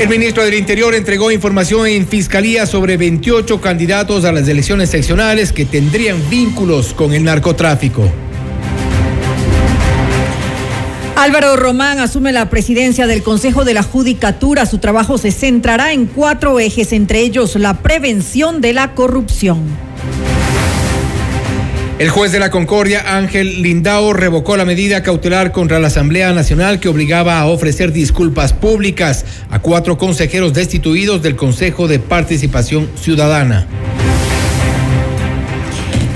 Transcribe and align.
El 0.00 0.08
ministro 0.08 0.42
del 0.42 0.54
Interior 0.54 0.94
entregó 0.94 1.30
información 1.30 1.86
en 1.86 2.08
Fiscalía 2.08 2.64
sobre 2.64 2.96
28 2.96 3.60
candidatos 3.60 4.24
a 4.24 4.32
las 4.32 4.48
elecciones 4.48 4.88
seccionales 4.88 5.52
que 5.52 5.66
tendrían 5.66 6.16
vínculos 6.30 6.94
con 6.94 7.12
el 7.12 7.22
narcotráfico. 7.22 8.10
Álvaro 11.16 11.54
Román 11.56 11.98
asume 11.98 12.32
la 12.32 12.48
presidencia 12.48 13.06
del 13.06 13.22
Consejo 13.22 13.66
de 13.66 13.74
la 13.74 13.82
Judicatura. 13.82 14.64
Su 14.64 14.78
trabajo 14.78 15.18
se 15.18 15.32
centrará 15.32 15.92
en 15.92 16.06
cuatro 16.06 16.58
ejes, 16.60 16.94
entre 16.94 17.20
ellos 17.20 17.56
la 17.56 17.82
prevención 17.82 18.62
de 18.62 18.72
la 18.72 18.94
corrupción. 18.94 19.89
El 22.00 22.08
juez 22.08 22.32
de 22.32 22.38
la 22.38 22.50
Concordia, 22.50 23.18
Ángel 23.18 23.60
Lindao, 23.60 24.14
revocó 24.14 24.56
la 24.56 24.64
medida 24.64 25.02
cautelar 25.02 25.52
contra 25.52 25.78
la 25.78 25.88
Asamblea 25.88 26.32
Nacional 26.32 26.80
que 26.80 26.88
obligaba 26.88 27.38
a 27.38 27.44
ofrecer 27.44 27.92
disculpas 27.92 28.54
públicas 28.54 29.26
a 29.50 29.58
cuatro 29.58 29.98
consejeros 29.98 30.54
destituidos 30.54 31.20
del 31.20 31.36
Consejo 31.36 31.88
de 31.88 31.98
Participación 31.98 32.88
Ciudadana. 32.98 33.66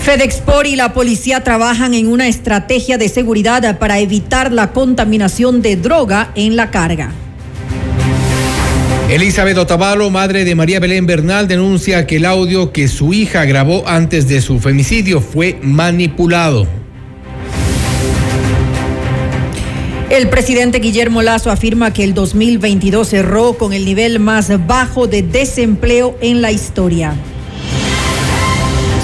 FedExport 0.01 0.69
y 0.69 0.77
la 0.77 0.95
policía 0.95 1.45
trabajan 1.45 1.93
en 1.93 2.07
una 2.07 2.29
estrategia 2.29 2.97
de 2.97 3.11
seguridad 3.11 3.79
para 3.79 3.99
evitar 3.99 4.53
la 4.53 4.73
contaminación 4.73 5.61
de 5.61 5.77
droga 5.77 6.31
en 6.35 6.57
la 6.57 6.71
carga. 6.71 7.13
Elizabeth 9.15 9.57
Otavalo, 9.59 10.11
madre 10.11 10.45
de 10.45 10.57
María 10.57 10.81
Belén 10.81 11.07
Bernal, 11.07 11.47
denuncia 11.47 12.05
que 12.05 12.17
el 12.17 12.25
audio 12.25 12.73
que 12.73 12.89
su 12.89 13.15
hija 13.15 13.45
grabó 13.45 13.87
antes 13.87 14.27
de 14.27 14.41
su 14.41 14.59
femicidio 14.59 15.21
fue 15.21 15.57
manipulado. 15.63 16.67
El 20.11 20.29
presidente 20.29 20.81
Guillermo 20.81 21.23
Lazo 21.23 21.53
afirma 21.53 21.93
que 21.93 22.03
el 22.03 22.13
2022 22.13 23.09
cerró 23.09 23.53
con 23.53 23.73
el 23.73 23.85
nivel 23.85 24.19
más 24.19 24.51
bajo 24.67 25.07
de 25.07 25.23
desempleo 25.23 26.19
en 26.21 26.43
la 26.43 26.51
historia. 26.51 27.15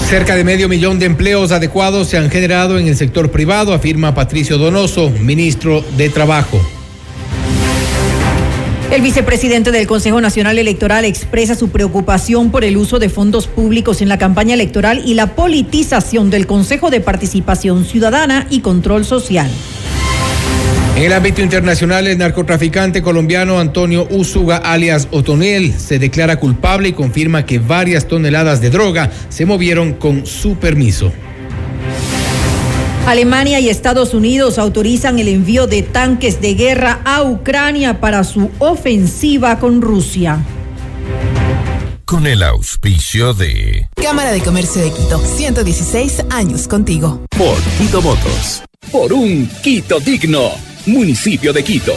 Cerca 0.09 0.35
de 0.35 0.43
medio 0.43 0.67
millón 0.67 0.99
de 0.99 1.05
empleos 1.05 1.53
adecuados 1.53 2.09
se 2.09 2.17
han 2.17 2.29
generado 2.29 2.77
en 2.77 2.87
el 2.87 2.97
sector 2.97 3.31
privado, 3.31 3.73
afirma 3.73 4.13
Patricio 4.13 4.57
Donoso, 4.57 5.09
ministro 5.09 5.81
de 5.95 6.09
Trabajo. 6.09 6.61
El 8.91 9.01
vicepresidente 9.01 9.71
del 9.71 9.87
Consejo 9.87 10.19
Nacional 10.19 10.59
Electoral 10.59 11.05
expresa 11.05 11.55
su 11.55 11.69
preocupación 11.69 12.51
por 12.51 12.65
el 12.65 12.75
uso 12.75 12.99
de 12.99 13.07
fondos 13.07 13.47
públicos 13.47 14.01
en 14.01 14.09
la 14.09 14.17
campaña 14.17 14.53
electoral 14.53 15.01
y 15.05 15.13
la 15.13 15.27
politización 15.33 16.29
del 16.29 16.45
Consejo 16.45 16.89
de 16.89 16.99
Participación 16.99 17.85
Ciudadana 17.85 18.47
y 18.49 18.59
Control 18.59 19.05
Social. 19.05 19.49
En 20.97 21.03
el 21.03 21.13
ámbito 21.13 21.41
internacional, 21.41 22.05
el 22.05 22.17
narcotraficante 22.17 23.01
colombiano 23.01 23.59
Antonio 23.59 24.09
Usuga, 24.11 24.57
alias 24.57 25.07
Otonel, 25.11 25.71
se 25.71 25.97
declara 25.97 26.35
culpable 26.35 26.89
y 26.89 26.93
confirma 26.93 27.45
que 27.45 27.59
varias 27.59 28.09
toneladas 28.09 28.59
de 28.59 28.71
droga 28.71 29.09
se 29.29 29.45
movieron 29.45 29.93
con 29.93 30.25
su 30.25 30.57
permiso. 30.57 31.13
Alemania 33.05 33.59
y 33.59 33.69
Estados 33.69 34.13
Unidos 34.13 34.57
autorizan 34.57 35.19
el 35.19 35.27
envío 35.27 35.67
de 35.67 35.81
tanques 35.81 36.39
de 36.39 36.53
guerra 36.53 37.01
a 37.03 37.23
Ucrania 37.23 37.99
para 37.99 38.23
su 38.23 38.49
ofensiva 38.59 39.59
con 39.59 39.81
Rusia. 39.81 40.39
Con 42.05 42.27
el 42.27 42.43
auspicio 42.43 43.33
de 43.33 43.87
Cámara 43.95 44.31
de 44.31 44.41
Comercio 44.41 44.81
de 44.81 44.91
Quito, 44.91 45.19
116 45.19 46.25
años 46.29 46.67
contigo. 46.67 47.25
Por 47.37 47.57
Quito 47.77 48.01
Motos. 48.01 48.63
Por 48.91 49.11
un 49.13 49.49
Quito 49.63 49.99
digno. 49.99 50.51
Municipio 50.85 51.53
de 51.53 51.63
Quito. 51.63 51.93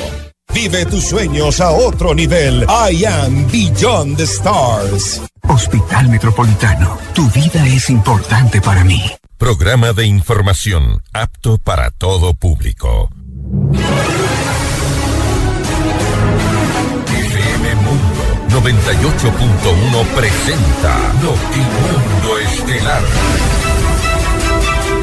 Vive 0.54 0.86
tus 0.86 1.04
sueños 1.04 1.60
a 1.60 1.70
otro 1.70 2.14
nivel. 2.14 2.64
I 2.68 3.04
am 3.04 3.46
Beyond 3.50 4.16
the 4.16 4.22
Stars. 4.22 5.20
Hospital 5.48 6.08
Metropolitano. 6.08 6.96
Tu 7.12 7.28
vida 7.30 7.66
es 7.66 7.90
importante 7.90 8.60
para 8.60 8.84
mí. 8.84 9.02
Programa 9.38 9.92
de 9.92 10.06
información 10.06 11.02
apto 11.12 11.58
para 11.58 11.90
todo 11.90 12.34
público. 12.34 13.10
FM 17.10 17.74
Mundo 17.76 18.60
98.1 18.60 20.06
presenta 20.14 21.12
Notimundo 21.20 22.38
Estelar. 22.38 23.02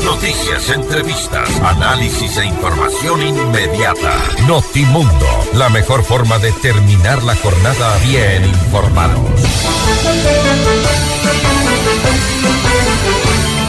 Noticias, 0.06 0.70
entrevistas, 0.70 1.50
análisis 1.62 2.38
e 2.38 2.46
información 2.46 3.22
inmediata. 3.22 4.18
Notimundo, 4.47 5.28
la 5.56 5.70
mejor 5.70 6.03
forma 6.03 6.40
de 6.40 6.53
terminar 6.53 7.22
la 7.24 7.36
jornada 7.36 7.97
bien 8.08 8.46
informados. 8.46 9.41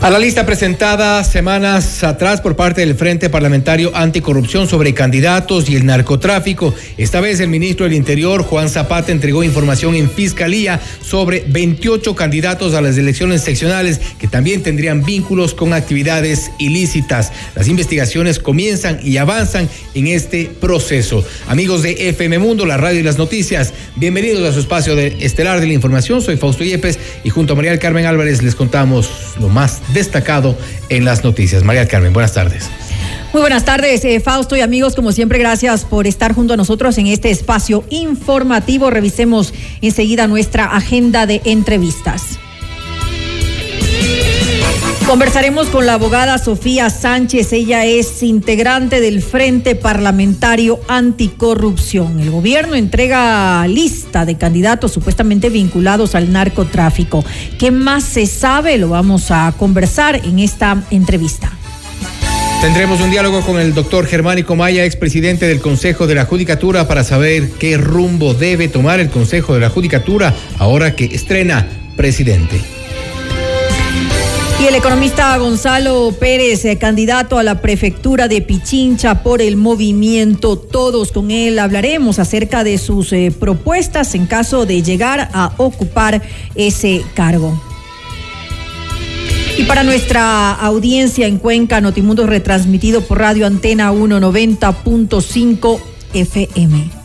A 0.00 0.10
la 0.10 0.20
lista 0.20 0.46
presentada 0.46 1.24
semanas 1.24 2.04
atrás 2.04 2.40
por 2.40 2.54
parte 2.54 2.82
del 2.82 2.94
Frente 2.94 3.28
Parlamentario 3.28 3.90
Anticorrupción 3.96 4.68
sobre 4.68 4.94
candidatos 4.94 5.68
y 5.68 5.74
el 5.74 5.84
narcotráfico, 5.84 6.72
esta 6.96 7.20
vez 7.20 7.40
el 7.40 7.48
ministro 7.48 7.84
del 7.84 7.94
Interior, 7.94 8.44
Juan 8.44 8.68
Zapata, 8.68 9.10
entregó 9.10 9.42
información 9.42 9.96
en 9.96 10.08
Fiscalía 10.08 10.80
sobre 11.02 11.44
28 11.48 12.14
candidatos 12.14 12.74
a 12.74 12.80
las 12.80 12.96
elecciones 12.96 13.42
seccionales 13.42 14.00
que 14.20 14.28
también 14.28 14.62
tendrían 14.62 15.04
vínculos 15.04 15.52
con 15.52 15.72
actividades 15.72 16.52
ilícitas. 16.60 17.32
Las 17.56 17.66
investigaciones 17.66 18.38
comienzan 18.38 19.00
y 19.02 19.16
avanzan 19.16 19.68
en 19.94 20.06
este 20.06 20.48
proceso. 20.60 21.24
Amigos 21.48 21.82
de 21.82 22.08
FM 22.10 22.38
Mundo, 22.38 22.66
la 22.66 22.76
radio 22.76 23.00
y 23.00 23.02
las 23.02 23.18
noticias, 23.18 23.74
bienvenidos 23.96 24.48
a 24.48 24.52
su 24.52 24.60
espacio 24.60 24.94
de 24.94 25.16
estelar 25.20 25.60
de 25.60 25.66
la 25.66 25.72
información. 25.72 26.22
Soy 26.22 26.36
Fausto 26.36 26.62
Yepes 26.62 27.00
y 27.24 27.30
junto 27.30 27.54
a 27.54 27.56
María 27.56 27.72
del 27.72 27.80
Carmen 27.80 28.06
Álvarez 28.06 28.44
les 28.44 28.54
contamos 28.54 29.10
lo 29.40 29.48
más 29.48 29.82
destacado 29.92 30.56
en 30.88 31.04
las 31.04 31.24
noticias. 31.24 31.64
María 31.64 31.86
Carmen, 31.86 32.12
buenas 32.12 32.32
tardes. 32.32 32.68
Muy 33.32 33.42
buenas 33.42 33.64
tardes, 33.64 34.04
eh, 34.04 34.20
Fausto 34.20 34.56
y 34.56 34.60
amigos. 34.60 34.94
Como 34.94 35.12
siempre, 35.12 35.38
gracias 35.38 35.84
por 35.84 36.06
estar 36.06 36.34
junto 36.34 36.54
a 36.54 36.56
nosotros 36.56 36.96
en 36.96 37.06
este 37.08 37.30
espacio 37.30 37.84
informativo. 37.90 38.90
Revisemos 38.90 39.52
enseguida 39.82 40.26
nuestra 40.26 40.64
agenda 40.64 41.26
de 41.26 41.42
entrevistas. 41.44 42.38
Conversaremos 45.08 45.68
con 45.68 45.86
la 45.86 45.94
abogada 45.94 46.36
Sofía 46.36 46.90
Sánchez. 46.90 47.54
Ella 47.54 47.86
es 47.86 48.22
integrante 48.22 49.00
del 49.00 49.22
Frente 49.22 49.74
Parlamentario 49.74 50.80
Anticorrupción. 50.86 52.20
El 52.20 52.30
gobierno 52.30 52.74
entrega 52.74 53.66
lista 53.68 54.26
de 54.26 54.36
candidatos 54.36 54.92
supuestamente 54.92 55.48
vinculados 55.48 56.14
al 56.14 56.30
narcotráfico. 56.30 57.24
¿Qué 57.58 57.70
más 57.70 58.04
se 58.04 58.26
sabe? 58.26 58.76
Lo 58.76 58.90
vamos 58.90 59.30
a 59.30 59.54
conversar 59.58 60.16
en 60.26 60.40
esta 60.40 60.84
entrevista. 60.90 61.50
Tendremos 62.60 63.00
un 63.00 63.10
diálogo 63.10 63.40
con 63.40 63.58
el 63.58 63.72
doctor 63.72 64.04
Germánico 64.04 64.56
Maya, 64.56 64.84
expresidente 64.84 65.48
del 65.48 65.62
Consejo 65.62 66.06
de 66.06 66.16
la 66.16 66.26
Judicatura, 66.26 66.86
para 66.86 67.02
saber 67.02 67.48
qué 67.52 67.78
rumbo 67.78 68.34
debe 68.34 68.68
tomar 68.68 69.00
el 69.00 69.08
Consejo 69.08 69.54
de 69.54 69.60
la 69.60 69.70
Judicatura 69.70 70.34
ahora 70.58 70.94
que 70.94 71.06
estrena 71.06 71.66
presidente. 71.96 72.77
Y 74.60 74.66
el 74.66 74.74
economista 74.74 75.36
Gonzalo 75.38 76.12
Pérez, 76.18 76.64
eh, 76.64 76.78
candidato 76.78 77.38
a 77.38 77.44
la 77.44 77.60
prefectura 77.60 78.26
de 78.26 78.42
Pichincha 78.42 79.22
por 79.22 79.40
el 79.40 79.56
movimiento 79.56 80.58
Todos. 80.58 81.12
Con 81.12 81.30
él 81.30 81.60
hablaremos 81.60 82.18
acerca 82.18 82.64
de 82.64 82.76
sus 82.76 83.12
eh, 83.12 83.32
propuestas 83.38 84.16
en 84.16 84.26
caso 84.26 84.66
de 84.66 84.82
llegar 84.82 85.30
a 85.32 85.52
ocupar 85.58 86.22
ese 86.56 87.04
cargo. 87.14 87.62
Y 89.56 89.62
para 89.62 89.84
nuestra 89.84 90.52
audiencia 90.54 91.28
en 91.28 91.38
Cuenca, 91.38 91.80
Notimundo 91.80 92.26
retransmitido 92.26 93.02
por 93.02 93.18
Radio 93.18 93.46
Antena 93.46 93.92
190.5 93.92 95.80
FM. 96.14 96.97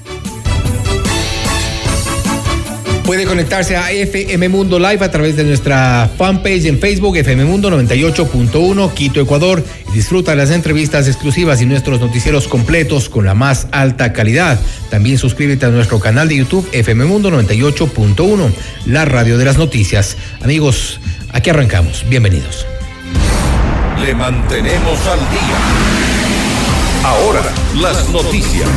Puede 3.05 3.25
conectarse 3.25 3.75
a 3.75 3.91
FM 3.91 4.47
Mundo 4.47 4.79
Live 4.79 5.03
a 5.03 5.11
través 5.11 5.35
de 5.35 5.43
nuestra 5.43 6.09
fanpage 6.17 6.65
en 6.65 6.79
Facebook, 6.79 7.17
FM 7.17 7.43
Mundo 7.43 7.69
98.1, 7.69 8.93
Quito, 8.93 9.19
Ecuador. 9.19 9.63
Y 9.89 9.91
disfruta 9.91 10.35
las 10.35 10.51
entrevistas 10.51 11.07
exclusivas 11.09 11.61
y 11.61 11.65
nuestros 11.65 11.99
noticieros 11.99 12.47
completos 12.47 13.09
con 13.09 13.25
la 13.25 13.33
más 13.33 13.67
alta 13.71 14.13
calidad. 14.13 14.57
También 14.89 15.17
suscríbete 15.17 15.65
a 15.65 15.69
nuestro 15.69 15.99
canal 15.99 16.29
de 16.29 16.37
YouTube, 16.37 16.67
FM 16.71 17.03
Mundo 17.03 17.29
98.1, 17.29 18.51
la 18.85 19.03
radio 19.03 19.37
de 19.37 19.45
las 19.45 19.57
noticias. 19.57 20.15
Amigos, 20.41 21.01
aquí 21.33 21.49
arrancamos. 21.49 22.05
Bienvenidos. 22.07 22.65
Le 24.01 24.15
mantenemos 24.15 25.07
al 25.07 25.19
día. 25.19 25.57
Ahora, 27.03 27.41
las 27.81 28.07
noticias. 28.09 28.69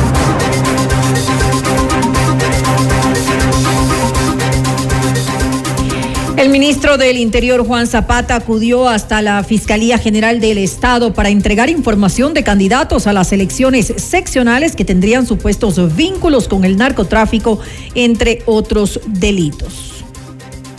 El 6.37 6.49
ministro 6.49 6.99
del 6.99 7.17
Interior, 7.17 7.65
Juan 7.65 7.87
Zapata, 7.87 8.35
acudió 8.35 8.87
hasta 8.87 9.23
la 9.23 9.43
Fiscalía 9.43 9.97
General 9.97 10.39
del 10.39 10.59
Estado 10.59 11.11
para 11.11 11.29
entregar 11.29 11.67
información 11.67 12.35
de 12.35 12.43
candidatos 12.43 13.07
a 13.07 13.13
las 13.13 13.33
elecciones 13.33 13.91
seccionales 13.97 14.75
que 14.75 14.85
tendrían 14.85 15.25
supuestos 15.25 15.95
vínculos 15.95 16.47
con 16.47 16.63
el 16.63 16.77
narcotráfico, 16.77 17.59
entre 17.95 18.43
otros 18.45 18.99
delitos. 19.07 20.05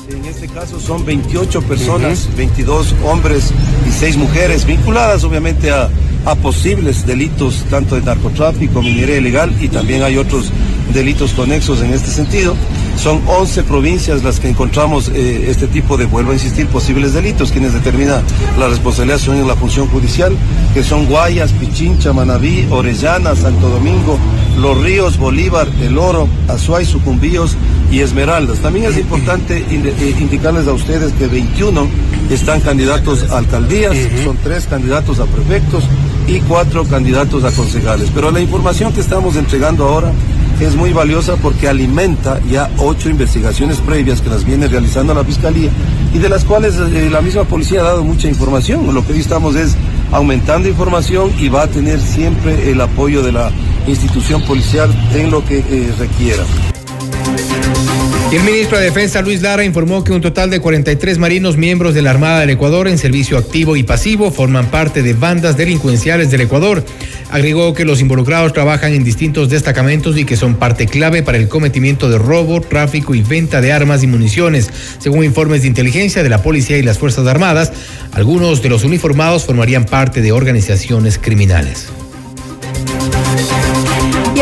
En 0.09 0.25
este 0.27 0.47
caso 0.47 0.79
son 0.79 1.05
28 1.05 1.61
personas, 1.63 2.29
22 2.37 2.95
hombres 3.05 3.51
y 3.85 3.91
6 3.91 4.17
mujeres 4.17 4.65
vinculadas 4.65 5.25
obviamente 5.25 5.73
a, 5.73 5.91
a 6.25 6.37
posibles 6.37 7.05
delitos 7.05 7.65
tanto 7.69 7.97
de 7.97 8.03
narcotráfico, 8.03 8.81
minería 8.81 9.17
ilegal 9.17 9.53
y 9.61 9.67
también 9.67 10.05
hay 10.05 10.19
otros 10.19 10.53
delitos 10.95 11.33
conexos 11.33 11.83
en 11.83 11.93
este 11.93 12.11
sentido. 12.11 12.55
Son 12.99 13.23
11 13.29 13.63
provincias 13.63 14.25
las 14.25 14.41
que 14.41 14.49
encontramos 14.49 15.09
eh, 15.09 15.47
este 15.49 15.69
tipo 15.69 15.97
de, 15.97 16.05
vuelvo 16.07 16.33
a 16.33 16.35
insistir, 16.35 16.67
posibles 16.67 17.13
delitos. 17.15 17.53
Quienes 17.53 17.73
determinan 17.73 18.25
la 18.59 18.67
responsabilidad 18.67 19.19
son 19.19 19.37
en 19.37 19.47
la 19.47 19.55
función 19.55 19.87
judicial, 19.87 20.37
que 20.75 20.83
son 20.83 21.07
Guayas, 21.07 21.53
Pichincha, 21.53 22.13
Manabí, 22.13 22.67
Orellana, 22.71 23.37
Santo 23.37 23.69
Domingo, 23.69 24.19
Los 24.59 24.83
Ríos, 24.83 25.17
Bolívar, 25.17 25.69
El 25.81 25.97
Oro, 25.97 26.27
Azuay, 26.49 26.85
Sucumbíos 26.85 27.57
y 27.93 28.01
Esmeraldas. 28.01 28.59
También 28.59 28.87
es 28.87 28.99
importante 28.99 29.59
eh, 29.59 30.15
indicarles 30.19 30.67
a 30.67 30.73
ustedes 30.73 31.13
que 31.13 31.29
21 31.29 31.87
están 32.31 32.61
candidatos 32.61 33.31
a 33.31 33.39
alcaldías, 33.39 33.97
son 34.25 34.37
tres 34.43 34.67
candidatos 34.67 35.21
a 35.21 35.27
prefectos 35.27 35.85
y 36.27 36.41
cuatro 36.41 36.85
candidatos 36.85 37.45
a 37.45 37.53
concejales. 37.53 38.11
Pero 38.13 38.33
la 38.33 38.41
información 38.41 38.93
que 38.93 39.01
estamos 39.01 39.37
entregando 39.37 39.87
ahora 39.87 40.13
es 40.61 40.75
muy 40.75 40.93
valiosa 40.93 41.37
porque 41.37 41.69
alimenta 41.69 42.41
ya 42.51 42.71
ocho 42.79 43.09
investigaciones 43.09 43.81
previas 43.81 44.21
que 44.21 44.29
las 44.29 44.45
viene 44.45 44.67
realizando 44.67 45.15
la 45.15 45.25
Fiscalía 45.25 45.71
y 46.13 46.19
de 46.19 46.29
las 46.29 46.45
cuales 46.45 46.77
eh, 46.77 47.09
la 47.11 47.21
misma 47.21 47.45
policía 47.45 47.81
ha 47.81 47.85
dado 47.85 48.05
mucha 48.05 48.29
información. 48.29 48.93
Lo 48.93 49.07
que 49.07 49.13
hoy 49.13 49.21
estamos 49.21 49.55
es 49.55 49.77
aumentando 50.11 50.69
información 50.69 51.33
y 51.39 51.49
va 51.49 51.63
a 51.63 51.67
tener 51.69 52.01
siempre 52.01 52.71
el 52.71 52.81
apoyo 52.81 53.23
de 53.23 53.33
la 53.33 53.51
institución 53.87 54.43
policial 54.43 54.91
en 55.15 55.31
lo 55.31 55.45
que 55.45 55.59
eh, 55.59 55.93
requiera. 55.99 56.45
El 58.31 58.43
ministro 58.43 58.77
de 58.77 58.85
Defensa 58.85 59.23
Luis 59.23 59.41
Lara 59.41 59.65
informó 59.65 60.05
que 60.05 60.13
un 60.13 60.21
total 60.21 60.51
de 60.51 60.61
43 60.61 61.17
marinos 61.17 61.57
miembros 61.57 61.95
de 61.95 62.03
la 62.03 62.11
Armada 62.11 62.41
del 62.41 62.51
Ecuador 62.51 62.87
en 62.87 62.99
servicio 62.99 63.39
activo 63.39 63.75
y 63.75 63.85
pasivo 63.85 64.31
forman 64.31 64.71
parte 64.71 65.03
de 65.03 65.15
bandas 65.15 65.57
delincuenciales 65.57 66.31
del 66.31 66.43
Ecuador. 66.43 66.85
Agregó 67.31 67.73
que 67.73 67.87
los 67.87 68.03
involucrados 68.03 68.53
trabajan 68.53 68.93
en 68.93 69.03
distintos 69.03 69.49
destacamentos 69.49 70.19
y 70.19 70.27
que 70.27 70.37
son 70.37 70.57
parte 70.57 70.87
clave 70.87 71.23
para 71.23 71.39
el 71.39 71.49
cometimiento 71.49 72.11
de 72.11 72.19
robo, 72.19 72.61
tráfico 72.61 73.15
y 73.15 73.23
venta 73.23 73.63
de 73.63 73.73
armas 73.73 74.03
y 74.03 74.07
municiones. 74.07 74.69
Según 74.99 75.25
informes 75.25 75.63
de 75.63 75.69
inteligencia 75.69 76.23
de 76.23 76.29
la 76.29 76.43
policía 76.43 76.77
y 76.77 76.83
las 76.83 76.99
Fuerzas 76.99 77.27
Armadas, 77.27 77.73
algunos 78.13 78.61
de 78.61 78.69
los 78.69 78.85
uniformados 78.85 79.47
formarían 79.47 79.87
parte 79.87 80.21
de 80.21 80.33
organizaciones 80.33 81.17
criminales. 81.17 81.89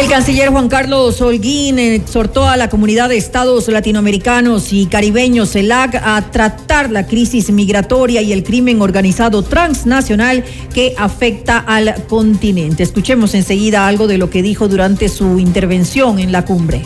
El 0.06 0.12
canciller 0.12 0.50
Juan 0.50 0.68
Carlos 0.68 1.20
Holguín 1.20 1.80
exhortó 1.80 2.44
a 2.44 2.56
la 2.56 2.70
comunidad 2.70 3.08
de 3.08 3.16
estados 3.16 3.66
latinoamericanos 3.66 4.72
y 4.72 4.86
caribeños, 4.86 5.50
CELAC, 5.50 5.96
a 5.96 6.30
tratar 6.30 6.92
la 6.92 7.08
crisis 7.08 7.50
migratoria 7.50 8.22
y 8.22 8.32
el 8.32 8.44
crimen 8.44 8.80
organizado 8.80 9.42
transnacional 9.42 10.44
que 10.72 10.94
afecta 10.96 11.58
al 11.58 12.06
continente. 12.06 12.84
Escuchemos 12.84 13.34
enseguida 13.34 13.88
algo 13.88 14.06
de 14.06 14.16
lo 14.16 14.30
que 14.30 14.42
dijo 14.42 14.68
durante 14.68 15.08
su 15.08 15.40
intervención 15.40 16.20
en 16.20 16.30
la 16.30 16.44
cumbre. 16.44 16.82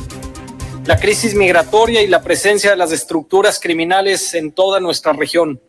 La 0.87 0.97
crisis 0.99 1.35
migratoria 1.35 2.01
y 2.01 2.07
la 2.07 2.23
presencia 2.23 2.71
de 2.71 2.77
las 2.77 2.91
estructuras 2.91 3.61
criminales 3.61 4.33
en 4.33 4.51
toda 4.51 4.81
nuestra 4.81 5.13
región. 5.13 5.61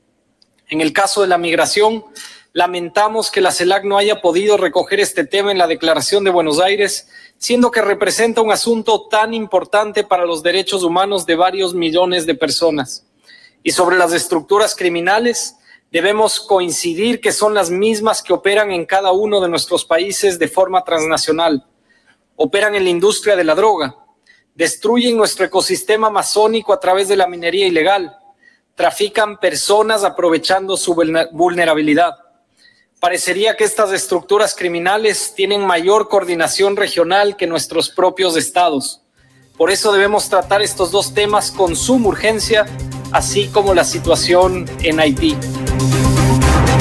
En 0.70 0.80
el 0.80 0.94
caso 0.94 1.22
de 1.22 1.28
la 1.28 1.38
migración, 1.38 2.06
lamentamos 2.54 3.32
que 3.32 3.42
la 3.42 3.52
CELAC 3.52 3.86
no 3.86 3.98
haya 3.98 4.22
podido 4.22 4.58
recoger 4.58 5.00
este 5.00 5.26
tema 5.26 5.52
en 5.52 5.58
la 5.58 5.68
Declaración 5.68 6.24
de 6.24 6.32
Buenos 6.32 6.60
Aires 6.60 7.08
siendo 7.38 7.72
que 7.72 7.82
representa 7.82 8.42
un 8.42 8.52
asunto 8.52 9.08
tan 9.08 9.34
importante 9.34 10.04
para 10.04 10.26
los 10.26 10.44
derechos 10.44 10.84
humanos 10.84 11.26
de 11.26 11.36
varios 11.36 11.74
millones 11.74 12.26
de 12.26 12.36
personas. 12.36 13.08
Y 13.64 13.72
sobre 13.72 13.98
las 13.98 14.14
estructuras 14.14 14.76
criminales, 14.76 15.56
debemos 15.92 16.40
coincidir 16.40 17.20
que 17.20 17.32
son 17.32 17.54
las 17.54 17.72
mismas 17.72 18.22
que 18.22 18.34
operan 18.34 18.72
en 18.72 18.86
cada 18.86 19.12
uno 19.12 19.42
de 19.42 19.50
nuestros 19.50 19.86
países 19.86 20.38
de 20.38 20.48
forma 20.48 20.84
transnacional. 20.84 21.66
Operan 22.36 22.76
en 22.76 22.84
la 22.84 22.90
industria 22.90 23.36
de 23.36 23.44
la 23.44 23.56
droga, 23.56 23.96
destruyen 24.54 25.18
nuestro 25.18 25.46
ecosistema 25.46 26.08
amazónico 26.08 26.74
a 26.74 26.80
través 26.80 27.08
de 27.08 27.16
la 27.16 27.28
minería 27.28 27.66
ilegal, 27.66 28.18
trafican 28.76 29.40
personas 29.40 30.04
aprovechando 30.04 30.78
su 30.78 30.94
vulnerabilidad 31.32 32.31
parecería 33.02 33.58
que 33.58 33.64
estas 33.64 33.92
estructuras 33.92 34.54
criminales 34.56 35.34
tienen 35.36 35.66
mayor 35.66 36.08
coordinación 36.08 36.76
regional 36.78 37.36
que 37.36 37.48
nuestros 37.48 37.90
propios 37.90 38.38
estados. 38.38 39.02
Por 39.58 39.72
eso 39.72 39.92
debemos 39.92 40.30
tratar 40.30 40.62
estos 40.62 40.92
dos 40.92 41.16
temas 41.16 41.50
con 41.50 41.76
suma 41.76 42.10
urgencia, 42.10 42.68
así 43.12 43.48
como 43.48 43.74
la 43.74 43.86
situación 43.86 44.70
en 44.84 45.00
Haití. 45.00 45.36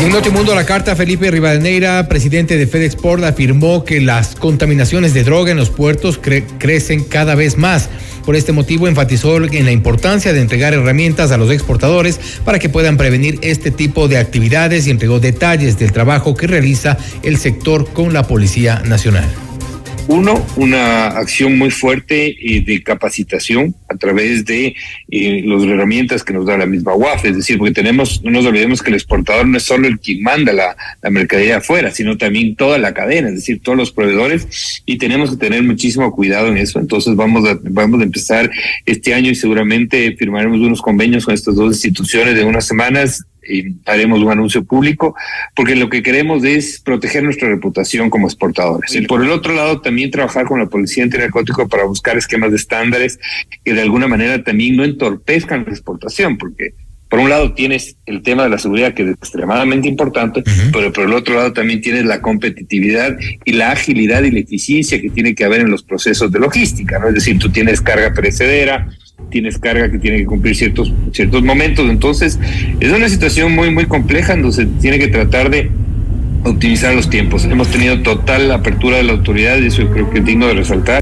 En 0.00 0.12
Notimundo, 0.12 0.55
la 0.55 0.67
carta 0.67 0.94
Felipe 0.94 1.31
Rivadeneira, 1.31 2.06
presidente 2.06 2.59
de 2.59 2.66
FedExport, 2.66 3.25
afirmó 3.25 3.85
que 3.85 4.00
las 4.02 4.35
contaminaciones 4.35 5.14
de 5.14 5.25
droga 5.25 5.50
en 5.50 5.56
los 5.56 5.71
puertos 5.71 6.18
crecen 6.59 7.04
cada 7.04 7.35
vez 7.35 7.56
más. 7.56 7.88
Por 8.30 8.37
este 8.37 8.52
motivo, 8.52 8.87
enfatizó 8.87 9.38
en 9.38 9.64
la 9.64 9.72
importancia 9.72 10.32
de 10.32 10.40
entregar 10.40 10.72
herramientas 10.72 11.32
a 11.32 11.37
los 11.37 11.50
exportadores 11.50 12.20
para 12.44 12.60
que 12.60 12.68
puedan 12.68 12.96
prevenir 12.96 13.40
este 13.42 13.72
tipo 13.72 14.06
de 14.06 14.18
actividades 14.18 14.87
y 14.87 14.92
entregó 14.92 15.18
detalles 15.18 15.80
del 15.80 15.90
trabajo 15.90 16.37
que 16.37 16.46
realiza 16.46 16.96
el 17.25 17.38
sector 17.38 17.92
con 17.92 18.12
la 18.12 18.28
Policía 18.28 18.82
Nacional. 18.84 19.50
Uno, 20.12 20.45
una 20.57 21.07
acción 21.07 21.57
muy 21.57 21.71
fuerte 21.71 22.35
eh, 22.40 22.62
de 22.62 22.83
capacitación 22.83 23.76
a 23.88 23.97
través 23.97 24.45
de 24.45 24.75
eh, 25.09 25.43
las 25.45 25.62
herramientas 25.62 26.25
que 26.25 26.33
nos 26.33 26.47
da 26.47 26.59
la 26.59 26.67
misma 26.67 26.97
UAF, 26.97 27.26
es 27.26 27.37
decir, 27.37 27.59
porque 27.59 27.75
tenemos, 27.75 28.21
no 28.25 28.33
nos 28.33 28.45
olvidemos 28.45 28.83
que 28.83 28.90
el 28.90 28.97
exportador 28.97 29.47
no 29.47 29.57
es 29.57 29.62
solo 29.62 29.87
el 29.87 30.00
que 30.00 30.21
manda 30.21 30.52
la, 30.52 30.76
la 31.00 31.11
mercadería 31.11 31.59
afuera, 31.59 31.93
sino 31.93 32.19
también 32.19 32.57
toda 32.57 32.76
la 32.79 32.93
cadena, 32.93 33.29
es 33.29 33.37
decir, 33.37 33.61
todos 33.62 33.79
los 33.79 33.93
proveedores, 33.93 34.83
y 34.85 34.99
tenemos 34.99 35.31
que 35.31 35.37
tener 35.37 35.62
muchísimo 35.62 36.11
cuidado 36.11 36.49
en 36.49 36.57
eso. 36.57 36.81
Entonces 36.81 37.14
vamos 37.14 37.49
a, 37.49 37.57
vamos 37.62 38.00
a 38.00 38.02
empezar 38.02 38.50
este 38.87 39.14
año 39.14 39.31
y 39.31 39.37
seguramente 39.37 40.17
firmaremos 40.17 40.59
unos 40.59 40.83
convenios 40.83 41.25
con 41.25 41.35
estas 41.35 41.55
dos 41.55 41.73
instituciones 41.73 42.35
de 42.35 42.43
unas 42.43 42.67
semanas 42.67 43.23
haremos 43.87 44.21
un 44.21 44.30
anuncio 44.30 44.64
público, 44.64 45.14
porque 45.54 45.76
lo 45.76 45.88
que 45.88 46.02
queremos 46.02 46.45
es 46.45 46.80
proteger 46.80 47.23
nuestra 47.23 47.49
reputación 47.49 48.11
como 48.11 48.26
exportadores. 48.26 48.95
Y 48.95 49.02
por 49.02 49.23
el 49.23 49.30
otro 49.30 49.54
lado, 49.54 49.80
también 49.80 50.11
trabajar 50.11 50.47
con 50.47 50.61
la 50.61 50.66
policía 50.66 51.04
antinarcótico 51.04 51.69
para 51.69 51.85
buscar 51.85 52.16
esquemas 52.16 52.50
de 52.50 52.57
estándares 52.57 53.19
que 53.64 53.75
de 53.75 53.83
alguna 53.83 54.09
manera 54.09 54.42
también 54.42 54.76
no 54.76 54.85
entorpezcan 54.85 55.64
la 55.66 55.73
exportación, 55.73 56.38
porque 56.38 56.75
por 57.11 57.19
un 57.19 57.28
lado 57.28 57.54
tienes 57.54 57.97
el 58.07 58.23
tema 58.23 58.45
de 58.45 58.50
la 58.50 58.59
seguridad 58.59 58.95
que 58.95 59.02
es 59.02 59.11
extremadamente 59.11 59.88
importante, 59.88 60.45
pero 60.73 60.92
por 60.92 61.04
el 61.04 61.12
otro 61.12 61.35
lado 61.35 61.52
también 61.52 61.80
tienes 61.80 62.04
la 62.04 62.23
competitividad 62.23 63.19
y 63.45 63.52
la 63.52 63.73
agilidad 63.73 64.23
y 64.23 64.30
la 64.30 64.38
eficiencia 64.38 65.00
que 65.00 65.11
tiene 65.11 65.35
que 65.35 65.45
haber 65.45 65.62
en 65.62 65.73
los 65.73 65.83
procesos 65.83 66.30
de 66.30 66.38
logística, 66.38 67.00
¿no? 67.00 67.09
Es 67.09 67.14
decir, 67.14 67.37
tú 67.40 67.50
tienes 67.50 67.80
carga 67.80 68.14
perecedera, 68.14 68.88
tienes 69.30 69.58
carga 69.58 69.90
que 69.90 69.99
tiene 69.99 70.18
que 70.18 70.26
cumplir 70.26 70.56
ciertos, 70.56 70.92
ciertos 71.12 71.42
momentos. 71.42 71.88
Entonces, 71.88 72.38
es 72.80 72.92
una 72.92 73.08
situación 73.08 73.54
muy, 73.54 73.70
muy 73.70 73.87
compleja 73.87 74.34
donde 74.34 74.52
se 74.52 74.66
tiene 74.66 74.99
que 74.99 75.08
tratar 75.08 75.50
de 75.50 75.70
optimizar 76.44 76.94
los 76.94 77.08
tiempos. 77.08 77.44
Hemos 77.44 77.68
tenido 77.68 78.00
total 78.02 78.50
apertura 78.50 78.99
de 78.99 79.04
la 79.04 79.12
autoridad 79.12 79.58
y 79.58 79.66
eso 79.66 79.87
creo 79.90 80.10
que 80.10 80.18
es 80.18 80.25
digno 80.25 80.46
de 80.46 80.54
resaltar. 80.54 81.00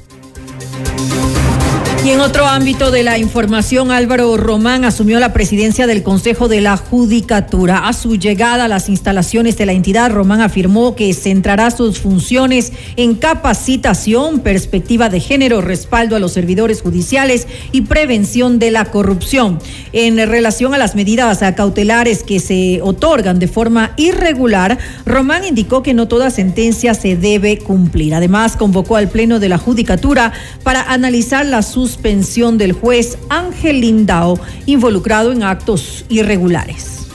Y 2.08 2.12
en 2.12 2.20
otro 2.20 2.46
ámbito 2.46 2.90
de 2.90 3.02
la 3.02 3.18
información, 3.18 3.90
Álvaro 3.90 4.34
Román 4.38 4.86
asumió 4.86 5.20
la 5.20 5.34
presidencia 5.34 5.86
del 5.86 6.02
Consejo 6.02 6.48
de 6.48 6.62
la 6.62 6.78
Judicatura. 6.78 7.86
A 7.86 7.92
su 7.92 8.16
llegada 8.16 8.64
a 8.64 8.68
las 8.68 8.88
instalaciones 8.88 9.58
de 9.58 9.66
la 9.66 9.72
entidad, 9.72 10.10
Román 10.10 10.40
afirmó 10.40 10.96
que 10.96 11.12
centrará 11.12 11.70
sus 11.70 11.98
funciones 11.98 12.72
en 12.96 13.14
capacitación, 13.14 14.40
perspectiva 14.40 15.10
de 15.10 15.20
género, 15.20 15.60
respaldo 15.60 16.16
a 16.16 16.18
los 16.18 16.32
servidores 16.32 16.80
judiciales 16.80 17.46
y 17.72 17.82
prevención 17.82 18.58
de 18.58 18.70
la 18.70 18.86
corrupción. 18.86 19.58
En 19.92 20.16
relación 20.16 20.72
a 20.72 20.78
las 20.78 20.94
medidas 20.94 21.40
cautelares 21.54 22.22
que 22.22 22.40
se 22.40 22.80
otorgan 22.80 23.38
de 23.38 23.48
forma 23.48 23.92
irregular, 23.98 24.78
Román 25.04 25.44
indicó 25.44 25.82
que 25.82 25.92
no 25.92 26.08
toda 26.08 26.30
sentencia 26.30 26.94
se 26.94 27.16
debe 27.16 27.58
cumplir. 27.58 28.14
Además, 28.14 28.56
convocó 28.56 28.96
al 28.96 29.10
Pleno 29.10 29.40
de 29.40 29.50
la 29.50 29.58
Judicatura 29.58 30.32
para 30.62 30.80
analizar 30.90 31.44
la 31.44 31.60
suspensión 31.60 31.97
suspensión 31.98 32.58
del 32.58 32.74
juez 32.74 33.18
Ángel 33.28 33.80
Lindao 33.80 34.38
involucrado 34.66 35.32
en 35.32 35.42
actos 35.42 36.04
irregulares. 36.08 37.08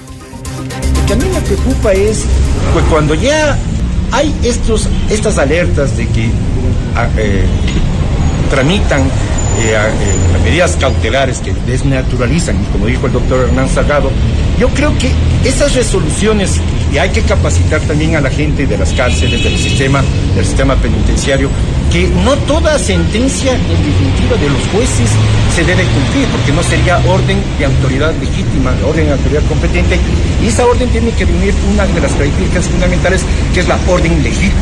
Lo 1.00 1.06
que 1.08 1.13
a 1.13 1.16
mí 1.16 1.24
me 1.34 1.40
preocupa 1.40 1.94
es 1.94 2.25
pues, 2.74 2.84
cuando 2.90 3.16
ya 3.16 3.58
hay 4.12 4.36
estos, 4.44 4.90
estas 5.10 5.38
alertas 5.38 5.96
de 5.96 6.06
que 6.08 6.30
ah, 6.98 7.08
eh, 7.18 7.46
tramitan 8.50 9.04
eh, 9.04 9.72
eh, 9.72 10.44
medidas 10.44 10.75
cautelares 10.75 11.38
que 11.40 11.54
desnaturalizan, 11.66 12.62
como 12.74 12.86
dijo 12.86 13.06
el 13.08 13.13
doctor 13.13 13.48
Hernán 13.48 13.70
Salgado, 13.70 14.12
yo 14.60 14.68
creo 14.68 14.98
que 14.98 15.10
esas 15.48 15.75
resoluciones, 15.75 16.60
y 16.92 16.98
hay 16.98 17.12
que 17.12 17.22
capacitar 17.22 17.80
también 17.82 18.18
a 18.18 18.22
la 18.22 18.30
gente 18.30 18.68
de 18.68 18.78
las 18.78 18.92
cárceles, 18.92 19.46
del 19.46 19.58
sistema, 19.58 20.04
del 20.36 20.46
sistema 20.46 20.75
penitenciario, 20.75 21.50
que 21.94 22.08
no 22.26 22.36
toda 22.50 22.80
sentencia 22.80 23.54
en 23.54 23.62
definitiva 23.68 24.36
de 24.42 24.50
los 24.50 24.62
jueces 24.74 25.12
se 25.56 25.64
debe 25.64 25.84
cumplir, 25.84 26.28
porque 26.30 26.52
no 26.52 26.64
sería 26.64 26.98
orden 27.08 27.38
de 27.60 27.66
autoridad 27.66 28.12
legítima, 28.16 28.74
orden 28.84 29.06
de 29.06 29.12
autoridad 29.12 29.44
competente, 29.48 30.00
y 30.44 30.48
esa 30.48 30.66
orden 30.66 30.90
tiene 30.90 31.12
que 31.12 31.26
reunir 31.26 31.54
una 31.72 31.86
de 31.86 32.02
las 32.02 32.12
características 32.14 32.66
fundamentales, 32.66 33.22
que 33.54 33.60
es 33.60 33.68
la 33.68 33.78
orden 33.88 34.24
legítima. 34.24 34.60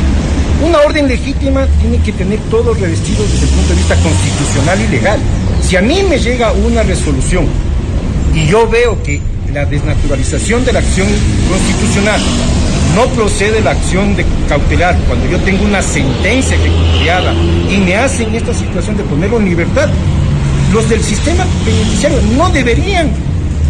Una 0.62 0.78
orden 0.80 1.08
legítima 1.08 1.66
tiene 1.80 2.04
que 2.04 2.12
tener 2.12 2.38
todo 2.50 2.74
revestido 2.74 3.22
desde 3.24 3.46
el 3.46 3.50
punto 3.50 3.70
de 3.70 3.76
vista 3.76 3.96
constitucional 3.96 4.80
y 4.82 4.88
legal. 4.88 5.20
Si 5.62 5.76
a 5.76 5.80
mí 5.80 6.04
me 6.06 6.18
llega 6.18 6.52
una 6.52 6.82
resolución 6.82 7.46
y 8.34 8.46
yo 8.46 8.68
veo 8.68 9.02
que 9.02 9.22
la 9.54 9.64
desnaturalización 9.64 10.66
de 10.66 10.72
la 10.74 10.80
acción 10.80 11.08
constitucional 11.48 12.20
no 12.94 13.06
procede 13.14 13.60
la 13.60 13.70
acción 13.70 14.14
de 14.16 14.24
cautelar 14.48 14.96
cuando 15.08 15.26
yo 15.26 15.38
tengo 15.40 15.64
una 15.64 15.82
sentencia 15.82 16.56
ejecutoriada 16.56 17.32
y 17.70 17.78
me 17.78 17.96
hacen 17.96 18.34
esta 18.34 18.52
situación 18.52 18.96
de 18.96 19.04
ponerlo 19.04 19.38
en 19.38 19.46
libertad, 19.46 19.88
los 20.72 20.88
del 20.88 21.02
sistema 21.02 21.44
penitenciario 21.64 22.20
no 22.36 22.50
deberían 22.50 23.10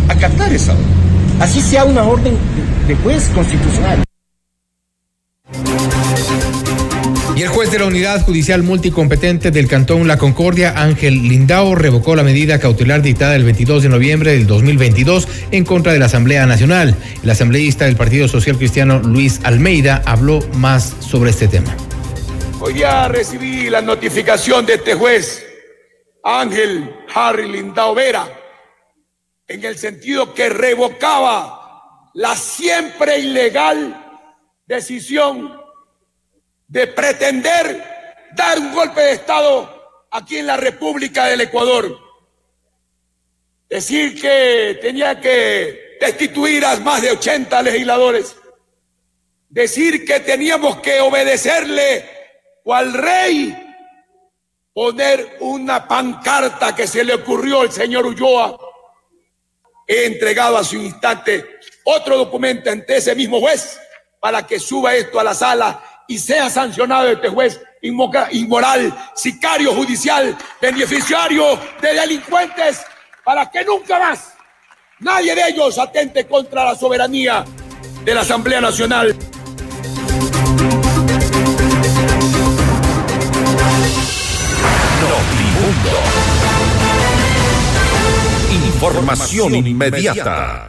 acatar 0.08 0.52
esa 0.52 0.72
orden. 0.72 0.86
Así 1.40 1.60
sea 1.60 1.84
una 1.84 2.04
orden 2.04 2.36
de 2.86 2.94
juez 2.96 3.30
constitucional. 3.34 4.02
De 7.72 7.78
la 7.78 7.86
Unidad 7.86 8.20
Judicial 8.22 8.62
Multicompetente 8.62 9.50
del 9.50 9.66
Cantón 9.66 10.06
La 10.06 10.18
Concordia, 10.18 10.74
Ángel 10.76 11.26
Lindao, 11.26 11.74
revocó 11.74 12.14
la 12.14 12.22
medida 12.22 12.60
cautelar 12.60 13.00
dictada 13.00 13.34
el 13.34 13.44
22 13.44 13.84
de 13.84 13.88
noviembre 13.88 14.32
del 14.32 14.46
2022 14.46 15.26
en 15.52 15.64
contra 15.64 15.94
de 15.94 15.98
la 15.98 16.04
Asamblea 16.04 16.44
Nacional. 16.44 16.94
El 17.22 17.30
asambleísta 17.30 17.86
del 17.86 17.96
Partido 17.96 18.28
Social 18.28 18.58
Cristiano, 18.58 18.98
Luis 18.98 19.40
Almeida, 19.44 20.02
habló 20.04 20.40
más 20.56 20.94
sobre 21.00 21.30
este 21.30 21.48
tema. 21.48 21.74
Hoy 22.60 22.80
ya 22.80 23.08
recibí 23.08 23.70
la 23.70 23.80
notificación 23.80 24.66
de 24.66 24.74
este 24.74 24.92
juez, 24.92 25.42
Ángel 26.22 26.94
Harry 27.14 27.50
Lindao 27.50 27.94
Vera, 27.94 28.28
en 29.48 29.64
el 29.64 29.78
sentido 29.78 30.34
que 30.34 30.50
revocaba 30.50 32.10
la 32.12 32.36
siempre 32.36 33.18
ilegal 33.18 33.96
decisión 34.66 35.61
de 36.72 36.86
pretender 36.86 37.84
dar 38.34 38.58
un 38.58 38.72
golpe 38.72 39.02
de 39.02 39.12
Estado 39.12 40.06
aquí 40.10 40.38
en 40.38 40.46
la 40.46 40.56
República 40.56 41.26
del 41.26 41.42
Ecuador. 41.42 41.98
Decir 43.68 44.18
que 44.18 44.78
tenía 44.80 45.20
que 45.20 45.98
destituir 46.00 46.64
a 46.64 46.76
más 46.76 47.02
de 47.02 47.10
80 47.10 47.60
legisladores. 47.60 48.34
Decir 49.50 50.06
que 50.06 50.20
teníamos 50.20 50.78
que 50.78 50.98
obedecerle 51.00 52.08
al 52.64 52.94
rey. 52.94 53.54
Poner 54.72 55.36
una 55.40 55.86
pancarta 55.86 56.74
que 56.74 56.86
se 56.86 57.04
le 57.04 57.12
ocurrió 57.12 57.60
al 57.60 57.70
señor 57.70 58.06
Ulloa. 58.06 58.58
He 59.86 60.06
entregado 60.06 60.56
a 60.56 60.64
su 60.64 60.76
instante 60.76 61.60
otro 61.84 62.16
documento 62.16 62.70
ante 62.70 62.96
ese 62.96 63.14
mismo 63.14 63.40
juez 63.40 63.78
para 64.18 64.46
que 64.46 64.58
suba 64.58 64.94
esto 64.94 65.20
a 65.20 65.24
la 65.24 65.34
sala 65.34 65.91
y 66.12 66.18
sea 66.18 66.50
sancionado 66.50 67.08
este 67.08 67.30
juez 67.30 67.58
inmoral, 67.80 68.94
sicario 69.14 69.72
judicial, 69.74 70.36
beneficiario 70.60 71.58
de 71.80 71.94
delincuentes, 71.94 72.82
para 73.24 73.50
que 73.50 73.64
nunca 73.64 73.98
más 73.98 74.34
nadie 74.98 75.34
de 75.34 75.48
ellos 75.48 75.78
atente 75.78 76.26
contra 76.26 76.64
la 76.64 76.74
soberanía 76.74 77.46
de 78.04 78.14
la 78.14 78.20
Asamblea 78.20 78.60
Nacional. 78.60 79.16
Información 88.50 89.54
inmediata. 89.54 90.68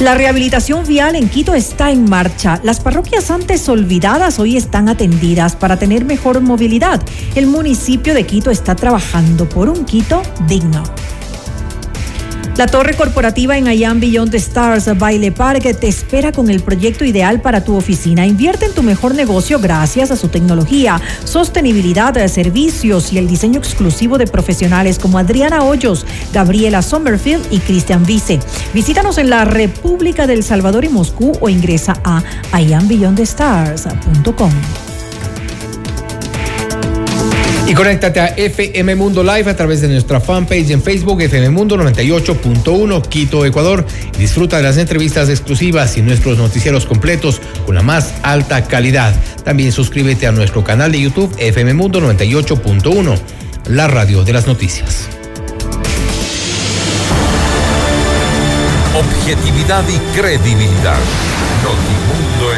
La 0.00 0.14
rehabilitación 0.14 0.86
vial 0.86 1.14
en 1.14 1.28
Quito 1.28 1.52
está 1.52 1.90
en 1.90 2.08
marcha. 2.08 2.58
Las 2.62 2.80
parroquias 2.80 3.30
antes 3.30 3.68
olvidadas 3.68 4.38
hoy 4.38 4.56
están 4.56 4.88
atendidas 4.88 5.56
para 5.56 5.78
tener 5.78 6.06
mejor 6.06 6.40
movilidad. 6.40 7.02
El 7.34 7.46
municipio 7.46 8.14
de 8.14 8.24
Quito 8.24 8.50
está 8.50 8.74
trabajando 8.74 9.46
por 9.46 9.68
un 9.68 9.84
Quito 9.84 10.22
digno. 10.48 10.82
La 12.60 12.66
torre 12.66 12.92
corporativa 12.92 13.56
en 13.56 13.68
Ayan 13.68 14.00
Beyond 14.00 14.32
the 14.32 14.36
Stars 14.36 14.98
Baile 14.98 15.32
Park 15.32 15.62
te 15.80 15.88
espera 15.88 16.30
con 16.30 16.50
el 16.50 16.60
proyecto 16.60 17.06
ideal 17.06 17.40
para 17.40 17.64
tu 17.64 17.74
oficina. 17.74 18.26
Invierte 18.26 18.66
en 18.66 18.74
tu 18.74 18.82
mejor 18.82 19.14
negocio 19.14 19.58
gracias 19.58 20.10
a 20.10 20.16
su 20.16 20.28
tecnología, 20.28 21.00
sostenibilidad, 21.24 22.14
servicios 22.28 23.14
y 23.14 23.18
el 23.18 23.28
diseño 23.28 23.58
exclusivo 23.58 24.18
de 24.18 24.26
profesionales 24.26 24.98
como 24.98 25.16
Adriana 25.16 25.64
Hoyos, 25.64 26.04
Gabriela 26.34 26.82
Sommerfield 26.82 27.50
y 27.50 27.60
Cristian 27.60 28.04
Vice. 28.04 28.40
Visítanos 28.74 29.16
en 29.16 29.30
la 29.30 29.46
República 29.46 30.26
del 30.26 30.44
Salvador 30.44 30.84
y 30.84 30.90
Moscú 30.90 31.32
o 31.40 31.48
ingresa 31.48 31.98
a 32.04 32.22
iambeyondthestars.com. 32.60 34.50
Y 37.70 37.74
conéctate 37.74 38.18
a 38.18 38.26
FM 38.26 38.96
Mundo 38.96 39.22
Live 39.22 39.48
a 39.48 39.54
través 39.54 39.80
de 39.80 39.86
nuestra 39.86 40.18
fanpage 40.18 40.70
en 40.70 40.82
Facebook, 40.82 41.22
FM 41.22 41.50
Mundo 41.50 41.76
98.1 41.76 43.06
Quito, 43.06 43.46
Ecuador. 43.46 43.86
disfruta 44.18 44.56
de 44.56 44.64
las 44.64 44.76
entrevistas 44.76 45.28
exclusivas 45.28 45.96
y 45.96 46.02
nuestros 46.02 46.36
noticieros 46.36 46.84
completos 46.84 47.40
con 47.64 47.76
la 47.76 47.82
más 47.82 48.12
alta 48.24 48.64
calidad. 48.64 49.14
También 49.44 49.70
suscríbete 49.70 50.26
a 50.26 50.32
nuestro 50.32 50.64
canal 50.64 50.90
de 50.90 51.00
YouTube, 51.00 51.32
FM 51.38 51.74
Mundo 51.74 52.00
98.1, 52.00 53.16
la 53.68 53.86
radio 53.86 54.24
de 54.24 54.32
las 54.32 54.48
noticias. 54.48 55.08
objetividad 58.96 59.84
y 59.88 60.18
credibilidad. 60.18 60.98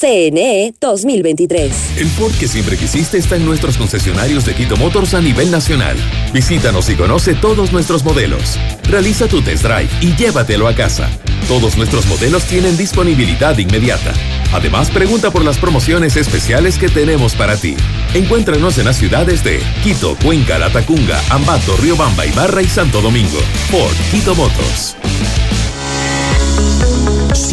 CNE 0.00 0.72
2023. 0.80 1.98
El 1.98 2.08
Ford 2.08 2.32
que 2.40 2.48
siempre 2.48 2.78
quisiste 2.78 3.18
está 3.18 3.36
en 3.36 3.44
nuestros 3.44 3.76
concesionarios 3.76 4.46
de 4.46 4.54
Quito 4.54 4.74
Motors 4.78 5.12
a 5.12 5.20
nivel 5.20 5.50
nacional. 5.50 5.94
Visítanos 6.32 6.88
y 6.88 6.94
conoce 6.94 7.34
todos 7.34 7.70
nuestros 7.70 8.02
modelos. 8.02 8.58
Realiza 8.84 9.28
tu 9.28 9.42
test 9.42 9.62
drive 9.62 9.90
y 10.00 10.16
llévatelo 10.16 10.68
a 10.68 10.74
casa. 10.74 11.10
Todos 11.48 11.76
nuestros 11.76 12.06
modelos 12.06 12.44
tienen 12.44 12.78
disponibilidad 12.78 13.58
inmediata. 13.58 14.14
Además, 14.54 14.88
pregunta 14.88 15.30
por 15.30 15.44
las 15.44 15.58
promociones 15.58 16.16
especiales 16.16 16.78
que 16.78 16.88
tenemos 16.88 17.34
para 17.34 17.58
ti. 17.58 17.76
Encuéntranos 18.14 18.78
en 18.78 18.86
las 18.86 18.96
ciudades 18.96 19.44
de 19.44 19.60
Quito, 19.82 20.16
Cuenca, 20.24 20.58
Latacunga, 20.58 21.20
Ambato, 21.28 21.76
Riobamba, 21.76 22.24
Ibarra 22.24 22.62
y 22.62 22.68
Santo 22.68 23.02
Domingo. 23.02 23.38
Ford 23.70 23.96
Quito 24.10 24.34
Motors. 24.34 24.96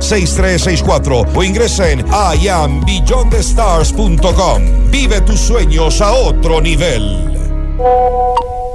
6364 0.00 1.26
o 1.34 1.44
ingresa 1.44 1.90
en 1.90 2.04
iambeyondthestars.com. 2.42 4.90
Vive 4.90 5.20
tus 5.22 5.40
sueños 5.40 6.00
a 6.00 6.12
otro 6.12 6.60
nivel. 6.60 7.26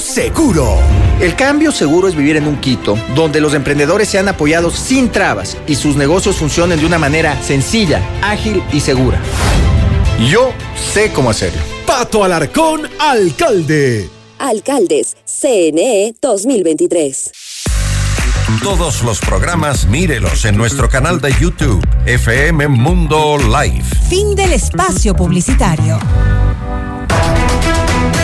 seguro. 0.00 0.78
El 1.20 1.36
cambio 1.36 1.70
seguro 1.70 2.08
es 2.08 2.16
vivir 2.16 2.36
en 2.36 2.46
un 2.46 2.56
Quito 2.60 2.98
donde 3.14 3.40
los 3.40 3.54
emprendedores 3.54 4.08
sean 4.08 4.28
apoyados 4.28 4.74
sin 4.74 5.10
trabas 5.10 5.56
y 5.66 5.76
sus 5.76 5.96
negocios 5.96 6.36
funcionen 6.36 6.80
de 6.80 6.86
una 6.86 6.98
manera 6.98 7.40
sencilla, 7.42 8.02
ágil 8.20 8.62
y 8.72 8.80
segura. 8.80 9.20
Yo 10.28 10.52
sé 10.92 11.12
cómo 11.12 11.30
hacerlo. 11.30 11.60
Pato 11.86 12.24
Alarcón, 12.24 12.88
alcalde. 12.98 14.08
Alcaldes, 14.38 15.16
CNE 15.24 16.14
2023. 16.20 17.30
Todos 18.62 19.02
los 19.02 19.20
programas 19.20 19.86
mírelos 19.86 20.44
en 20.44 20.56
nuestro 20.56 20.88
canal 20.88 21.20
de 21.20 21.32
YouTube, 21.40 21.86
FM 22.06 22.66
Mundo 22.68 23.38
Live. 23.38 23.84
Fin 24.08 24.34
del 24.34 24.52
espacio 24.52 25.14
publicitario. 25.14 25.98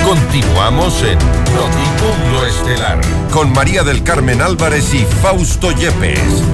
Continuamos 0.06 1.02
en 1.02 1.18
Notimundo 1.52 2.46
Estelar 2.46 3.00
con 3.32 3.52
María 3.52 3.82
del 3.82 4.04
Carmen 4.04 4.40
Álvarez 4.40 4.94
y 4.94 5.04
Fausto 5.04 5.72
Yepes. 5.72 6.44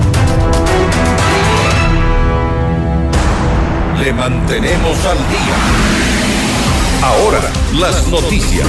Le 4.01 4.13
mantenemos 4.15 5.05
al 5.05 5.19
día. 5.19 5.57
Ahora, 7.03 7.41
las 7.75 8.09
noticias. 8.09 8.67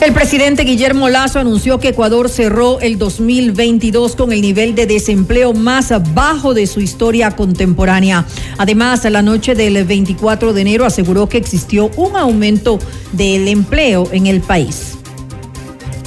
El 0.00 0.14
presidente 0.14 0.62
Guillermo 0.62 1.08
Lazo 1.08 1.40
anunció 1.40 1.80
que 1.80 1.88
Ecuador 1.88 2.28
cerró 2.28 2.78
el 2.78 2.98
2022 2.98 4.14
con 4.14 4.32
el 4.32 4.40
nivel 4.40 4.76
de 4.76 4.86
desempleo 4.86 5.52
más 5.54 5.92
bajo 6.14 6.54
de 6.54 6.68
su 6.68 6.80
historia 6.80 7.32
contemporánea. 7.32 8.24
Además, 8.58 9.04
la 9.10 9.22
noche 9.22 9.56
del 9.56 9.84
24 9.84 10.52
de 10.52 10.60
enero 10.60 10.86
aseguró 10.86 11.28
que 11.28 11.36
existió 11.36 11.90
un 11.96 12.14
aumento 12.14 12.78
del 13.12 13.48
empleo 13.48 14.08
en 14.12 14.28
el 14.28 14.40
país. 14.40 14.98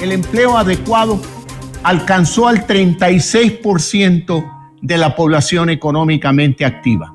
El 0.01 0.13
empleo 0.13 0.57
adecuado 0.57 1.21
alcanzó 1.83 2.47
al 2.47 2.65
36% 2.65 4.51
de 4.81 4.97
la 4.97 5.15
población 5.17 5.69
económicamente 5.69 6.63
activa. 6.63 7.13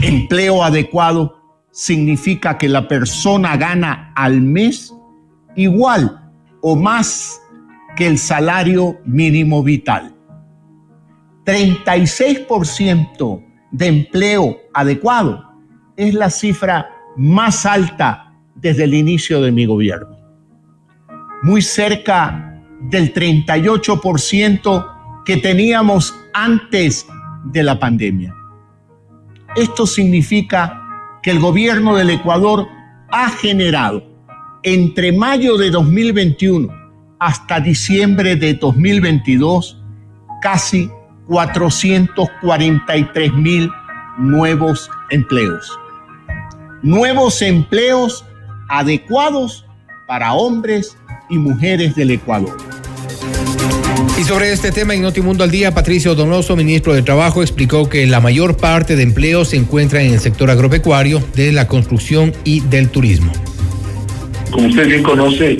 Empleo 0.00 0.62
adecuado 0.62 1.34
significa 1.72 2.56
que 2.56 2.68
la 2.68 2.86
persona 2.86 3.56
gana 3.56 4.12
al 4.14 4.40
mes 4.40 4.94
igual 5.56 6.30
o 6.60 6.76
más 6.76 7.40
que 7.96 8.06
el 8.06 8.18
salario 8.18 8.98
mínimo 9.04 9.62
vital. 9.62 10.14
36% 11.44 13.44
de 13.72 13.86
empleo 13.86 14.58
adecuado 14.74 15.44
es 15.96 16.14
la 16.14 16.30
cifra 16.30 16.90
más 17.16 17.66
alta 17.66 18.32
desde 18.54 18.84
el 18.84 18.94
inicio 18.94 19.40
de 19.40 19.52
mi 19.52 19.66
gobierno. 19.66 20.16
Muy 21.42 21.62
cerca 21.62 22.62
del 22.82 23.12
38% 23.12 25.24
que 25.24 25.36
teníamos 25.38 26.14
antes 26.32 27.06
de 27.44 27.62
la 27.62 27.78
pandemia. 27.78 28.34
Esto 29.56 29.86
significa 29.86 31.18
que 31.22 31.30
el 31.30 31.40
gobierno 31.40 31.96
del 31.96 32.10
Ecuador 32.10 32.66
ha 33.10 33.30
generado 33.30 34.09
entre 34.62 35.12
mayo 35.12 35.56
de 35.56 35.70
2021 35.70 36.68
hasta 37.18 37.60
diciembre 37.60 38.36
de 38.36 38.54
2022, 38.54 39.78
casi 40.42 40.90
443 41.28 43.32
mil 43.34 43.70
nuevos 44.18 44.90
empleos. 45.10 45.70
Nuevos 46.82 47.42
empleos 47.42 48.24
adecuados 48.68 49.66
para 50.06 50.32
hombres 50.32 50.96
y 51.28 51.38
mujeres 51.38 51.94
del 51.94 52.12
Ecuador. 52.12 52.56
Y 54.18 54.24
sobre 54.24 54.52
este 54.52 54.72
tema 54.72 54.94
en 54.94 55.02
Notimundo 55.02 55.44
al 55.44 55.50
Día, 55.50 55.72
Patricio 55.72 56.14
Donoso, 56.14 56.56
ministro 56.56 56.94
de 56.94 57.02
Trabajo, 57.02 57.42
explicó 57.42 57.88
que 57.88 58.06
la 58.06 58.20
mayor 58.20 58.56
parte 58.56 58.96
de 58.96 59.02
empleos 59.02 59.48
se 59.48 59.56
encuentra 59.56 60.02
en 60.02 60.12
el 60.12 60.20
sector 60.20 60.50
agropecuario, 60.50 61.22
de 61.34 61.52
la 61.52 61.68
construcción 61.68 62.32
y 62.44 62.60
del 62.60 62.90
turismo. 62.90 63.32
Como 64.50 64.66
usted 64.66 64.88
bien 64.88 65.02
conoce, 65.02 65.58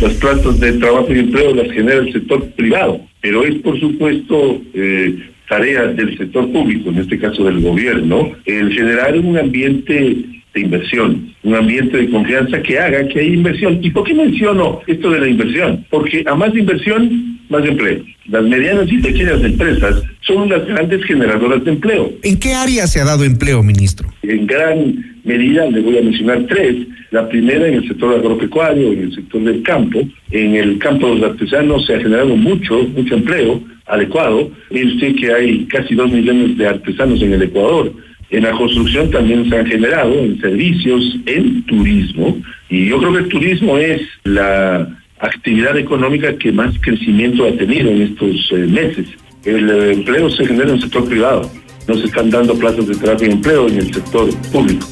las 0.00 0.12
plazas 0.14 0.58
de 0.58 0.72
trabajo 0.74 1.06
y 1.10 1.18
empleo 1.20 1.54
las 1.54 1.70
genera 1.70 1.98
el 1.98 2.12
sector 2.12 2.44
privado, 2.52 3.00
pero 3.20 3.44
es 3.44 3.54
por 3.56 3.78
supuesto 3.78 4.60
eh, 4.74 5.16
tarea 5.48 5.86
del 5.86 6.16
sector 6.16 6.50
público, 6.50 6.90
en 6.90 6.98
este 6.98 7.18
caso 7.18 7.44
del 7.44 7.60
gobierno, 7.60 8.32
el 8.44 8.72
generar 8.72 9.16
un 9.18 9.38
ambiente 9.38 10.16
de 10.54 10.60
inversión, 10.60 11.34
un 11.42 11.54
ambiente 11.54 11.96
de 11.96 12.10
confianza 12.10 12.62
que 12.62 12.78
haga 12.78 13.06
que 13.08 13.20
haya 13.20 13.34
inversión. 13.34 13.78
¿Y 13.82 13.90
por 13.90 14.04
qué 14.04 14.14
menciono 14.14 14.80
esto 14.86 15.10
de 15.10 15.20
la 15.20 15.28
inversión? 15.28 15.84
Porque 15.90 16.24
a 16.26 16.34
más 16.34 16.54
inversión, 16.54 17.38
más 17.48 17.64
empleo. 17.64 18.04
Las 18.26 18.44
medianas 18.44 18.90
y 18.90 18.98
pequeñas 18.98 19.42
empresas 19.42 20.02
son 20.22 20.48
las 20.48 20.66
grandes 20.66 21.04
generadoras 21.04 21.64
de 21.64 21.72
empleo. 21.72 22.12
¿En 22.22 22.38
qué 22.38 22.54
área 22.54 22.86
se 22.86 23.00
ha 23.00 23.04
dado 23.04 23.24
empleo, 23.24 23.62
ministro? 23.62 24.08
En 24.22 24.46
gran 24.46 25.13
medida, 25.24 25.66
le 25.70 25.80
voy 25.80 25.98
a 25.98 26.02
mencionar 26.02 26.44
tres. 26.48 26.86
La 27.10 27.28
primera 27.28 27.66
en 27.66 27.74
el 27.74 27.88
sector 27.88 28.14
agropecuario, 28.14 28.92
en 28.92 29.02
el 29.02 29.14
sector 29.14 29.42
del 29.42 29.62
campo. 29.62 30.02
En 30.30 30.54
el 30.54 30.78
campo 30.78 31.08
de 31.08 31.16
los 31.16 31.30
artesanos 31.30 31.86
se 31.86 31.94
ha 31.94 32.00
generado 32.00 32.36
mucho, 32.36 32.82
mucho 32.94 33.14
empleo 33.14 33.62
adecuado. 33.86 34.50
Mire 34.70 34.94
usted 34.94 35.16
que 35.16 35.32
hay 35.32 35.64
casi 35.66 35.94
dos 35.94 36.10
millones 36.10 36.56
de 36.56 36.66
artesanos 36.66 37.20
en 37.22 37.32
el 37.32 37.42
Ecuador. 37.42 37.92
En 38.30 38.42
la 38.42 38.52
construcción 38.52 39.10
también 39.10 39.48
se 39.48 39.56
han 39.56 39.66
generado, 39.66 40.12
en 40.18 40.40
servicios, 40.40 41.16
en 41.26 41.62
turismo. 41.64 42.38
Y 42.68 42.86
yo 42.86 42.98
creo 42.98 43.12
que 43.12 43.18
el 43.18 43.28
turismo 43.28 43.78
es 43.78 44.02
la 44.24 44.88
actividad 45.20 45.76
económica 45.78 46.36
que 46.36 46.50
más 46.50 46.74
crecimiento 46.80 47.46
ha 47.46 47.52
tenido 47.52 47.90
en 47.90 48.02
estos 48.02 48.50
eh, 48.52 48.66
meses. 48.66 49.06
El 49.44 49.70
eh, 49.70 49.92
empleo 49.92 50.30
se 50.30 50.46
genera 50.46 50.70
en 50.70 50.76
el 50.76 50.80
sector 50.80 51.08
privado. 51.08 51.50
No 51.86 51.94
se 51.94 52.06
están 52.06 52.30
dando 52.30 52.58
plazas 52.58 52.86
de 52.88 52.94
trabajo 52.96 53.24
y 53.24 53.30
empleo 53.30 53.68
en 53.68 53.76
el 53.76 53.94
sector 53.94 54.28
público. 54.50 54.86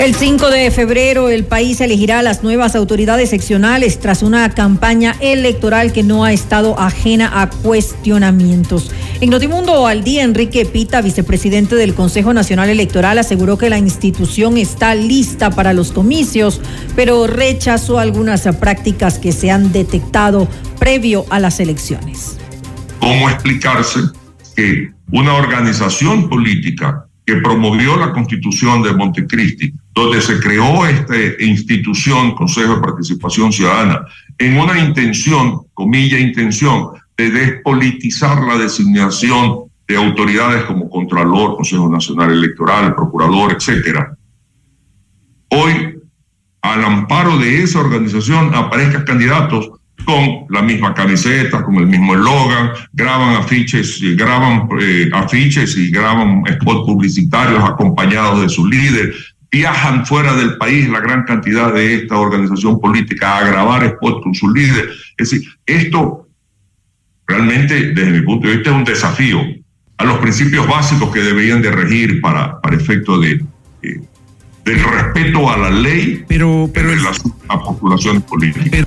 El 0.00 0.12
5 0.12 0.50
de 0.50 0.72
febrero 0.72 1.28
el 1.28 1.44
país 1.44 1.80
elegirá 1.80 2.18
a 2.18 2.22
las 2.22 2.42
nuevas 2.42 2.74
autoridades 2.74 3.30
seccionales 3.30 4.00
tras 4.00 4.24
una 4.24 4.50
campaña 4.50 5.14
electoral 5.20 5.92
que 5.92 6.02
no 6.02 6.24
ha 6.24 6.32
estado 6.32 6.78
ajena 6.80 7.40
a 7.40 7.48
cuestionamientos. 7.48 8.90
En 9.20 9.30
Notimundo 9.30 9.86
al 9.86 10.02
día, 10.02 10.24
Enrique 10.24 10.66
Pita, 10.66 11.00
vicepresidente 11.00 11.76
del 11.76 11.94
Consejo 11.94 12.34
Nacional 12.34 12.70
Electoral, 12.70 13.18
aseguró 13.18 13.56
que 13.56 13.70
la 13.70 13.78
institución 13.78 14.58
está 14.58 14.96
lista 14.96 15.50
para 15.50 15.72
los 15.72 15.92
comicios, 15.92 16.60
pero 16.96 17.28
rechazó 17.28 18.00
algunas 18.00 18.42
prácticas 18.56 19.20
que 19.20 19.30
se 19.30 19.52
han 19.52 19.70
detectado 19.70 20.48
previo 20.80 21.24
a 21.30 21.38
las 21.38 21.60
elecciones. 21.60 22.36
¿Cómo 22.98 23.30
explicarse 23.30 24.00
que 24.56 24.90
una 25.12 25.34
organización 25.34 26.28
política 26.28 27.03
que 27.26 27.36
promovió 27.36 27.96
la 27.96 28.12
constitución 28.12 28.82
de 28.82 28.92
Montecristi, 28.92 29.72
donde 29.94 30.20
se 30.20 30.38
creó 30.40 30.86
esta 30.86 31.14
institución, 31.42 32.34
Consejo 32.34 32.76
de 32.76 32.82
Participación 32.82 33.52
Ciudadana, 33.52 34.06
en 34.38 34.58
una 34.58 34.78
intención, 34.78 35.62
comilla 35.72 36.18
intención, 36.18 36.90
de 37.16 37.30
despolitizar 37.30 38.42
la 38.42 38.58
designación 38.58 39.64
de 39.86 39.96
autoridades 39.96 40.64
como 40.64 40.90
Contralor, 40.90 41.56
Consejo 41.56 41.88
Nacional 41.88 42.32
Electoral, 42.32 42.94
Procurador, 42.94 43.52
etcétera. 43.52 44.16
Hoy, 45.50 45.98
al 46.62 46.84
amparo 46.84 47.38
de 47.38 47.62
esa 47.62 47.80
organización, 47.80 48.54
aparezcan 48.54 49.04
candidatos 49.04 49.70
con 50.04 50.46
la 50.50 50.62
misma 50.62 50.94
camiseta, 50.94 51.62
con 51.62 51.76
el 51.76 51.86
mismo 51.86 52.14
eslogan, 52.14 52.70
graban 52.92 53.36
afiches, 53.36 54.00
graban 54.16 54.68
eh, 54.80 55.08
afiches 55.12 55.76
y 55.76 55.90
graban 55.90 56.44
spots 56.46 56.86
publicitarios 56.86 57.62
acompañados 57.62 58.42
de 58.42 58.48
su 58.48 58.66
líder, 58.66 59.14
viajan 59.50 60.04
fuera 60.04 60.34
del 60.34 60.56
país 60.56 60.88
la 60.88 61.00
gran 61.00 61.24
cantidad 61.24 61.72
de 61.72 61.94
esta 61.96 62.18
organización 62.18 62.80
política 62.80 63.38
a 63.38 63.46
grabar 63.46 63.88
spots 63.96 64.22
con 64.22 64.34
su 64.34 64.50
líder. 64.50 64.90
Es 65.16 65.30
decir, 65.30 65.48
esto 65.66 66.28
realmente, 67.26 67.92
desde 67.92 68.10
mi 68.10 68.22
punto 68.22 68.48
de 68.48 68.56
vista, 68.56 68.70
es 68.70 68.76
un 68.76 68.84
desafío 68.84 69.40
a 69.96 70.04
los 70.04 70.18
principios 70.18 70.66
básicos 70.66 71.12
que 71.12 71.20
deberían 71.20 71.62
de 71.62 71.70
regir 71.70 72.20
para, 72.20 72.60
para 72.60 72.76
efecto 72.76 73.18
de, 73.20 73.44
eh, 73.82 74.00
del 74.64 74.82
respeto 74.82 75.50
a 75.50 75.56
la 75.56 75.70
ley 75.70 76.24
pero, 76.26 76.68
pero 76.72 76.90
de 76.90 76.96
las 76.96 77.20
postulaciones 77.64 78.22
políticas. 78.22 78.86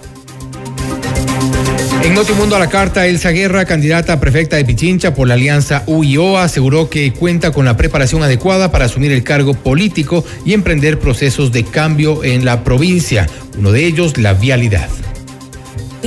En 2.03 2.13
Notimundo 2.13 2.55
a 2.55 2.59
la 2.59 2.69
carta, 2.69 3.07
Elsa 3.07 3.31
Guerra, 3.31 3.65
candidata 3.65 4.13
a 4.13 4.19
prefecta 4.19 4.55
de 4.55 4.65
Pichincha 4.65 5.13
por 5.13 5.27
la 5.27 5.33
alianza 5.33 5.83
UIO, 5.87 6.37
aseguró 6.37 6.89
que 6.89 7.11
cuenta 7.11 7.51
con 7.51 7.65
la 7.65 7.75
preparación 7.75 8.23
adecuada 8.23 8.71
para 8.71 8.85
asumir 8.85 9.11
el 9.11 9.23
cargo 9.23 9.53
político 9.53 10.23
y 10.45 10.53
emprender 10.53 10.99
procesos 10.99 11.51
de 11.51 11.63
cambio 11.63 12.23
en 12.23 12.45
la 12.45 12.63
provincia, 12.63 13.27
uno 13.57 13.71
de 13.71 13.85
ellos 13.85 14.17
la 14.17 14.33
vialidad 14.33 14.89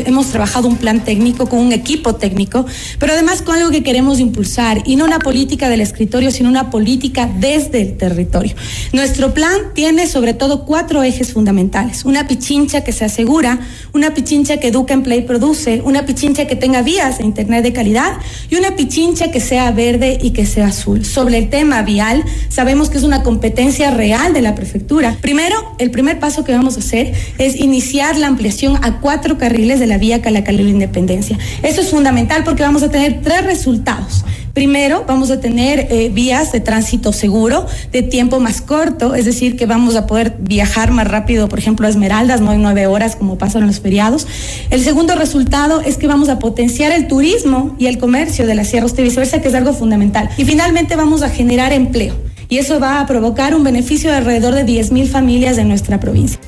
hemos 0.07 0.29
trabajado 0.29 0.69
un 0.69 0.77
plan 0.77 1.05
técnico 1.05 1.49
con 1.49 1.59
un 1.59 1.73
equipo 1.73 2.15
técnico, 2.15 2.67
pero 2.99 3.13
además 3.13 3.43
con 3.43 3.57
algo 3.57 3.71
que 3.71 3.83
queremos 3.83 4.21
impulsar, 4.21 4.83
y 4.85 4.97
no 4.97 5.05
una 5.05 5.19
política 5.19 5.69
del 5.69 5.81
escritorio, 5.81 6.31
sino 6.31 6.49
una 6.49 6.71
política 6.71 7.31
desde 7.39 7.83
el 7.83 7.97
territorio. 7.97 8.55
Nuestro 8.93 9.35
plan 9.35 9.75
tiene 9.75 10.07
sobre 10.07 10.35
todo 10.35 10.65
cuatro 10.65 11.03
ejes 11.03 11.33
fundamentales. 11.33 12.05
Una 12.05 12.27
pichincha 12.27 12.83
que 12.83 12.93
se 12.93 13.05
asegura, 13.05 13.61
una 13.93 14.15
pichincha 14.15 14.59
que 14.59 14.69
educa, 14.69 14.95
emplea 14.95 15.19
y 15.19 15.23
produce, 15.23 15.83
una 15.85 16.07
pichincha 16.07 16.47
que 16.47 16.57
tenga 16.57 16.83
vías 16.83 17.19
de 17.19 17.25
Internet 17.25 17.63
de 17.63 17.73
calidad 17.73 18.13
y 18.49 18.57
una 18.57 18.77
pichincha 18.77 19.31
que 19.31 19.41
sea 19.41 19.71
verde 19.71 20.19
y 20.21 20.31
que 20.31 20.47
sea 20.47 20.69
azul. 20.69 21.05
Sobre 21.05 21.39
el 21.39 21.51
tema 21.51 21.83
vial, 21.83 22.25
sabemos 22.49 22.91
que 22.91 22.99
es 22.99 23.05
una 23.05 23.23
competencia 23.23 23.91
real 23.91 24.33
de 24.33 24.43
la 24.43 24.55
prefectura. 24.55 25.17
Primero, 25.21 25.57
el 25.79 25.91
primer 25.91 26.19
paso 26.19 26.45
que 26.45 26.53
vamos 26.53 26.77
a 26.77 26.81
hacer 26.81 27.13
es 27.39 27.57
iniciar 27.57 28.17
la 28.17 28.27
ampliación 28.27 28.79
a 28.83 29.01
cuatro 29.01 29.39
carriles 29.39 29.81
de 29.81 29.87
la 29.90 29.98
vía 29.98 30.22
Calacalí 30.22 30.62
Independencia. 30.62 31.38
Eso 31.62 31.83
es 31.83 31.90
fundamental 31.90 32.44
porque 32.44 32.62
vamos 32.62 32.83
a 32.83 32.88
tener 32.88 33.20
tres 33.22 33.44
resultados. 33.44 34.24
Primero, 34.55 35.05
vamos 35.07 35.31
a 35.31 35.40
tener 35.40 35.88
eh, 35.90 36.11
vías 36.12 36.50
de 36.53 36.61
tránsito 36.61 37.12
seguro, 37.12 37.66
de 37.92 38.03
tiempo 38.03 38.40
más 38.40 38.61
corto, 38.61 39.14
es 39.14 39.24
decir, 39.24 39.57
que 39.57 39.66
vamos 39.66 39.94
a 39.94 40.07
poder 40.07 40.37
viajar 40.40 40.90
más 40.90 41.07
rápido, 41.07 41.48
por 41.48 41.59
ejemplo, 41.59 41.87
a 41.87 41.90
Esmeraldas, 41.90 42.40
no 42.40 42.53
en 42.53 42.62
nueve 42.62 42.87
horas 42.87 43.14
como 43.14 43.38
pasa 43.38 43.59
en 43.59 43.66
los 43.66 43.81
feriados. 43.81 44.26
El 44.70 44.83
segundo 44.83 45.14
resultado 45.14 45.81
es 45.81 45.98
que 45.98 46.09
vamos 46.09 46.29
a 46.29 46.38
potenciar 46.38 46.90
el 46.92 47.07
turismo 47.07 47.76
y 47.79 47.87
el 47.87 47.98
comercio 47.98 48.46
de 48.46 48.55
la 48.55 48.64
Sierra 48.64 48.87
Usted 48.87 49.05
viceversa, 49.05 49.40
que 49.40 49.48
es 49.48 49.55
algo 49.55 49.72
fundamental. 49.72 50.31
Y 50.37 50.44
finalmente 50.44 50.96
vamos 50.96 51.22
a 51.22 51.29
generar 51.29 51.72
empleo. 51.72 52.14
Y 52.48 52.59
eso 52.59 52.81
va 52.81 53.00
a 53.00 53.07
provocar 53.07 53.55
un 53.55 53.62
beneficio 53.62 54.11
de 54.11 54.16
alrededor 54.16 54.55
de 54.55 54.64
10 54.64 54.90
mil 54.90 55.09
familias 55.09 55.55
de 55.55 55.64
nuestra 55.64 56.00
provincia. 56.00 56.40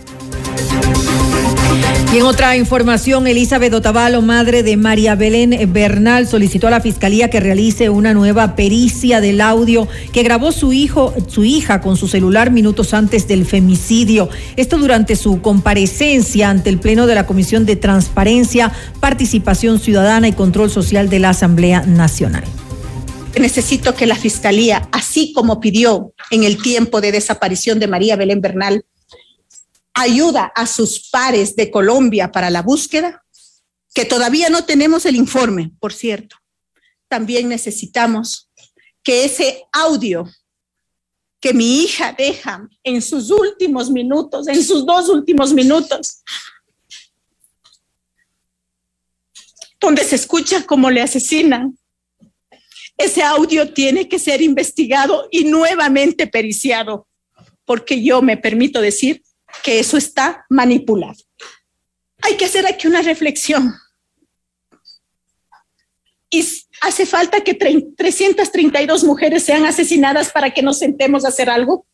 Y 2.12 2.18
en 2.18 2.25
otra 2.25 2.59
información, 2.59 3.27
Elizabeth 3.27 3.72
Otavalo, 3.72 4.20
madre 4.20 4.62
de 4.62 4.77
María 4.77 5.14
Belén 5.14 5.72
Bernal, 5.72 6.27
solicitó 6.27 6.66
a 6.66 6.70
la 6.70 6.83
fiscalía 6.83 7.31
que 7.31 7.40
realice 7.40 7.88
una 7.88 8.12
nueva 8.12 8.55
pericia 8.55 9.22
del 9.22 9.40
audio 9.40 9.88
que 10.12 10.22
grabó 10.22 10.53
su 10.53 10.75
hijo, 10.75 11.14
su 11.29 11.42
hija 11.42 11.81
con 11.81 11.96
su 11.96 12.09
celular 12.09 12.51
minutos 12.51 12.92
antes 12.92 13.27
del 13.29 13.46
femicidio. 13.46 14.29
Esto 14.57 14.77
durante 14.77 15.16
su 15.16 15.40
comparecencia 15.40 16.51
ante 16.51 16.68
el 16.68 16.79
Pleno 16.81 17.07
de 17.07 17.14
la 17.14 17.27
Comisión 17.27 17.64
de 17.64 17.77
Transparencia, 17.77 18.72
Participación 19.01 19.81
Ciudadana 19.81 20.29
y 20.29 20.33
Control 20.33 20.70
Social 20.70 21.09
de 21.09 21.18
la 21.18 21.31
Asamblea 21.31 21.81
Nacional. 21.87 22.44
Necesito 23.40 23.94
que 23.94 24.05
la 24.05 24.16
Fiscalía, 24.16 24.87
así 24.92 25.33
como 25.33 25.61
pidió 25.61 26.12
en 26.31 26.44
el 26.44 26.61
tiempo 26.61 27.01
de 27.01 27.11
desaparición 27.11 27.79
de 27.79 27.88
María 27.88 28.16
Belén 28.16 28.42
Bernal, 28.42 28.85
ayuda 29.94 30.52
a 30.55 30.66
sus 30.66 31.09
pares 31.11 31.57
de 31.57 31.70
Colombia 31.70 32.31
para 32.31 32.50
la 32.50 32.62
búsqueda, 32.62 33.22
que 33.94 34.05
todavía 34.05 34.48
no 34.48 34.64
tenemos 34.64 35.05
el 35.07 35.16
informe, 35.16 35.72
por 35.78 35.92
cierto. 35.92 36.37
También 37.09 37.48
necesitamos 37.48 38.50
que 39.02 39.24
ese 39.24 39.64
audio 39.72 40.26
que 41.40 41.52
mi 41.52 41.83
hija 41.83 42.14
deja 42.16 42.68
en 42.85 43.02
sus 43.02 43.31
últimos 43.31 43.90
minutos, 43.90 44.46
en 44.46 44.62
sus 44.62 44.87
dos 44.87 45.09
últimos 45.09 45.52
minutos, 45.52 46.22
donde 49.81 50.05
se 50.05 50.14
escucha 50.14 50.64
cómo 50.64 50.88
le 50.88 51.02
asesinan, 51.02 51.76
ese 52.96 53.24
audio 53.24 53.72
tiene 53.72 54.09
que 54.09 54.20
ser 54.20 54.40
investigado 54.40 55.26
y 55.33 55.42
nuevamente 55.44 56.28
periciado, 56.28 57.09
porque 57.64 58.00
yo 58.00 58.22
me 58.22 58.37
permito 58.37 58.81
decir 58.81 59.22
que 59.62 59.79
eso 59.79 59.97
está 59.97 60.45
manipulado. 60.49 61.17
Hay 62.23 62.37
que 62.37 62.45
hacer 62.45 62.67
aquí 62.67 62.87
una 62.87 63.03
reflexión. 63.03 63.75
Y 66.31 66.47
hace 66.81 67.05
falta 67.05 67.43
que 67.43 67.55
332 67.55 69.05
mujeres 69.05 69.43
sean 69.43 69.67
asesinadas 69.67 70.31
para 70.31 70.53
que 70.53 70.62
nos 70.62 70.79
sentemos 70.79 71.25
a 71.25 71.29
hacer 71.29 71.51
algo. 71.51 71.87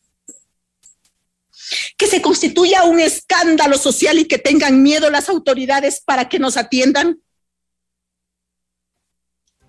Que 1.97 2.07
se 2.07 2.21
constituya 2.21 2.85
un 2.85 2.99
escándalo 2.99 3.77
social 3.77 4.17
y 4.17 4.25
que 4.25 4.37
tengan 4.37 4.81
miedo 4.81 5.09
las 5.09 5.29
autoridades 5.29 5.99
para 5.99 6.29
que 6.29 6.39
nos 6.39 6.57
atiendan. 6.57 7.19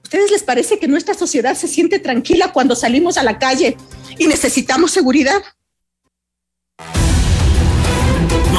¿Ustedes 0.05 0.31
les 0.31 0.43
parece 0.43 0.79
que 0.79 0.89
nuestra 0.89 1.15
sociedad 1.15 1.55
se 1.55 1.69
siente 1.69 1.99
tranquila 1.99 2.53
cuando 2.53 2.75
salimos 2.77 3.17
a 3.19 3.23
la 3.23 3.39
calle 3.39 3.77
y 4.19 4.27
necesitamos 4.27 4.91
seguridad? 4.91 5.43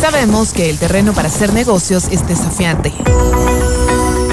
Sabemos 0.00 0.52
que 0.54 0.70
el 0.70 0.78
terreno 0.78 1.12
para 1.12 1.28
hacer 1.28 1.52
negocios 1.52 2.08
es 2.10 2.26
desafiante. 2.26 2.90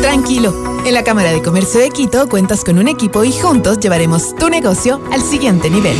Tranquilo, 0.01 0.81
en 0.85 0.93
la 0.93 1.03
Cámara 1.03 1.31
de 1.31 1.41
Comercio 1.41 1.81
de 1.81 1.89
Quito 1.89 2.29
cuentas 2.29 2.63
con 2.63 2.79
un 2.79 2.87
equipo 2.87 3.25
y 3.25 3.33
juntos 3.33 3.77
llevaremos 3.79 4.33
tu 4.35 4.49
negocio 4.49 5.01
al 5.11 5.21
siguiente 5.21 5.69
nivel. 5.69 5.97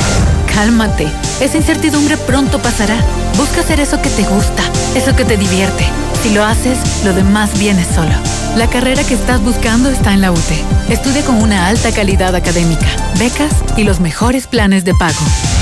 cálmate, 0.51 1.07
esa 1.39 1.57
incertidumbre 1.57 2.17
pronto 2.17 2.57
pasará. 2.59 2.95
Busca 3.37 3.61
hacer 3.61 3.79
eso 3.79 4.01
que 4.01 4.09
te 4.09 4.23
gusta, 4.23 4.63
eso 4.95 5.15
que 5.15 5.25
te 5.25 5.37
divierte. 5.37 5.85
Si 6.21 6.33
lo 6.33 6.43
haces, 6.43 6.77
lo 7.05 7.13
demás 7.13 7.57
viene 7.57 7.85
solo. 7.85 8.11
La 8.57 8.69
carrera 8.69 9.03
que 9.05 9.13
estás 9.13 9.41
buscando 9.41 9.89
está 9.89 10.13
en 10.13 10.21
la 10.21 10.31
UTE. 10.31 10.63
Estudia 10.89 11.23
con 11.23 11.41
una 11.41 11.67
alta 11.67 11.91
calidad 11.93 12.35
académica, 12.35 12.87
becas 13.17 13.53
y 13.77 13.83
los 13.83 14.01
mejores 14.01 14.47
planes 14.47 14.83
de 14.83 14.93
pago. 14.95 15.19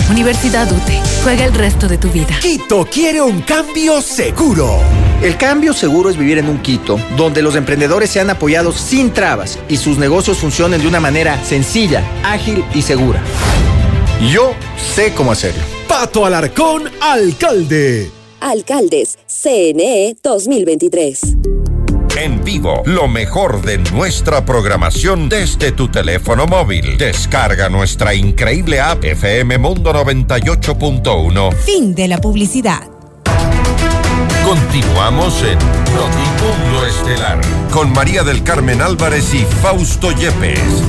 Universidad 0.09 0.71
UTE. 0.71 0.99
Juega 1.23 1.45
el 1.45 1.53
resto 1.53 1.87
de 1.87 1.97
tu 1.97 2.09
vida. 2.09 2.35
Quito 2.41 2.87
quiere 2.91 3.21
un 3.21 3.41
cambio 3.41 4.01
seguro. 4.01 4.79
El 5.21 5.37
cambio 5.37 5.73
seguro 5.73 6.09
es 6.09 6.17
vivir 6.17 6.39
en 6.39 6.49
un 6.49 6.59
Quito 6.59 6.99
donde 7.15 7.41
los 7.41 7.55
emprendedores 7.55 8.09
sean 8.09 8.29
apoyados 8.29 8.77
sin 8.79 9.13
trabas 9.13 9.59
y 9.69 9.77
sus 9.77 9.97
negocios 9.97 10.37
funcionen 10.39 10.81
de 10.81 10.87
una 10.87 10.99
manera 10.99 11.43
sencilla, 11.43 12.03
ágil 12.23 12.65
y 12.73 12.81
segura. 12.81 13.21
Yo 14.31 14.53
sé 14.95 15.13
cómo 15.13 15.31
hacerlo. 15.31 15.61
Pato 15.87 16.25
Alarcón, 16.25 16.89
alcalde. 16.99 18.16
Alcaldes, 18.39 19.17
CNE 19.27 20.15
2023. 20.21 21.37
En 22.17 22.43
vivo, 22.43 22.81
lo 22.85 23.07
mejor 23.07 23.61
de 23.61 23.77
nuestra 23.77 24.43
programación 24.43 25.29
desde 25.29 25.71
tu 25.71 25.89
teléfono 25.89 26.47
móvil. 26.47 26.97
Descarga 26.97 27.69
nuestra 27.69 28.15
increíble 28.15 28.79
app 28.79 29.03
FM 29.03 29.59
Mundo 29.59 29.93
98.1. 29.93 31.53
Fin 31.53 31.93
de 31.93 32.07
la 32.07 32.17
publicidad. 32.17 32.87
Continuamos 34.43 35.43
en 35.43 35.59
Notimundo 35.93 36.85
Estelar 36.87 37.41
con 37.71 37.91
María 37.91 38.23
del 38.23 38.43
Carmen 38.43 38.81
Álvarez 38.81 39.33
y 39.33 39.45
Fausto 39.61 40.11
Yepes. 40.11 40.83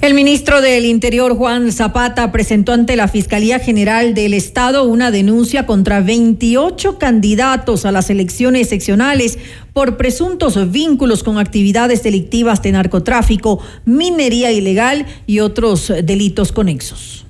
El 0.00 0.14
ministro 0.14 0.60
del 0.60 0.86
Interior, 0.86 1.36
Juan 1.36 1.72
Zapata, 1.72 2.30
presentó 2.30 2.72
ante 2.72 2.94
la 2.94 3.08
Fiscalía 3.08 3.58
General 3.58 4.14
del 4.14 4.32
Estado 4.32 4.84
una 4.84 5.10
denuncia 5.10 5.66
contra 5.66 6.00
28 6.00 6.98
candidatos 6.98 7.84
a 7.84 7.90
las 7.90 8.08
elecciones 8.08 8.68
seccionales 8.68 9.38
por 9.72 9.96
presuntos 9.96 10.70
vínculos 10.70 11.24
con 11.24 11.36
actividades 11.38 12.04
delictivas 12.04 12.62
de 12.62 12.72
narcotráfico, 12.72 13.60
minería 13.84 14.52
ilegal 14.52 15.04
y 15.26 15.40
otros 15.40 15.92
delitos 16.04 16.52
conexos. 16.52 17.26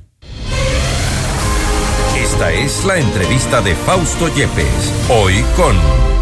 Esta 2.23 2.53
es 2.53 2.85
la 2.85 2.99
entrevista 2.99 3.63
de 3.63 3.75
Fausto 3.75 4.29
Yepes, 4.29 4.93
hoy 5.09 5.43
con... 5.57 6.18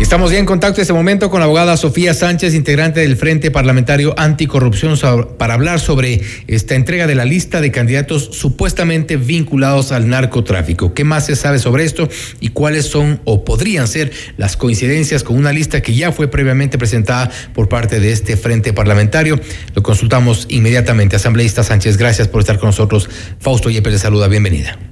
Estamos 0.00 0.32
ya 0.32 0.38
en 0.38 0.46
contacto 0.46 0.80
en 0.80 0.82
este 0.82 0.92
momento 0.92 1.30
con 1.30 1.40
la 1.40 1.46
abogada 1.46 1.76
Sofía 1.76 2.12
Sánchez, 2.12 2.54
integrante 2.54 3.00
del 3.00 3.16
Frente 3.16 3.50
Parlamentario 3.50 4.14
Anticorrupción, 4.18 4.98
para 5.38 5.54
hablar 5.54 5.80
sobre 5.80 6.20
esta 6.48 6.74
entrega 6.74 7.06
de 7.06 7.14
la 7.14 7.24
lista 7.24 7.60
de 7.60 7.70
candidatos 7.70 8.30
supuestamente 8.32 9.16
vinculados 9.16 9.92
al 9.92 10.08
narcotráfico. 10.08 10.92
¿Qué 10.92 11.04
más 11.04 11.26
se 11.26 11.36
sabe 11.36 11.60
sobre 11.60 11.84
esto 11.84 12.08
y 12.40 12.48
cuáles 12.48 12.86
son 12.86 13.20
o 13.24 13.44
podrían 13.44 13.86
ser 13.86 14.12
las 14.36 14.56
coincidencias 14.56 15.22
con 15.22 15.36
una 15.36 15.52
lista 15.52 15.82
que 15.82 15.94
ya 15.94 16.10
fue 16.10 16.28
previamente 16.28 16.78
presentada 16.78 17.30
por 17.54 17.68
parte 17.68 18.00
de 18.00 18.12
este 18.12 18.36
Frente 18.36 18.72
Parlamentario? 18.72 19.40
Lo 19.74 19.82
consultamos 19.82 20.46
inmediatamente. 20.48 21.16
Asambleísta 21.16 21.62
Sánchez, 21.62 21.96
gracias 21.96 22.28
por 22.28 22.40
estar 22.40 22.58
con 22.58 22.68
nosotros. 22.68 23.08
Fausto 23.38 23.70
Yepes 23.70 23.92
le 23.92 23.98
saluda, 23.98 24.28
bienvenida. 24.28 24.91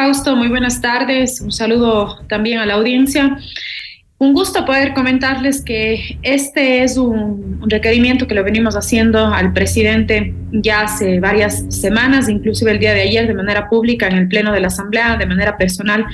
Fausto, 0.00 0.34
muy 0.34 0.48
buenas 0.48 0.80
tardes. 0.80 1.42
Un 1.42 1.52
saludo 1.52 2.24
también 2.26 2.58
a 2.58 2.64
la 2.64 2.72
audiencia. 2.72 3.36
Un 4.16 4.32
gusto 4.32 4.64
poder 4.64 4.94
comentarles 4.94 5.60
que 5.62 6.18
este 6.22 6.82
es 6.82 6.96
un, 6.96 7.60
requerimiento 7.68 8.26
que 8.26 8.34
lo 8.34 8.42
venimos 8.42 8.76
haciendo 8.76 9.26
al 9.26 9.52
presidente 9.52 10.32
ya 10.52 10.80
hace 10.80 11.20
varias 11.20 11.66
semanas, 11.68 12.30
inclusive 12.30 12.70
el 12.70 12.78
día 12.78 12.94
de 12.94 13.02
ayer 13.02 13.26
de 13.26 13.34
manera 13.34 13.68
pública 13.68 14.08
en 14.08 14.16
el 14.16 14.26
Pleno 14.26 14.52
de 14.52 14.60
la 14.60 14.68
Asamblea, 14.68 15.18
de 15.18 15.26
manera 15.26 15.58
personal 15.58 16.06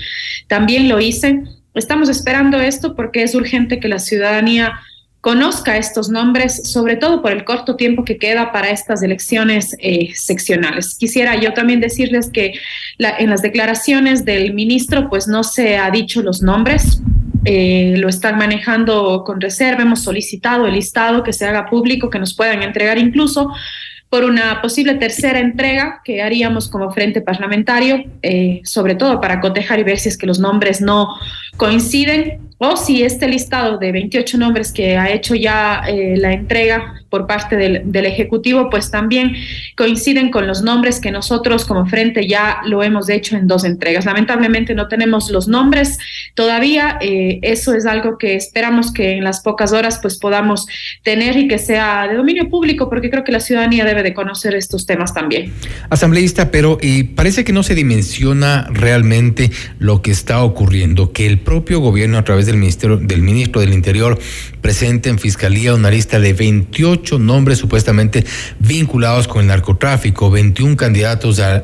también 0.49 0.88
lo 0.88 0.99
hice. 0.99 1.44
Estamos 1.77 2.09
esperando 2.09 2.59
esto 2.59 2.96
porque 2.96 3.22
es 3.22 3.37
urgente 3.37 3.79
que 3.79 3.87
la 3.87 4.01
ciudadanía 4.01 4.81
conozca 5.26 5.76
estos 5.76 6.08
nombres, 6.08 6.70
sobre 6.70 6.94
todo 6.94 7.20
por 7.20 7.32
el 7.32 7.42
corto 7.42 7.74
tiempo 7.74 8.04
que 8.04 8.16
queda 8.16 8.52
para 8.52 8.70
estas 8.70 9.02
elecciones 9.02 9.74
eh, 9.80 10.10
seccionales. 10.14 10.94
Quisiera 10.94 11.34
yo 11.34 11.52
también 11.52 11.80
decirles 11.80 12.30
que 12.32 12.52
en 12.98 13.30
las 13.30 13.42
declaraciones 13.42 14.24
del 14.24 14.54
ministro, 14.54 15.08
pues 15.08 15.26
no 15.26 15.42
se 15.42 15.78
ha 15.78 15.90
dicho 15.90 16.22
los 16.22 16.42
nombres, 16.42 17.02
eh, 17.44 17.94
lo 17.96 18.08
están 18.08 18.38
manejando 18.38 19.24
con 19.26 19.40
reserva. 19.40 19.82
Hemos 19.82 20.04
solicitado 20.04 20.64
el 20.68 20.74
listado 20.74 21.24
que 21.24 21.32
se 21.32 21.44
haga 21.44 21.66
público, 21.66 22.08
que 22.08 22.20
nos 22.20 22.32
puedan 22.32 22.62
entregar 22.62 22.96
incluso 22.96 23.50
por 24.16 24.24
una 24.24 24.62
posible 24.62 24.94
tercera 24.94 25.38
entrega 25.40 26.00
que 26.02 26.22
haríamos 26.22 26.70
como 26.70 26.90
frente 26.90 27.20
parlamentario, 27.20 28.02
eh, 28.22 28.62
sobre 28.64 28.94
todo 28.94 29.20
para 29.20 29.42
cotejar 29.42 29.79
y 29.79 29.83
ver 29.83 29.98
si 29.98 30.09
es 30.09 30.16
que 30.16 30.24
los 30.26 30.38
nombres 30.38 30.81
no 30.81 31.09
coinciden 31.59 32.40
o 32.57 32.79
si 32.79 33.02
este 33.02 33.29
listado 33.29 33.76
de 33.76 33.92
28 33.92 34.38
nombres 34.38 34.72
que 34.72 34.96
ha 34.96 35.11
hecho 35.11 35.35
ya 35.35 35.83
eh, 35.87 36.16
la 36.16 36.33
entrega 36.33 36.94
por 37.10 37.26
parte 37.26 37.56
del, 37.56 37.82
del, 37.84 38.06
Ejecutivo, 38.06 38.70
pues 38.70 38.90
también 38.90 39.34
coinciden 39.76 40.30
con 40.30 40.46
los 40.46 40.62
nombres 40.62 41.00
que 41.00 41.10
nosotros 41.10 41.64
como 41.64 41.86
frente 41.86 42.26
ya 42.26 42.58
lo 42.66 42.82
hemos 42.82 43.08
hecho 43.08 43.36
en 43.36 43.46
dos 43.46 43.64
entregas. 43.64 44.04
Lamentablemente 44.04 44.74
no 44.74 44.88
tenemos 44.88 45.30
los 45.30 45.48
nombres 45.48 45.98
todavía, 46.34 46.98
eh, 47.00 47.38
eso 47.42 47.74
es 47.74 47.86
algo 47.86 48.18
que 48.18 48.36
esperamos 48.36 48.92
que 48.92 49.12
en 49.12 49.24
las 49.24 49.40
pocas 49.40 49.72
horas 49.72 49.98
pues 50.00 50.18
podamos 50.18 50.66
tener 51.02 51.36
y 51.36 51.48
que 51.48 51.58
sea 51.58 52.06
de 52.08 52.16
dominio 52.16 52.48
público, 52.48 52.88
porque 52.88 53.10
creo 53.10 53.24
que 53.24 53.32
la 53.32 53.40
ciudadanía 53.40 53.84
debe 53.84 54.02
de 54.02 54.14
conocer 54.14 54.54
estos 54.54 54.86
temas 54.86 55.12
también. 55.14 55.52
Asambleísta, 55.90 56.50
pero 56.50 56.78
y 56.80 57.04
parece 57.04 57.44
que 57.44 57.52
no 57.52 57.62
se 57.62 57.74
dimensiona 57.74 58.68
realmente 58.70 59.50
lo 59.78 60.02
que 60.02 60.10
está 60.10 60.42
ocurriendo, 60.42 61.12
que 61.12 61.26
el 61.26 61.38
propio 61.38 61.80
gobierno 61.80 62.18
a 62.18 62.24
través 62.24 62.46
del 62.46 62.56
Ministerio 62.56 62.96
del 62.96 63.22
Ministro 63.22 63.60
del 63.60 63.72
Interior 63.72 64.18
presente 64.60 65.08
en 65.08 65.18
Fiscalía 65.18 65.74
una 65.74 65.90
lista 65.90 66.18
de 66.18 66.32
28 66.32 66.95
28 66.96 67.18
nombres 67.18 67.59
supuestamente 67.59 68.24
vinculados 68.59 69.28
con 69.28 69.42
el 69.42 69.48
narcotráfico, 69.48 70.30
21 70.30 70.76
candidatos 70.76 71.40
a, 71.40 71.56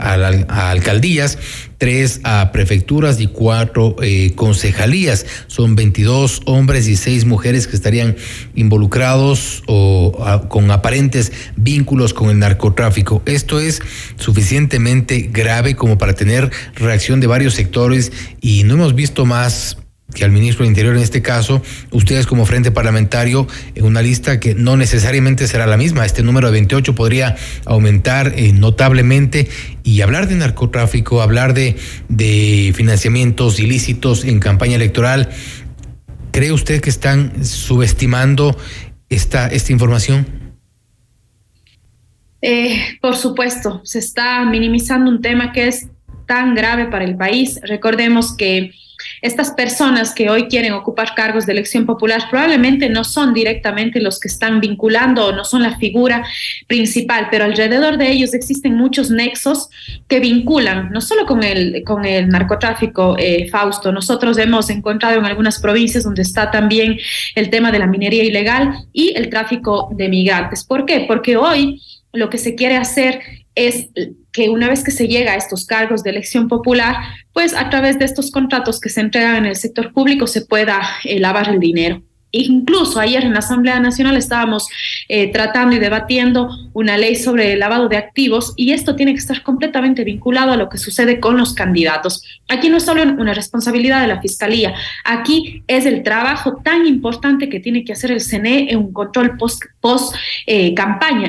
alcaldías, 0.70 1.38
tres 1.78 2.20
a 2.24 2.52
prefecturas 2.52 3.20
y 3.20 3.26
cuatro 3.26 3.96
eh, 4.02 4.32
concejalías. 4.34 5.26
Son 5.46 5.74
22 5.74 6.42
hombres 6.44 6.86
y 6.88 6.96
seis 6.96 7.24
mujeres 7.24 7.66
que 7.66 7.76
estarían 7.76 8.16
involucrados 8.54 9.62
o 9.66 10.12
con 10.48 10.70
aparentes 10.70 11.32
vínculos 11.56 12.14
con 12.14 12.30
el 12.30 12.38
narcotráfico. 12.38 13.22
Esto 13.26 13.58
es 13.58 13.80
suficientemente 14.16 15.30
grave 15.32 15.74
como 15.74 15.98
para 15.98 16.14
tener 16.14 16.50
reacción 16.74 17.20
de 17.20 17.26
varios 17.26 17.54
sectores 17.54 18.12
y 18.40 18.64
no 18.64 18.74
hemos 18.74 18.94
visto 18.94 19.24
más 19.24 19.78
que 20.14 20.24
al 20.24 20.32
ministro 20.32 20.64
del 20.64 20.70
Interior 20.70 20.96
en 20.96 21.02
este 21.02 21.22
caso, 21.22 21.62
ustedes 21.90 22.26
como 22.26 22.46
frente 22.46 22.70
parlamentario, 22.70 23.46
en 23.74 23.84
una 23.84 24.02
lista 24.02 24.40
que 24.40 24.54
no 24.54 24.76
necesariamente 24.76 25.46
será 25.48 25.66
la 25.66 25.76
misma, 25.76 26.04
este 26.04 26.22
número 26.22 26.48
de 26.48 26.52
28 26.52 26.94
podría 26.94 27.36
aumentar 27.64 28.34
eh, 28.36 28.52
notablemente 28.52 29.48
y 29.82 30.00
hablar 30.00 30.28
de 30.28 30.36
narcotráfico, 30.36 31.22
hablar 31.22 31.54
de, 31.54 31.76
de 32.08 32.72
financiamientos 32.74 33.58
ilícitos 33.58 34.24
en 34.24 34.40
campaña 34.40 34.76
electoral, 34.76 35.30
¿cree 36.30 36.52
usted 36.52 36.80
que 36.80 36.90
están 36.90 37.44
subestimando 37.44 38.56
esta, 39.08 39.48
esta 39.48 39.72
información? 39.72 40.26
Eh, 42.40 42.98
por 43.00 43.16
supuesto, 43.16 43.80
se 43.84 44.00
está 44.00 44.44
minimizando 44.44 45.10
un 45.10 45.20
tema 45.22 45.52
que 45.52 45.68
es 45.68 45.88
tan 46.26 46.54
grave 46.54 46.86
para 46.86 47.04
el 47.04 47.16
país. 47.16 47.60
Recordemos 47.62 48.36
que 48.36 48.72
estas 49.20 49.52
personas 49.52 50.14
que 50.14 50.30
hoy 50.30 50.48
quieren 50.48 50.72
ocupar 50.72 51.14
cargos 51.14 51.46
de 51.46 51.52
elección 51.52 51.86
popular 51.86 52.22
probablemente 52.30 52.88
no 52.88 53.04
son 53.04 53.34
directamente 53.34 54.00
los 54.00 54.18
que 54.18 54.28
están 54.28 54.60
vinculando 54.60 55.26
o 55.26 55.32
no 55.32 55.44
son 55.44 55.62
la 55.62 55.78
figura 55.78 56.24
principal, 56.66 57.28
pero 57.30 57.44
alrededor 57.44 57.98
de 57.98 58.10
ellos 58.10 58.34
existen 58.34 58.74
muchos 58.76 59.10
nexos 59.10 59.68
que 60.08 60.20
vinculan, 60.20 60.90
no 60.90 61.00
solo 61.00 61.26
con 61.26 61.42
el, 61.42 61.82
con 61.84 62.04
el 62.04 62.28
narcotráfico, 62.28 63.16
eh, 63.18 63.48
Fausto, 63.50 63.92
nosotros 63.92 64.38
hemos 64.38 64.70
encontrado 64.70 65.18
en 65.18 65.24
algunas 65.24 65.60
provincias 65.60 66.04
donde 66.04 66.22
está 66.22 66.50
también 66.50 66.98
el 67.34 67.50
tema 67.50 67.72
de 67.72 67.78
la 67.78 67.86
minería 67.86 68.24
ilegal 68.24 68.74
y 68.92 69.12
el 69.16 69.28
tráfico 69.28 69.90
de 69.92 70.08
migrantes. 70.08 70.64
¿Por 70.64 70.86
qué? 70.86 71.04
Porque 71.06 71.36
hoy 71.36 71.80
lo 72.12 72.28
que 72.30 72.38
se 72.38 72.54
quiere 72.54 72.76
hacer 72.76 73.20
es 73.54 73.88
que 74.32 74.48
una 74.48 74.68
vez 74.68 74.82
que 74.82 74.90
se 74.90 75.08
llega 75.08 75.32
a 75.32 75.36
estos 75.36 75.66
cargos 75.66 76.02
de 76.02 76.10
elección 76.10 76.48
popular, 76.48 76.96
pues 77.32 77.54
a 77.54 77.68
través 77.70 77.98
de 77.98 78.04
estos 78.04 78.30
contratos 78.30 78.80
que 78.80 78.88
se 78.88 79.00
entregan 79.00 79.36
en 79.36 79.46
el 79.46 79.56
sector 79.56 79.92
público 79.92 80.26
se 80.26 80.42
pueda 80.42 80.80
eh, 81.04 81.20
lavar 81.20 81.48
el 81.48 81.60
dinero. 81.60 82.02
Incluso 82.34 82.98
ayer 82.98 83.22
en 83.24 83.34
la 83.34 83.40
Asamblea 83.40 83.78
Nacional 83.78 84.16
estábamos 84.16 84.66
eh, 85.08 85.30
tratando 85.30 85.76
y 85.76 85.78
debatiendo 85.78 86.48
una 86.72 86.96
ley 86.96 87.14
sobre 87.14 87.52
el 87.52 87.58
lavado 87.58 87.90
de 87.90 87.98
activos 87.98 88.54
y 88.56 88.72
esto 88.72 88.96
tiene 88.96 89.12
que 89.12 89.18
estar 89.18 89.42
completamente 89.42 90.02
vinculado 90.02 90.52
a 90.52 90.56
lo 90.56 90.70
que 90.70 90.78
sucede 90.78 91.20
con 91.20 91.36
los 91.36 91.52
candidatos. 91.52 92.22
Aquí 92.48 92.70
no 92.70 92.78
es 92.78 92.84
solo 92.84 93.02
una 93.02 93.34
responsabilidad 93.34 94.00
de 94.00 94.06
la 94.06 94.22
Fiscalía, 94.22 94.74
aquí 95.04 95.62
es 95.66 95.84
el 95.84 96.02
trabajo 96.02 96.56
tan 96.64 96.86
importante 96.86 97.50
que 97.50 97.60
tiene 97.60 97.84
que 97.84 97.92
hacer 97.92 98.10
el 98.10 98.22
CNE 98.22 98.72
en 98.72 98.78
un 98.78 98.92
control 98.94 99.36
post, 99.36 99.64
post 99.80 100.14
eh, 100.46 100.74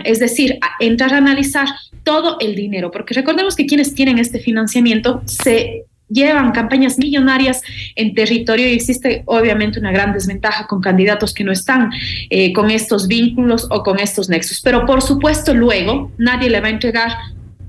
es 0.06 0.20
decir, 0.20 0.58
entrar 0.80 1.13
a 1.13 1.18
analizar 1.18 1.68
todo 2.04 2.38
el 2.39 2.56
dinero, 2.56 2.92
porque 2.92 3.13
recordemos 3.13 3.56
que 3.56 3.66
quienes 3.66 3.94
tienen 3.96 4.20
este 4.20 4.39
financiamiento 4.39 5.22
se 5.26 5.86
llevan 6.10 6.52
campañas 6.52 6.98
millonarias 6.98 7.62
en 7.96 8.13
territorio 8.13 8.68
y 8.68 8.74
existe 8.74 9.24
obviamente 9.26 9.80
una 9.80 9.92
gran 9.92 10.13
desventaja 10.13 10.68
con 10.68 10.82
candidatos 10.82 11.34
que 11.34 11.44
no 11.44 11.52
están 11.52 11.92
eh, 12.30 12.54
con 12.54 12.70
estos 12.70 13.08
vínculos 13.08 13.68
o 13.70 13.84
con 13.84 14.00
estos 14.00 14.30
nexos. 14.30 14.62
Pero 14.62 14.86
por 14.86 15.02
supuesto 15.02 15.54
luego 15.54 16.12
nadie 16.18 16.50
le 16.50 16.62
va 16.62 16.68
a 16.68 16.72
entregar 16.72 17.12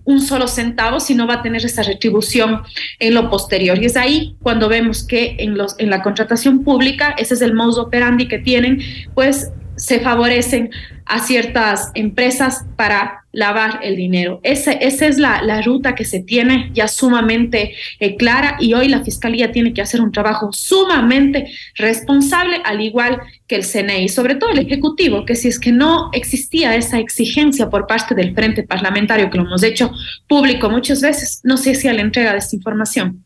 un 0.05 0.21
solo 0.21 0.49
centavo 0.49 1.01
si 1.01 1.15
no 1.15 1.27
va 1.27 1.35
a 1.35 1.43
tener 1.43 1.65
esa 1.65 1.83
retribución 1.83 2.61
en 2.99 3.15
lo 3.15 3.31
posterior. 3.31 3.81
Y 3.81 3.87
es 3.87 3.97
ahí 3.97 4.37
cuando 4.43 4.69
vemos 4.69 5.07
que 5.07 5.37
en, 5.39 5.57
los, 5.57 5.77
en 5.79 5.89
la 5.89 6.03
contratación 6.03 6.63
pública, 6.63 7.15
ese 7.17 7.35
es 7.35 7.41
el 7.41 7.55
modus 7.55 7.79
operandi 7.79 8.29
que 8.29 8.39
tienen, 8.39 8.81
pues 9.15 9.51
se 9.77 10.01
favorecen 10.01 10.71
a 11.07 11.21
ciertas 11.21 11.91
empresas 11.95 12.65
para 12.77 13.24
lavar 13.35 13.81
el 13.83 13.97
dinero. 13.97 14.41
Esa, 14.43 14.73
esa 14.73 15.07
es 15.07 15.19
la, 15.19 15.43
la, 15.43 15.61
ruta 15.61 15.95
que 15.95 16.05
se 16.05 16.21
tiene 16.21 16.71
ya 16.73 16.89
sumamente 16.89 17.75
eh, 18.01 18.17
clara 18.17 18.57
y 18.61 18.75
hoy 18.75 18.89
la 18.89 19.05
Fiscalía 19.05 19.53
tiene 19.53 19.75
que 19.75 19.83
hacer 19.83 20.01
un 20.01 20.13
trabajo 20.13 20.51
sumamente 20.53 21.53
responsable, 21.77 22.61
al 22.65 22.81
igual 22.81 23.21
que 23.47 23.57
el 23.57 23.65
CNI, 23.65 24.09
sobre 24.09 24.37
todo 24.37 24.51
el 24.51 24.59
Ejecutivo, 24.59 25.25
que 25.27 25.35
si 25.35 25.49
es 25.49 25.59
que 25.59 25.73
no 25.73 26.11
existía 26.13 26.75
esa 26.77 26.99
exigencia 26.99 27.69
por 27.69 27.87
parte 27.87 28.15
del 28.15 28.35
Frente 28.35 28.63
Parlamentario, 28.63 29.29
que 29.31 29.39
lo 29.39 29.45
hemos 29.45 29.63
hecho 29.63 29.93
público 30.27 30.71
muchas 30.71 31.03
veces, 31.03 31.41
no 31.45 31.57
sé 31.57 31.75
si 31.75 31.89
a 31.89 31.93
la 31.93 32.03
entrega 32.03 32.33
de 32.33 32.39
esta 32.39 32.57
información. 32.57 33.25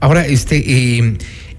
Ahora, 0.00 0.26
este... 0.26 0.56
Eh 0.56 1.18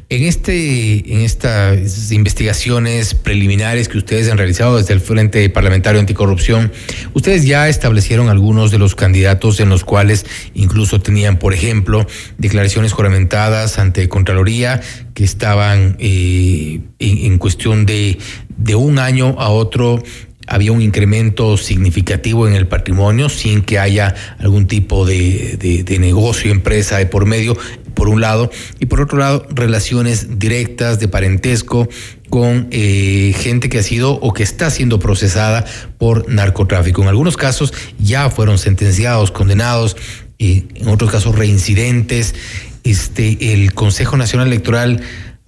en, 0.10 0.24
este, 0.24 1.13
en 1.13 1.22
estas 1.22 2.12
investigaciones 2.12 3.15
preliminares 3.15 3.89
que 3.89 3.98
ustedes 3.98 4.30
han 4.30 4.38
realizado 4.38 4.78
desde 4.78 4.94
el 4.94 5.02
Frente 5.02 5.50
Parlamentario 5.50 6.00
Anticorrupción, 6.00 6.72
ustedes 7.13 7.46
ya 7.46 7.68
establecieron 7.70 8.30
algunos 8.30 8.72
de 8.72 8.78
los 8.78 8.94
candidatos 8.94 9.60
en 9.60 9.70
los 9.70 9.84
cuales 9.84 10.26
incluso 10.54 11.02
tenían, 11.02 11.38
por 11.38 11.54
ejemplo, 11.54 12.06
declaraciones 12.38 12.94
juramentadas 12.94 13.80
ante 13.80 14.08
Contraloría 14.08 14.82
que 15.15 15.24
estaban 15.24 15.96
eh, 16.00 16.82
en, 17.00 17.38
cuestión 17.39 17.86
de, 17.86 18.20
de 18.58 18.76
un 18.76 19.00
año 19.00 19.36
a 19.39 19.50
otro 19.50 20.04
había 20.47 20.71
un 20.71 20.81
incremento 20.81 21.58
significativo 21.58 22.47
en 22.47 22.53
el 22.53 22.67
patrimonio 22.67 23.29
sin 23.29 23.62
que 23.62 23.79
haya 23.79 24.15
algún 24.39 24.67
tipo 24.67 25.05
de, 25.05 25.58
de, 25.60 25.84
de, 25.84 25.99
negocio, 25.99 26.51
empresa 26.51 26.97
de 26.97 27.05
por 27.05 27.25
medio 27.25 27.58
por 27.95 28.10
un 28.10 28.21
lado, 28.21 28.51
y 28.79 28.86
por 28.86 29.01
otro 29.01 29.17
lado, 29.17 29.47
relaciones 29.49 30.38
directas 30.38 30.99
de 30.99 31.08
parentesco 31.08 31.88
con 32.29 32.67
eh, 32.71 33.34
gente 33.38 33.69
que 33.69 33.79
ha 33.79 33.84
sido 33.84 34.13
o 34.13 34.34
que 34.34 34.43
está 34.43 34.69
siendo 34.69 34.99
procesada 34.99 35.65
por 35.97 36.29
narcotráfico. 36.29 37.01
En 37.01 37.08
algunos 37.08 37.38
casos 37.38 37.73
ya 37.97 38.29
fueron 38.29 38.58
sentenciados, 38.58 39.31
condenados, 39.31 39.95
y 40.38 40.65
en 40.75 40.89
otros 40.89 41.12
casos 41.12 41.36
reincidentes. 41.36 42.36
Este, 42.84 43.53
el 43.53 43.73
Consejo 43.73 44.17
Nacional 44.17 44.47
Electoral 44.47 45.01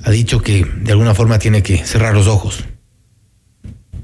ha 0.04 0.12
dicho 0.12 0.42
que 0.42 0.66
de 0.66 0.92
alguna 0.92 1.14
forma 1.14 1.40
tiene 1.40 1.62
que 1.62 1.86
cerrar 1.86 2.14
los 2.14 2.28
ojos. 2.28 2.64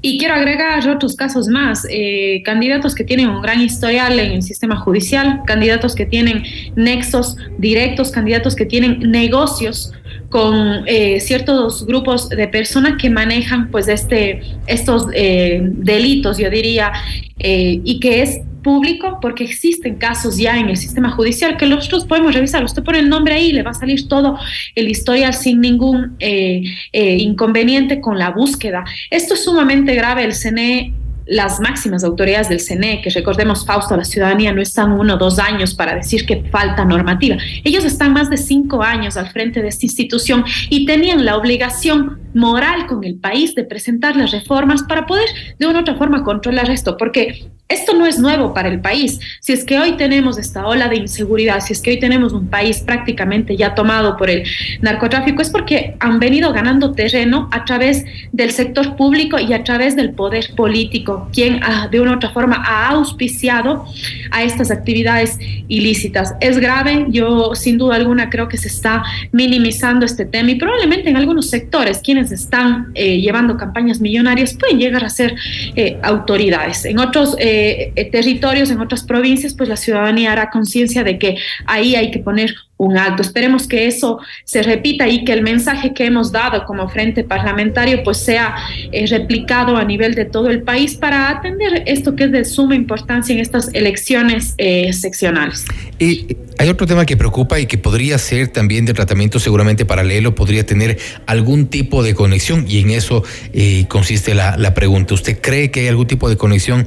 Y 0.06 0.18
quiero 0.18 0.34
agregar 0.34 0.86
otros 0.86 1.16
casos 1.16 1.48
más, 1.48 1.86
eh, 1.88 2.42
candidatos 2.44 2.94
que 2.94 3.04
tienen 3.04 3.30
un 3.30 3.40
gran 3.40 3.62
historial 3.62 4.18
en 4.20 4.32
el 4.32 4.42
sistema 4.42 4.76
judicial, 4.76 5.40
candidatos 5.46 5.94
que 5.94 6.04
tienen 6.04 6.42
nexos 6.76 7.38
directos, 7.56 8.10
candidatos 8.10 8.54
que 8.54 8.66
tienen 8.66 9.10
negocios 9.10 9.94
con 10.28 10.84
eh, 10.86 11.20
ciertos 11.20 11.86
grupos 11.86 12.28
de 12.28 12.46
personas 12.48 13.00
que 13.00 13.08
manejan 13.08 13.70
pues 13.70 13.88
este, 13.88 14.42
estos 14.66 15.06
eh, 15.14 15.60
delitos, 15.62 16.36
yo 16.36 16.50
diría, 16.50 16.92
y 17.38 17.98
que 17.98 18.20
es 18.20 18.40
público 18.64 19.18
porque 19.22 19.44
existen 19.44 19.94
casos 19.94 20.36
ya 20.36 20.58
en 20.58 20.68
el 20.68 20.76
sistema 20.76 21.12
judicial 21.12 21.56
que 21.56 21.66
nosotros 21.66 22.04
podemos 22.04 22.34
revisar. 22.34 22.64
Usted 22.64 22.82
pone 22.82 22.98
el 22.98 23.08
nombre 23.08 23.34
ahí 23.34 23.50
y 23.50 23.52
le 23.52 23.62
va 23.62 23.70
a 23.70 23.74
salir 23.74 24.08
todo 24.08 24.36
el 24.74 24.88
historial 24.88 25.34
sin 25.34 25.60
ningún 25.60 26.16
eh, 26.18 26.64
eh, 26.92 27.16
inconveniente 27.18 28.00
con 28.00 28.18
la 28.18 28.30
búsqueda. 28.30 28.84
Esto 29.10 29.34
es 29.34 29.44
sumamente 29.44 29.94
grave. 29.94 30.24
El 30.24 30.34
CNE 30.34 30.94
las 31.26 31.60
máximas 31.60 32.04
autoridades 32.04 32.48
del 32.48 32.60
CNE, 32.60 33.00
que 33.02 33.10
recordemos, 33.10 33.64
Fausto, 33.64 33.96
la 33.96 34.04
ciudadanía 34.04 34.52
no 34.52 34.60
están 34.60 34.92
uno 34.92 35.14
o 35.14 35.16
dos 35.16 35.38
años 35.38 35.74
para 35.74 35.94
decir 35.94 36.26
que 36.26 36.44
falta 36.50 36.84
normativa. 36.84 37.36
Ellos 37.64 37.84
están 37.84 38.12
más 38.12 38.30
de 38.30 38.36
cinco 38.36 38.82
años 38.82 39.16
al 39.16 39.30
frente 39.30 39.62
de 39.62 39.68
esta 39.68 39.86
institución 39.86 40.44
y 40.68 40.84
tenían 40.84 41.24
la 41.24 41.36
obligación 41.36 42.20
moral 42.34 42.86
con 42.86 43.04
el 43.04 43.16
país 43.16 43.54
de 43.54 43.64
presentar 43.64 44.16
las 44.16 44.32
reformas 44.32 44.82
para 44.82 45.06
poder 45.06 45.28
de 45.58 45.66
una 45.66 45.78
u 45.78 45.82
otra 45.82 45.94
forma 45.94 46.24
controlar 46.24 46.70
esto, 46.70 46.96
porque 46.96 47.46
esto 47.74 47.92
no 47.94 48.06
es 48.06 48.18
nuevo 48.18 48.54
para 48.54 48.68
el 48.68 48.80
país. 48.80 49.18
Si 49.40 49.52
es 49.52 49.64
que 49.64 49.78
hoy 49.78 49.96
tenemos 49.96 50.38
esta 50.38 50.66
ola 50.66 50.88
de 50.88 50.96
inseguridad, 50.96 51.60
si 51.60 51.72
es 51.72 51.80
que 51.80 51.90
hoy 51.90 51.98
tenemos 51.98 52.32
un 52.32 52.46
país 52.46 52.80
prácticamente 52.80 53.56
ya 53.56 53.74
tomado 53.74 54.16
por 54.16 54.30
el 54.30 54.44
narcotráfico, 54.80 55.42
es 55.42 55.50
porque 55.50 55.96
han 55.98 56.18
venido 56.20 56.52
ganando 56.52 56.92
terreno 56.92 57.48
a 57.52 57.64
través 57.64 58.04
del 58.32 58.52
sector 58.52 58.96
público 58.96 59.38
y 59.38 59.52
a 59.52 59.64
través 59.64 59.96
del 59.96 60.12
poder 60.12 60.54
político, 60.56 61.28
quien 61.32 61.60
ah, 61.62 61.88
de 61.90 62.00
una 62.00 62.12
u 62.12 62.16
otra 62.16 62.30
forma 62.30 62.62
ha 62.64 62.90
auspiciado 62.90 63.84
a 64.30 64.42
estas 64.44 64.70
actividades 64.70 65.38
ilícitas. 65.68 66.34
Es 66.40 66.58
grave, 66.58 67.06
yo 67.08 67.54
sin 67.54 67.76
duda 67.76 67.96
alguna 67.96 68.30
creo 68.30 68.48
que 68.48 68.56
se 68.56 68.68
está 68.68 69.02
minimizando 69.32 70.06
este 70.06 70.24
tema 70.24 70.52
y 70.52 70.54
probablemente 70.54 71.10
en 71.10 71.16
algunos 71.16 71.50
sectores 71.50 72.00
quienes 72.04 72.30
están 72.30 72.92
eh, 72.94 73.20
llevando 73.20 73.56
campañas 73.56 74.00
millonarias 74.00 74.54
pueden 74.54 74.78
llegar 74.78 75.04
a 75.04 75.10
ser 75.10 75.34
eh, 75.74 75.98
autoridades. 76.02 76.84
En 76.84 76.98
otros... 77.00 77.36
Eh, 77.38 77.63
territorios, 78.10 78.70
en 78.70 78.80
otras 78.80 79.02
provincias, 79.04 79.54
pues 79.54 79.68
la 79.68 79.76
ciudadanía 79.76 80.32
hará 80.32 80.50
conciencia 80.50 81.04
de 81.04 81.18
que 81.18 81.36
ahí 81.66 81.94
hay 81.94 82.10
que 82.10 82.18
poner 82.18 82.54
un 82.76 82.98
alto. 82.98 83.22
Esperemos 83.22 83.66
que 83.66 83.86
eso 83.86 84.18
se 84.44 84.62
repita 84.62 85.08
y 85.08 85.24
que 85.24 85.32
el 85.32 85.42
mensaje 85.42 85.94
que 85.94 86.06
hemos 86.06 86.32
dado 86.32 86.64
como 86.64 86.88
frente 86.88 87.22
parlamentario 87.22 88.02
pues 88.02 88.18
sea 88.18 88.56
eh, 88.90 89.06
replicado 89.06 89.76
a 89.76 89.84
nivel 89.84 90.14
de 90.14 90.24
todo 90.24 90.50
el 90.50 90.62
país 90.62 90.94
para 90.94 91.30
atender 91.30 91.84
esto 91.86 92.16
que 92.16 92.24
es 92.24 92.32
de 92.32 92.44
suma 92.44 92.74
importancia 92.74 93.32
en 93.32 93.40
estas 93.40 93.70
elecciones 93.74 94.54
eh, 94.58 94.92
seccionales. 94.92 95.64
Y 95.98 96.36
hay 96.58 96.68
otro 96.68 96.86
tema 96.86 97.06
que 97.06 97.16
preocupa 97.16 97.60
y 97.60 97.66
que 97.66 97.78
podría 97.78 98.18
ser 98.18 98.48
también 98.48 98.84
de 98.84 98.94
tratamiento 98.94 99.38
seguramente 99.38 99.84
paralelo, 99.84 100.34
podría 100.34 100.66
tener 100.66 100.98
algún 101.26 101.66
tipo 101.66 102.02
de 102.02 102.14
conexión 102.14 102.64
y 102.68 102.80
en 102.80 102.90
eso 102.90 103.22
eh, 103.52 103.86
consiste 103.88 104.34
la 104.34 104.74
pregunta. 104.74 105.14
¿Usted 105.14 105.38
cree 105.40 105.70
que 105.70 105.80
hay 105.80 105.88
algún 105.88 106.06
tipo 106.06 106.28
de 106.28 106.36
conexión 106.36 106.86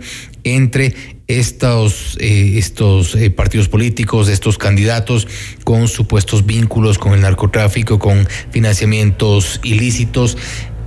entre 0.55 0.93
estos, 1.27 2.17
eh, 2.19 2.59
eh, 2.59 3.29
partidos 3.29 3.67
políticos, 3.67 4.29
estos 4.29 4.57
candidatos 4.57 5.27
con 5.63 5.87
supuestos 5.87 6.45
vínculos 6.45 6.97
con 6.97 7.13
el 7.13 7.21
narcotráfico, 7.21 7.99
con 7.99 8.27
financiamientos 8.51 9.59
ilícitos 9.63 10.37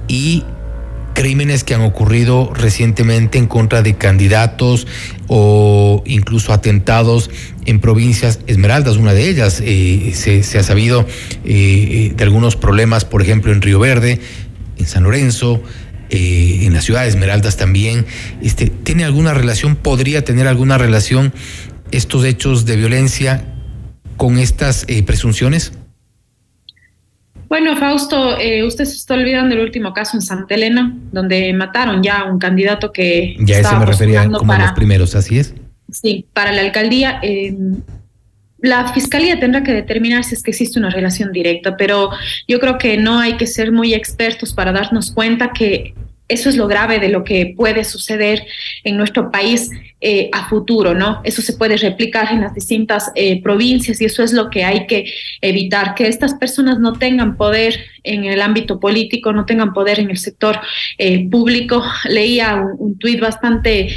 y 0.09 0.45
crímenes 1.15 1.65
que 1.65 1.75
han 1.75 1.83
ocurrido 1.83 2.53
recientemente 2.55 3.37
en 3.37 3.47
contra 3.47 3.83
de 3.83 3.95
candidatos 3.95 4.87
o 5.29 6.03
incluso 6.07 6.53
atentados 6.53 7.31
en 7.67 7.81
provincias, 7.81 8.41
Esmeraldas, 8.47 8.97
una 8.97 9.13
de 9.13 9.29
ellas, 9.29 9.61
eh, 9.63 10.13
se, 10.15 10.43
se, 10.43 10.59
ha 10.59 10.63
sabido 10.63 11.07
de 11.45 12.15
algunos 12.21 12.57
problemas, 12.57 13.05
por 13.05 13.21
ejemplo, 13.21 13.53
en 13.53 13.61
Río 13.61 13.79
Verde, 13.79 14.21
en 14.79 14.87
San 14.87 15.03
Lorenzo, 15.03 15.63
eh, 16.11 16.67
en 16.67 16.75
la 16.75 16.81
ciudad 16.81 17.03
de 17.03 17.09
Esmeraldas 17.09 17.57
también, 17.57 18.07
este, 18.43 18.67
¿tiene 18.67 19.05
alguna 19.05 19.35
relación, 19.35 19.77
podría 19.77 20.25
tener 20.25 20.47
alguna 20.47 20.79
relación 20.79 21.33
estos 21.91 22.25
hechos 22.25 22.67
de 22.67 22.77
violencia 22.77 23.45
con 24.17 24.39
estas 24.39 24.85
eh, 24.89 25.03
presunciones? 25.03 25.73
Bueno, 27.51 27.77
Fausto, 27.77 28.39
eh, 28.39 28.63
usted 28.63 28.85
se 28.85 28.95
está 28.95 29.15
olvidando 29.15 29.57
del 29.57 29.65
último 29.65 29.93
caso 29.93 30.17
en 30.17 30.23
Santa 30.23 30.55
Elena, 30.55 30.97
donde 31.11 31.53
mataron 31.53 32.01
ya 32.01 32.21
a 32.21 32.25
un 32.31 32.39
candidato 32.39 32.93
que. 32.93 33.35
Ya 33.41 33.59
ese 33.59 33.75
me 33.75 33.87
refería 33.87 34.25
como 34.27 34.47
para, 34.47 34.67
los 34.67 34.73
primeros, 34.75 35.17
así 35.17 35.41
es. 35.41 35.53
Sí, 35.91 36.27
para 36.33 36.53
la 36.53 36.61
alcaldía. 36.61 37.19
Eh, 37.23 37.57
la 38.59 38.93
fiscalía 38.93 39.41
tendrá 39.41 39.65
que 39.65 39.73
determinar 39.73 40.23
si 40.23 40.35
es 40.35 40.45
que 40.45 40.53
existe 40.53 40.79
una 40.79 40.91
relación 40.91 41.33
directa, 41.33 41.77
pero 41.77 42.11
yo 42.47 42.61
creo 42.61 42.79
que 42.79 42.97
no 42.99 43.19
hay 43.19 43.37
que 43.37 43.49
ser 43.49 43.73
muy 43.73 43.95
expertos 43.95 44.53
para 44.53 44.71
darnos 44.71 45.11
cuenta 45.11 45.51
que 45.53 45.95
eso 46.31 46.49
es 46.49 46.57
lo 46.57 46.67
grave 46.67 46.99
de 46.99 47.09
lo 47.09 47.25
que 47.25 47.53
puede 47.57 47.85
suceder 47.85 48.47
en 48.85 48.97
nuestro 48.97 49.31
país 49.31 49.71
eh, 50.01 50.31
a 50.33 50.49
futuro, 50.49 50.95
¿no? 50.95 51.21
Eso 51.25 51.43
se 51.43 51.53
puede 51.53 51.77
replicar 51.77 52.33
en 52.33 52.41
las 52.41 52.55
distintas 52.55 53.11
eh, 53.15 53.43
provincias 53.43 54.01
y 54.01 54.07
eso 54.07 54.23
es 54.23 54.33
lo 54.33 54.49
que 54.49 54.65
hay 54.65 54.87
que 54.87 55.13
evitar, 55.43 55.95
que 55.95 56.09
estas 56.09 56.35
personas 56.35 56.79
no 56.79 56.95
tengan 56.95 57.37
poder 57.37 57.75
en 58.05 58.25
el 58.25 58.41
ámbito 58.41 58.81
político, 58.81 59.33
no 59.33 59.45
tengan 59.45 59.73
poder 59.73 60.01
en 60.01 60.11
el 60.11 60.19
sector 60.19 60.59
eh, 60.97 61.29
público. 61.29 61.85
Leía 62.09 62.55
un, 62.55 62.77
un 62.79 62.99
tuit 62.99 63.21
bastante 63.21 63.95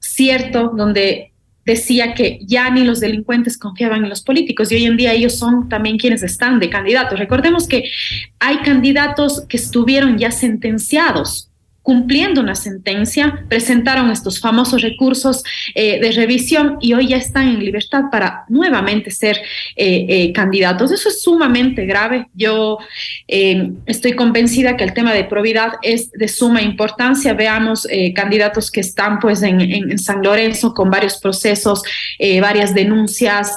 cierto 0.00 0.72
donde 0.76 1.29
decía 1.70 2.14
que 2.14 2.40
ya 2.42 2.70
ni 2.70 2.84
los 2.84 3.00
delincuentes 3.00 3.56
confiaban 3.56 4.02
en 4.02 4.10
los 4.10 4.22
políticos 4.22 4.70
y 4.70 4.74
hoy 4.74 4.86
en 4.86 4.96
día 4.96 5.12
ellos 5.12 5.38
son 5.38 5.68
también 5.68 5.98
quienes 5.98 6.22
están 6.22 6.58
de 6.58 6.68
candidatos. 6.68 7.18
Recordemos 7.18 7.68
que 7.68 7.90
hay 8.38 8.58
candidatos 8.58 9.44
que 9.48 9.56
estuvieron 9.56 10.18
ya 10.18 10.32
sentenciados 10.32 11.49
cumpliendo 11.82 12.42
una 12.42 12.54
sentencia, 12.54 13.44
presentaron 13.48 14.10
estos 14.10 14.38
famosos 14.38 14.82
recursos 14.82 15.42
eh, 15.74 15.98
de 15.98 16.12
revisión 16.12 16.76
y 16.80 16.92
hoy 16.92 17.08
ya 17.08 17.16
están 17.16 17.48
en 17.48 17.64
libertad 17.64 18.04
para 18.12 18.44
nuevamente 18.48 19.10
ser 19.10 19.38
eh, 19.76 20.06
eh, 20.08 20.32
candidatos. 20.32 20.92
Eso 20.92 21.08
es 21.08 21.22
sumamente 21.22 21.86
grave. 21.86 22.26
Yo 22.34 22.78
estoy 23.26 24.12
convencida 24.12 24.76
que 24.76 24.84
el 24.84 24.92
tema 24.92 25.14
de 25.14 25.24
probidad 25.24 25.72
es 25.82 26.10
de 26.12 26.28
suma 26.28 26.62
importancia. 26.62 27.32
Veamos 27.32 27.86
candidatos 28.14 28.70
que 28.70 28.80
están 28.80 29.18
pues 29.18 29.42
en, 29.42 29.98
San 29.98 30.22
Lorenzo 30.22 30.74
con 30.74 30.90
varios 30.90 31.18
procesos, 31.18 31.82
varias 32.40 32.74
denuncias 32.74 33.56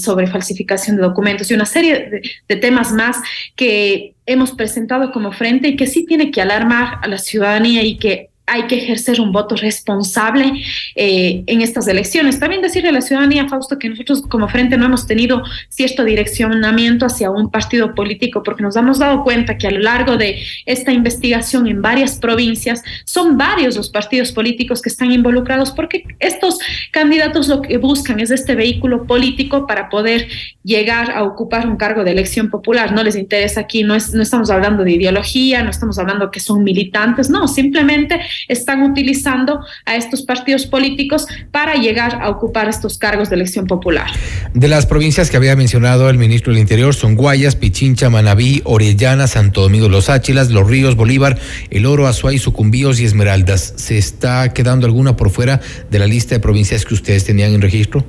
sobre 0.00 0.26
falsificación 0.26 0.96
de 0.96 1.02
documentos 1.02 1.50
y 1.50 1.54
una 1.54 1.66
serie 1.66 2.22
de 2.48 2.56
temas 2.56 2.92
más 2.92 3.16
que 3.54 4.14
hemos 4.26 4.52
presentado 4.52 5.12
como 5.12 5.32
frente 5.32 5.68
y 5.68 5.76
que 5.76 5.86
sí 5.86 6.06
tiene 6.06 6.30
que 6.30 6.42
alarmar 6.42 6.98
a 7.02 7.08
la 7.08 7.18
ciudadanía 7.18 7.82
y 7.82 7.96
que 7.98 8.31
hay 8.52 8.66
que 8.66 8.76
ejercer 8.76 9.18
un 9.18 9.32
voto 9.32 9.56
responsable 9.56 10.62
eh, 10.94 11.42
en 11.46 11.62
estas 11.62 11.88
elecciones. 11.88 12.38
También 12.38 12.60
decirle 12.60 12.90
a 12.90 12.92
la 12.92 13.00
ciudadanía, 13.00 13.48
Fausto, 13.48 13.78
que 13.78 13.88
nosotros 13.88 14.22
como 14.28 14.46
frente 14.46 14.76
no 14.76 14.84
hemos 14.84 15.06
tenido 15.06 15.42
cierto 15.70 16.04
direccionamiento 16.04 17.06
hacia 17.06 17.30
un 17.30 17.50
partido 17.50 17.94
político, 17.94 18.42
porque 18.42 18.62
nos 18.62 18.76
hemos 18.76 18.98
dado 18.98 19.24
cuenta 19.24 19.56
que 19.56 19.68
a 19.68 19.70
lo 19.70 19.78
largo 19.78 20.18
de 20.18 20.42
esta 20.66 20.92
investigación 20.92 21.66
en 21.66 21.80
varias 21.80 22.18
provincias 22.18 22.82
son 23.06 23.38
varios 23.38 23.74
los 23.76 23.88
partidos 23.88 24.32
políticos 24.32 24.82
que 24.82 24.90
están 24.90 25.10
involucrados, 25.12 25.70
porque 25.70 26.04
estos 26.18 26.58
candidatos 26.90 27.48
lo 27.48 27.62
que 27.62 27.78
buscan 27.78 28.20
es 28.20 28.30
este 28.30 28.54
vehículo 28.54 29.06
político 29.06 29.66
para 29.66 29.88
poder 29.88 30.28
llegar 30.62 31.10
a 31.12 31.22
ocupar 31.24 31.66
un 31.66 31.76
cargo 31.76 32.04
de 32.04 32.10
elección 32.10 32.50
popular. 32.50 32.92
No 32.92 33.02
les 33.02 33.16
interesa 33.16 33.60
aquí, 33.60 33.82
no, 33.82 33.94
no 33.94 34.22
estamos 34.22 34.50
hablando 34.50 34.84
de 34.84 34.92
ideología, 34.92 35.62
no 35.62 35.70
estamos 35.70 35.98
hablando 35.98 36.30
que 36.30 36.40
son 36.40 36.62
militantes, 36.62 37.30
no, 37.30 37.48
simplemente 37.48 38.20
están 38.48 38.82
utilizando 38.82 39.60
a 39.86 39.96
estos 39.96 40.22
partidos 40.22 40.66
políticos 40.66 41.26
para 41.50 41.74
llegar 41.74 42.20
a 42.22 42.28
ocupar 42.28 42.68
estos 42.68 42.98
cargos 42.98 43.30
de 43.30 43.36
elección 43.36 43.66
popular. 43.66 44.10
De 44.54 44.68
las 44.68 44.86
provincias 44.86 45.30
que 45.30 45.36
había 45.36 45.56
mencionado 45.56 46.08
el 46.10 46.18
ministro 46.18 46.52
del 46.52 46.60
Interior 46.60 46.94
son 46.94 47.14
Guayas, 47.14 47.56
Pichincha, 47.56 48.10
Manabí, 48.10 48.62
Orellana, 48.64 49.26
Santo 49.26 49.62
Domingo, 49.62 49.88
Los 49.88 50.08
Áchilas, 50.08 50.50
Los 50.50 50.68
Ríos, 50.68 50.96
Bolívar, 50.96 51.38
El 51.70 51.86
Oro, 51.86 52.06
Azuay, 52.06 52.38
Sucumbíos 52.38 53.00
y 53.00 53.04
Esmeraldas. 53.04 53.74
¿Se 53.76 53.98
está 53.98 54.52
quedando 54.52 54.86
alguna 54.86 55.16
por 55.16 55.30
fuera 55.30 55.60
de 55.90 55.98
la 55.98 56.06
lista 56.06 56.34
de 56.34 56.40
provincias 56.40 56.84
que 56.84 56.94
ustedes 56.94 57.24
tenían 57.24 57.52
en 57.52 57.62
registro? 57.62 58.04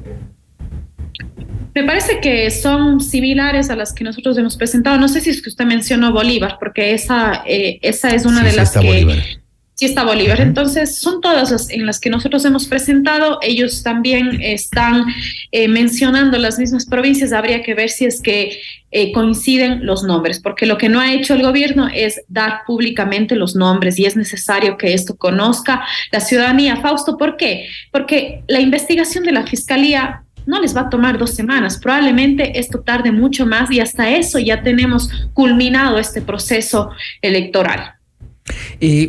Me 1.75 1.83
parece 1.83 2.19
que 2.21 2.51
son 2.51 3.01
similares 3.01 3.71
a 3.71 3.75
las 3.75 3.93
que 3.93 4.03
nosotros 4.03 4.37
hemos 4.37 4.57
presentado. 4.57 4.97
No 4.97 5.07
sé 5.07 5.21
si 5.21 5.31
es 5.31 5.41
que 5.41 5.49
usted 5.49 5.65
mencionó 5.65 6.13
Bolívar, 6.13 6.57
porque 6.59 6.93
esa, 6.93 7.43
eh, 7.47 7.79
esa 7.81 8.09
es 8.09 8.25
una 8.25 8.43
de 8.43 8.53
las 8.53 8.71
que 8.71 8.85
Bolívar 8.85 9.42
sí 9.75 9.85
está 9.85 10.03
Bolívar. 10.03 10.41
Entonces, 10.41 10.97
son 10.99 11.21
todas 11.21 11.51
las 11.51 11.69
en 11.69 11.85
las 11.85 11.99
que 11.99 12.09
nosotros 12.09 12.45
hemos 12.45 12.67
presentado. 12.67 13.39
Ellos 13.41 13.83
también 13.83 14.41
están 14.41 15.05
eh, 15.51 15.67
mencionando 15.67 16.37
las 16.37 16.59
mismas 16.59 16.85
provincias. 16.85 17.33
Habría 17.33 17.63
que 17.63 17.73
ver 17.73 17.89
si 17.89 18.05
es 18.05 18.21
que 18.21 18.59
eh, 18.91 19.11
coinciden 19.11 19.85
los 19.85 20.03
nombres, 20.03 20.39
porque 20.39 20.65
lo 20.65 20.77
que 20.77 20.89
no 20.89 20.99
ha 20.99 21.13
hecho 21.13 21.33
el 21.33 21.41
gobierno 21.41 21.87
es 21.91 22.21
dar 22.27 22.61
públicamente 22.67 23.35
los 23.35 23.55
nombres 23.55 23.97
y 23.97 24.05
es 24.05 24.15
necesario 24.15 24.77
que 24.77 24.93
esto 24.93 25.15
conozca 25.15 25.83
la 26.11 26.19
ciudadanía. 26.19 26.77
Fausto, 26.77 27.17
¿por 27.17 27.37
qué? 27.37 27.67
Porque 27.91 28.43
la 28.47 28.59
investigación 28.59 29.23
de 29.23 29.31
la 29.31 29.47
Fiscalía 29.47 30.23
no 30.45 30.61
les 30.61 30.75
va 30.75 30.81
a 30.81 30.89
tomar 30.89 31.17
dos 31.17 31.31
semanas, 31.31 31.77
probablemente 31.77 32.59
esto 32.59 32.81
tarde 32.81 33.11
mucho 33.11 33.45
más 33.45 33.71
y 33.71 33.79
hasta 33.79 34.09
eso 34.09 34.39
ya 34.39 34.61
tenemos 34.61 35.09
culminado 35.33 35.97
este 35.97 36.21
proceso 36.21 36.91
electoral. 37.21 37.93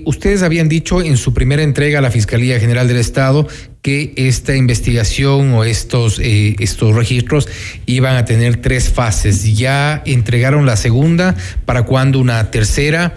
Ustedes 0.04 0.42
habían 0.42 0.68
dicho 0.68 1.02
en 1.02 1.16
su 1.16 1.34
primera 1.34 1.62
entrega 1.62 1.98
a 1.98 2.02
la 2.02 2.10
Fiscalía 2.10 2.60
General 2.60 2.88
del 2.88 2.98
Estado 2.98 3.46
que 3.84 4.14
esta 4.16 4.56
investigación 4.56 5.52
o 5.52 5.62
estos, 5.64 6.18
eh, 6.18 6.56
estos 6.58 6.94
registros 6.94 7.48
iban 7.84 8.16
a 8.16 8.24
tener 8.24 8.56
tres 8.56 8.88
fases. 8.88 9.56
¿Ya 9.56 10.02
entregaron 10.06 10.64
la 10.64 10.76
segunda? 10.76 11.36
¿Para 11.66 11.82
cuándo 11.82 12.18
una 12.18 12.50
tercera? 12.50 13.14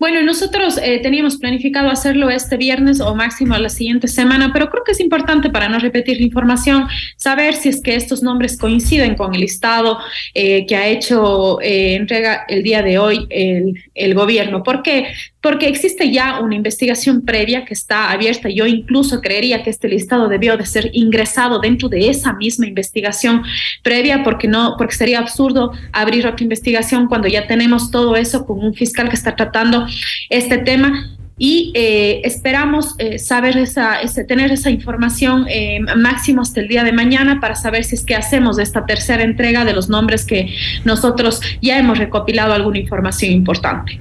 Bueno, 0.00 0.22
nosotros 0.22 0.80
eh, 0.82 0.98
teníamos 1.02 1.36
planificado 1.36 1.90
hacerlo 1.90 2.30
este 2.30 2.56
viernes 2.56 3.02
o 3.02 3.14
máximo 3.14 3.54
la 3.58 3.68
siguiente 3.68 4.08
semana, 4.08 4.50
pero 4.50 4.70
creo 4.70 4.82
que 4.82 4.92
es 4.92 5.00
importante 5.00 5.50
para 5.50 5.68
no 5.68 5.78
repetir 5.78 6.16
la 6.16 6.24
información 6.24 6.88
saber 7.16 7.52
si 7.52 7.68
es 7.68 7.82
que 7.82 7.94
estos 7.96 8.22
nombres 8.22 8.56
coinciden 8.56 9.14
con 9.14 9.34
el 9.34 9.42
listado 9.42 9.98
eh, 10.32 10.64
que 10.64 10.74
ha 10.74 10.88
hecho 10.88 11.60
eh, 11.60 11.96
entrega 11.96 12.46
el 12.48 12.62
día 12.62 12.82
de 12.82 12.98
hoy 12.98 13.26
el, 13.28 13.74
el 13.94 14.14
gobierno. 14.14 14.62
¿Por 14.62 14.82
qué? 14.82 15.08
Porque 15.40 15.68
existe 15.68 16.10
ya 16.10 16.40
una 16.40 16.54
investigación 16.54 17.22
previa 17.22 17.64
que 17.64 17.74
está 17.74 18.10
abierta. 18.10 18.48
Yo 18.48 18.66
incluso 18.66 19.20
creería 19.20 19.62
que 19.62 19.70
este 19.70 19.88
listado 19.88 20.28
debió 20.28 20.56
de 20.56 20.66
ser 20.66 20.90
ingresado 20.92 21.60
dentro 21.60 21.88
de 21.88 22.10
esa 22.10 22.34
misma 22.34 22.66
investigación 22.66 23.42
previa, 23.82 24.22
porque 24.22 24.48
no, 24.48 24.74
porque 24.76 24.94
sería 24.94 25.18
absurdo 25.18 25.72
abrir 25.92 26.26
otra 26.26 26.42
investigación 26.42 27.06
cuando 27.08 27.28
ya 27.28 27.46
tenemos 27.46 27.90
todo 27.90 28.16
eso 28.16 28.44
con 28.44 28.58
un 28.58 28.74
fiscal 28.74 29.08
que 29.08 29.16
está 29.16 29.34
tratando 29.36 29.86
este 30.28 30.58
tema 30.58 31.16
y 31.42 31.72
eh, 31.74 32.20
esperamos 32.24 32.94
eh, 32.98 33.18
saber 33.18 33.56
esa, 33.56 33.98
tener 34.28 34.52
esa 34.52 34.68
información 34.68 35.46
eh, 35.48 35.80
máximo 35.96 36.42
hasta 36.42 36.60
el 36.60 36.68
día 36.68 36.84
de 36.84 36.92
mañana 36.92 37.40
para 37.40 37.56
saber 37.56 37.84
si 37.84 37.94
es 37.94 38.04
que 38.04 38.14
hacemos 38.14 38.58
esta 38.58 38.84
tercera 38.84 39.22
entrega 39.22 39.64
de 39.64 39.72
los 39.72 39.88
nombres 39.88 40.26
que 40.26 40.54
nosotros 40.84 41.40
ya 41.62 41.78
hemos 41.78 41.96
recopilado 41.96 42.52
alguna 42.52 42.78
información 42.78 43.32
importante. 43.32 43.98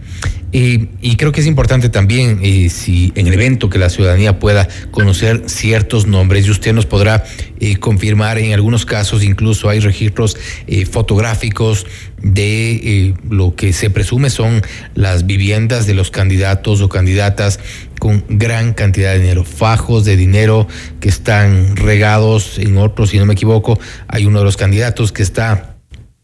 Y 0.52 1.16
creo 1.16 1.32
que 1.32 1.42
es 1.42 1.48
importante 1.48 1.90
también, 1.90 2.40
eh, 2.42 2.70
si 2.70 3.12
en 3.16 3.28
el 3.28 3.34
evento 3.34 3.70
que 3.70 3.78
la 3.78 3.90
ciudadanía 3.90 4.40
pueda 4.40 4.68
conocer 4.90 5.44
ciertos 5.46 6.08
nombres, 6.08 6.48
y 6.48 6.52
usted 6.52 6.74
nos 6.74 6.88
podrá 6.88 7.24
eh, 7.60 7.78
confirmar, 7.78 8.40
en 8.40 8.54
algunos 8.54 8.86
casos 8.86 9.24
incluso 9.24 9.70
hay 9.70 9.80
registros 9.80 10.38
eh, 10.66 10.86
fotográficos 10.86 11.86
de 12.22 13.14
lo 13.30 13.56
que 13.56 13.72
se 13.74 13.90
presume 13.90 14.30
son 14.30 14.62
las 14.94 15.26
viviendas 15.26 15.88
de 15.88 15.94
los 15.94 16.12
candidatos 16.12 16.82
o 16.82 16.90
candidatas 16.90 17.60
con 18.00 18.26
gran 18.28 18.74
cantidad 18.74 19.14
de 19.14 19.20
dinero, 19.20 19.44
fajos 19.46 20.04
de 20.04 20.18
dinero 20.18 20.68
que 21.00 21.10
están 21.10 21.76
regados 21.76 22.58
en 22.58 22.78
otros, 22.78 23.12
si 23.12 23.20
no 23.20 23.26
me 23.26 23.34
equivoco, 23.34 23.80
hay 24.08 24.26
uno 24.26 24.40
de 24.40 24.46
los 24.46 24.58
candidatos 24.58 25.12
que 25.12 25.24
está 25.24 25.79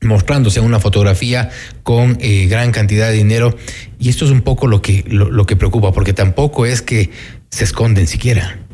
mostrándose 0.06 0.60
una 0.60 0.80
fotografía 0.80 1.50
con 1.84 2.18
eh, 2.22 2.48
gran 2.48 2.72
cantidad 2.72 3.08
de 3.08 3.14
dinero 3.14 3.58
y 4.00 4.10
esto 4.10 4.26
es 4.26 4.32
un 4.32 4.42
poco 4.42 4.68
lo 4.68 4.82
que 4.82 5.04
lo 5.08 5.46
que 5.46 5.56
preocupa 5.56 5.92
porque 5.92 6.14
tampoco 6.14 6.66
es 6.66 6.82
que 6.82 7.10
se 7.50 7.64
esconden 7.64 8.08
siquiera. 8.08 8.65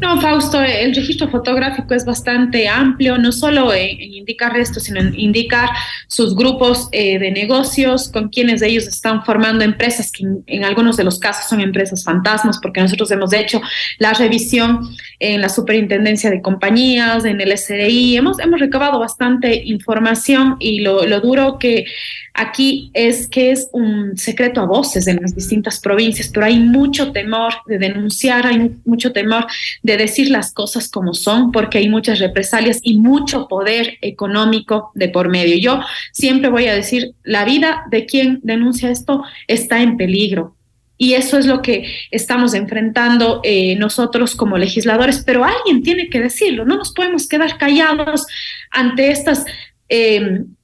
No, 0.00 0.20
Fausto, 0.20 0.60
el 0.60 0.94
registro 0.94 1.28
fotográfico 1.28 1.94
es 1.94 2.04
bastante 2.04 2.68
amplio, 2.68 3.16
no 3.16 3.30
solo 3.32 3.72
en, 3.72 4.00
indicar 4.00 4.56
esto, 4.56 4.80
sino 4.80 5.00
en 5.00 5.18
indicar 5.18 5.70
sus 6.08 6.34
grupos 6.34 6.88
eh, 6.92 7.18
de 7.18 7.30
negocios, 7.30 8.10
con 8.10 8.28
quienes 8.28 8.60
ellos 8.60 8.86
están 8.86 9.24
formando 9.24 9.64
empresas, 9.64 10.10
que 10.10 10.24
en, 10.46 10.64
algunos 10.64 10.96
de 10.96 11.04
los 11.04 11.18
casos 11.18 11.48
son 11.48 11.60
empresas 11.60 12.04
fantasmas, 12.04 12.58
porque 12.60 12.80
nosotros 12.80 13.10
hemos 13.12 13.32
hecho 13.32 13.62
la 13.98 14.12
revisión 14.12 14.80
en 15.20 15.40
la 15.40 15.48
superintendencia 15.48 16.28
de 16.28 16.42
compañías, 16.42 17.24
en 17.24 17.40
el 17.40 17.56
SRI, 17.56 18.16
hemos, 18.16 18.40
hemos 18.40 18.60
recabado 18.60 18.98
bastante 18.98 19.62
información 19.64 20.56
y 20.58 20.80
lo, 20.80 21.06
lo 21.06 21.20
duro 21.20 21.58
que 21.58 21.86
aquí 22.34 22.90
es 22.94 23.28
que 23.28 23.52
es 23.52 23.68
un 23.72 24.16
secreto 24.18 24.60
a 24.60 24.66
voces 24.66 25.06
en 25.06 25.22
las 25.22 25.34
distintas 25.34 25.78
provincias, 25.78 26.28
pero 26.34 26.46
hay 26.46 26.58
mucho 26.58 27.12
temor 27.12 27.54
de 27.66 27.78
denunciar, 27.78 28.46
hay 28.46 28.72
mucho 28.84 29.12
temor 29.12 29.33
de 29.82 29.96
decir 29.96 30.30
las 30.30 30.52
cosas 30.52 30.88
como 30.88 31.14
son, 31.14 31.52
porque 31.52 31.78
hay 31.78 31.88
muchas 31.88 32.18
represalias 32.18 32.80
y 32.82 32.98
mucho 32.98 33.48
poder 33.48 33.98
económico 34.00 34.90
de 34.94 35.08
por 35.08 35.28
medio. 35.28 35.56
Yo 35.56 35.80
siempre 36.12 36.50
voy 36.50 36.66
a 36.66 36.74
decir, 36.74 37.14
la 37.22 37.44
vida 37.44 37.84
de 37.90 38.06
quien 38.06 38.40
denuncia 38.42 38.90
esto 38.90 39.22
está 39.46 39.82
en 39.82 39.96
peligro. 39.96 40.56
Y 40.96 41.14
eso 41.14 41.38
es 41.38 41.46
lo 41.46 41.60
que 41.60 41.86
estamos 42.12 42.54
enfrentando 42.54 43.40
eh, 43.42 43.74
nosotros 43.76 44.36
como 44.36 44.58
legisladores, 44.58 45.22
pero 45.26 45.44
alguien 45.44 45.82
tiene 45.82 46.08
que 46.08 46.20
decirlo, 46.20 46.64
no 46.64 46.76
nos 46.76 46.92
podemos 46.92 47.26
quedar 47.26 47.58
callados 47.58 48.26
ante 48.70 49.10
estas 49.10 49.44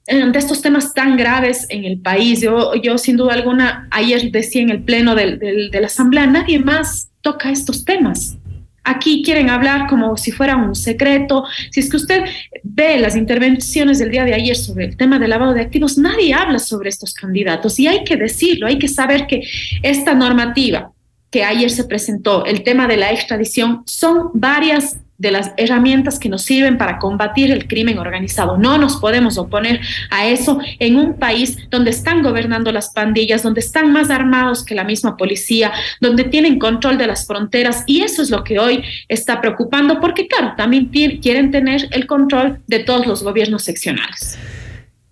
ante 0.08 0.38
estos 0.38 0.60
temas 0.60 0.92
tan 0.92 1.16
graves 1.16 1.66
en 1.68 1.84
el 1.84 2.00
país. 2.00 2.40
Yo, 2.40 2.74
yo 2.74 2.98
sin 2.98 3.16
duda 3.16 3.34
alguna, 3.34 3.86
ayer 3.90 4.30
decía 4.30 4.62
en 4.62 4.70
el 4.70 4.82
pleno 4.82 5.14
de 5.14 5.70
la 5.72 5.86
Asamblea, 5.86 6.26
nadie 6.26 6.58
más 6.58 7.10
toca 7.20 7.50
estos 7.50 7.84
temas. 7.84 8.36
Aquí 8.84 9.22
quieren 9.22 9.50
hablar 9.50 9.86
como 9.88 10.16
si 10.16 10.32
fuera 10.32 10.56
un 10.56 10.74
secreto. 10.74 11.44
Si 11.70 11.80
es 11.80 11.90
que 11.90 11.96
usted 11.96 12.24
ve 12.62 12.98
las 12.98 13.16
intervenciones 13.16 13.98
del 13.98 14.10
día 14.10 14.24
de 14.24 14.34
ayer 14.34 14.56
sobre 14.56 14.86
el 14.86 14.96
tema 14.96 15.18
del 15.18 15.30
lavado 15.30 15.54
de 15.54 15.60
activos, 15.60 15.98
nadie 15.98 16.34
habla 16.34 16.58
sobre 16.58 16.88
estos 16.88 17.12
candidatos 17.14 17.78
y 17.78 17.86
hay 17.86 18.04
que 18.04 18.16
decirlo, 18.16 18.66
hay 18.66 18.78
que 18.78 18.88
saber 18.88 19.26
que 19.26 19.42
esta 19.82 20.14
normativa 20.14 20.92
que 21.30 21.44
ayer 21.44 21.70
se 21.70 21.84
presentó, 21.84 22.44
el 22.44 22.64
tema 22.64 22.88
de 22.88 22.96
la 22.96 23.12
extradición, 23.12 23.84
son 23.86 24.30
varias 24.34 24.98
de 25.20 25.30
las 25.30 25.52
herramientas 25.58 26.18
que 26.18 26.30
nos 26.30 26.42
sirven 26.42 26.78
para 26.78 26.98
combatir 26.98 27.50
el 27.50 27.68
crimen 27.68 27.98
organizado. 27.98 28.56
No 28.56 28.78
nos 28.78 28.96
podemos 28.96 29.36
oponer 29.36 29.80
a 30.10 30.26
eso 30.26 30.58
en 30.78 30.96
un 30.96 31.18
país 31.18 31.58
donde 31.70 31.90
están 31.90 32.22
gobernando 32.22 32.72
las 32.72 32.90
pandillas, 32.90 33.42
donde 33.42 33.60
están 33.60 33.92
más 33.92 34.08
armados 34.08 34.64
que 34.64 34.74
la 34.74 34.82
misma 34.82 35.18
policía, 35.18 35.72
donde 36.00 36.24
tienen 36.24 36.58
control 36.58 36.96
de 36.96 37.06
las 37.06 37.26
fronteras 37.26 37.84
y 37.86 38.00
eso 38.00 38.22
es 38.22 38.30
lo 38.30 38.42
que 38.44 38.58
hoy 38.58 38.82
está 39.08 39.42
preocupando 39.42 40.00
porque, 40.00 40.26
claro, 40.26 40.54
también 40.56 40.86
quieren 40.86 41.50
tener 41.50 41.88
el 41.90 42.06
control 42.06 42.60
de 42.66 42.78
todos 42.78 43.06
los 43.06 43.22
gobiernos 43.22 43.62
seccionales. 43.62 44.38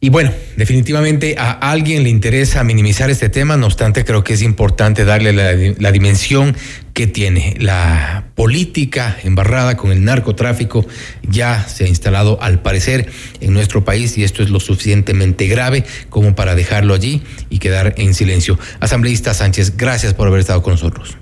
Y 0.01 0.11
bueno, 0.11 0.31
definitivamente 0.57 1.35
a 1.39 1.51
alguien 1.51 2.05
le 2.05 2.09
interesa 2.09 2.63
minimizar 2.63 3.11
este 3.11 3.29
tema, 3.29 3.57
no 3.57 3.67
obstante 3.67 4.05
creo 4.05 4.23
que 4.23 4.35
es 4.35 4.43
importante 4.43 5.05
darle 5.05 5.33
la, 5.33 5.91
dimensión 5.91 6.57
que 6.95 7.09
tiene. 7.09 7.57
La 7.59 8.29
política 8.37 9.19
embarrada 9.25 9.77
con 9.77 9.91
el 9.91 10.05
narcotráfico 10.05 10.87
ya 11.29 11.67
se 11.67 11.85
ha 11.85 11.89
instalado 11.89 12.41
al 12.41 12.63
parecer 12.63 13.11
en 13.41 13.53
nuestro 13.53 13.85
país 13.85 14.17
y 14.17 14.23
esto 14.23 14.45
es 14.45 14.51
lo 14.51 14.61
suficientemente 14.61 15.49
grave 15.49 15.85
como 16.11 16.37
para 16.37 16.55
dejarlo 16.55 16.95
allí 16.95 17.23
y 17.51 17.59
quedar 17.59 17.95
en 17.97 18.15
silencio. 18.15 18.57
Asambleísta 18.79 19.35
Sánchez, 19.35 19.77
gracias 19.77 20.15
por 20.15 20.29
haber 20.29 20.39
estado 20.39 20.63
con 20.63 20.75
nosotros. 20.75 21.19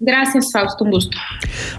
Gracias, 0.00 0.50
Fausto, 0.52 0.84
un 0.84 0.92
gusto. 0.92 1.18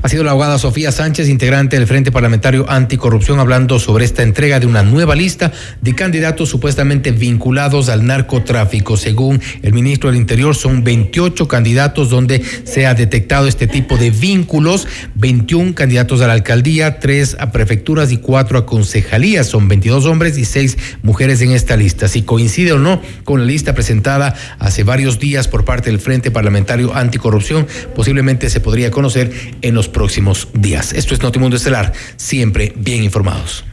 Ha 0.01 0.09
sido 0.09 0.25
la 0.25 0.31
abogada 0.31 0.57
Sofía 0.57 0.91
Sánchez, 0.91 1.29
integrante 1.29 1.77
del 1.77 1.87
Frente 1.87 2.11
Parlamentario 2.11 2.69
Anticorrupción, 2.69 3.39
hablando 3.39 3.79
sobre 3.79 4.03
esta 4.03 4.23
entrega 4.23 4.59
de 4.59 4.65
una 4.65 4.83
nueva 4.83 5.15
lista 5.15 5.53
de 5.79 5.95
candidatos 5.95 6.49
supuestamente 6.49 7.11
vinculados 7.11 7.87
al 7.87 8.05
narcotráfico. 8.05 8.97
Según 8.97 9.39
el 9.61 9.71
ministro 9.71 10.09
del 10.09 10.19
Interior, 10.19 10.53
son 10.53 10.83
28 10.83 11.47
candidatos 11.47 12.09
donde 12.09 12.43
se 12.65 12.85
ha 12.85 12.93
detectado 12.93 13.47
este 13.47 13.67
tipo 13.67 13.95
de 13.95 14.11
vínculos, 14.11 14.85
21 15.15 15.73
candidatos 15.73 16.19
a 16.19 16.27
la 16.27 16.33
alcaldía, 16.33 16.99
3 16.99 17.37
a 17.39 17.53
prefecturas 17.53 18.11
y 18.11 18.17
4 18.17 18.57
a 18.57 18.65
concejalías. 18.65 19.47
Son 19.47 19.69
22 19.69 20.05
hombres 20.05 20.37
y 20.37 20.43
6 20.43 20.77
mujeres 21.03 21.39
en 21.41 21.51
esta 21.51 21.77
lista. 21.77 22.09
Si 22.09 22.23
coincide 22.23 22.73
o 22.73 22.79
no 22.79 23.01
con 23.23 23.39
la 23.39 23.45
lista 23.45 23.73
presentada 23.73 24.35
hace 24.59 24.83
varios 24.83 25.19
días 25.19 25.47
por 25.47 25.63
parte 25.63 25.89
del 25.89 25.99
Frente 26.01 26.31
Parlamentario 26.31 26.93
Anticorrupción, 26.93 27.65
posiblemente 28.09 28.49
se 28.49 28.59
podría 28.59 28.89
conocer 28.89 29.31
en 29.61 29.75
los 29.75 29.87
próximos 29.87 30.47
días. 30.55 30.93
Esto 30.93 31.13
es 31.13 31.21
Notimundo 31.21 31.57
Estelar, 31.57 31.93
siempre 32.17 32.73
bien 32.75 33.03
informados. 33.03 33.63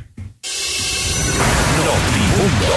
Notimundo. 1.78 2.74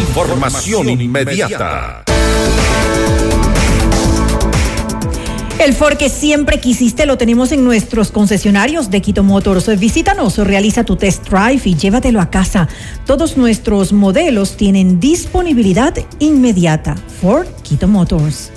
Información 0.00 0.88
inmediata. 1.00 2.04
El 5.58 5.74
Ford 5.74 5.96
que 5.96 6.08
siempre 6.08 6.60
quisiste 6.60 7.04
lo 7.04 7.18
tenemos 7.18 7.50
en 7.50 7.64
nuestros 7.64 8.12
concesionarios 8.12 8.90
de 8.90 9.02
Quito 9.02 9.24
Motors. 9.24 9.76
Visítanos, 9.76 10.38
realiza 10.38 10.84
tu 10.84 10.94
test 10.94 11.28
drive 11.28 11.62
y 11.64 11.74
llévatelo 11.74 12.20
a 12.20 12.30
casa. 12.30 12.68
Todos 13.06 13.36
nuestros 13.36 13.92
modelos 13.92 14.56
tienen 14.56 15.00
disponibilidad 15.00 15.94
inmediata. 16.20 16.94
Ford 17.20 17.48
Quito 17.64 17.88
Motors. 17.88 18.53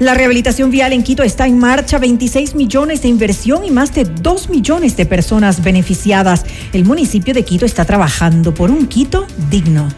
La 0.00 0.14
rehabilitación 0.14 0.70
vial 0.70 0.92
en 0.92 1.02
Quito 1.02 1.24
está 1.24 1.48
en 1.48 1.58
marcha, 1.58 1.98
26 1.98 2.54
millones 2.54 3.02
de 3.02 3.08
inversión 3.08 3.64
y 3.64 3.72
más 3.72 3.92
de 3.96 4.04
2 4.04 4.48
millones 4.48 4.96
de 4.96 5.06
personas 5.06 5.60
beneficiadas. 5.60 6.44
El 6.72 6.84
municipio 6.84 7.34
de 7.34 7.44
Quito 7.44 7.66
está 7.66 7.84
trabajando 7.84 8.54
por 8.54 8.70
un 8.70 8.86
Quito 8.86 9.26
digno. 9.50 9.88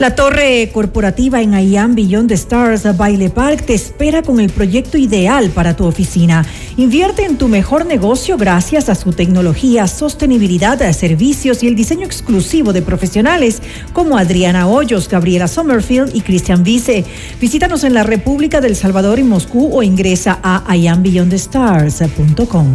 La 0.00 0.14
torre 0.14 0.70
corporativa 0.72 1.42
en 1.42 1.52
IAM 1.52 1.94
Beyond 1.94 2.28
the 2.28 2.34
Stars 2.34 2.96
Baile 2.96 3.28
Park 3.28 3.66
te 3.66 3.74
espera 3.74 4.22
con 4.22 4.40
el 4.40 4.48
proyecto 4.48 4.96
ideal 4.96 5.50
para 5.50 5.76
tu 5.76 5.84
oficina. 5.84 6.46
Invierte 6.78 7.26
en 7.26 7.36
tu 7.36 7.48
mejor 7.48 7.84
negocio 7.84 8.38
gracias 8.38 8.88
a 8.88 8.94
su 8.94 9.12
tecnología, 9.12 9.86
sostenibilidad, 9.86 10.90
servicios 10.94 11.62
y 11.62 11.68
el 11.68 11.76
diseño 11.76 12.06
exclusivo 12.06 12.72
de 12.72 12.80
profesionales 12.80 13.60
como 13.92 14.16
Adriana 14.16 14.68
Hoyos, 14.68 15.06
Gabriela 15.06 15.48
Sommerfield 15.48 16.16
y 16.16 16.22
Christian 16.22 16.64
Vice. 16.64 17.04
Visítanos 17.38 17.84
en 17.84 17.92
la 17.92 18.02
República 18.02 18.62
del 18.62 18.76
Salvador 18.76 19.18
y 19.18 19.24
Moscú 19.24 19.68
o 19.70 19.82
ingresa 19.82 20.40
a 20.42 20.74
iambeyondthestars.com. 20.74 22.74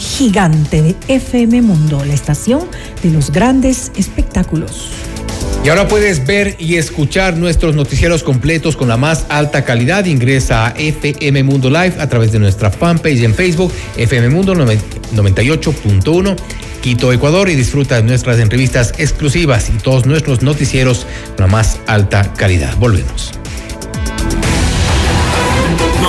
gigante 0.01 0.81
de 0.81 0.95
FM 1.07 1.61
Mundo, 1.61 2.03
la 2.03 2.13
estación 2.13 2.67
de 3.03 3.11
los 3.11 3.31
grandes 3.31 3.91
espectáculos. 3.95 4.89
Y 5.63 5.69
ahora 5.69 5.87
puedes 5.87 6.25
ver 6.25 6.55
y 6.57 6.77
escuchar 6.77 7.37
nuestros 7.37 7.75
noticieros 7.75 8.23
completos 8.23 8.75
con 8.75 8.87
la 8.87 8.97
más 8.97 9.27
alta 9.29 9.63
calidad. 9.63 10.05
Ingresa 10.05 10.67
a 10.67 10.69
FM 10.71 11.43
Mundo 11.43 11.69
Live 11.69 11.95
a 11.99 12.09
través 12.09 12.31
de 12.31 12.39
nuestra 12.39 12.71
fanpage 12.71 13.21
en 13.21 13.35
Facebook, 13.35 13.71
FM 13.95 14.29
Mundo 14.29 14.55
98.1 14.55 16.35
Quito, 16.81 17.13
Ecuador 17.13 17.47
y 17.49 17.55
disfruta 17.55 17.97
de 17.97 18.03
nuestras 18.03 18.39
entrevistas 18.39 18.93
exclusivas 18.97 19.69
y 19.69 19.73
todos 19.73 20.07
nuestros 20.07 20.41
noticieros 20.41 21.05
con 21.37 21.45
la 21.45 21.47
más 21.47 21.79
alta 21.85 22.33
calidad. 22.33 22.75
Volvemos. 22.77 23.40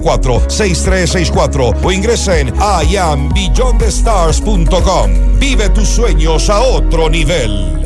6364 0.00 1.72
o 1.82 1.92
ingresa 1.92 2.38
en 2.38 2.52
iambeyondthestars.com. 2.88 5.38
Vive 5.38 5.68
tus 5.70 5.88
sueños 5.88 6.50
a 6.50 6.60
otro 6.60 7.08
nivel. 7.08 7.80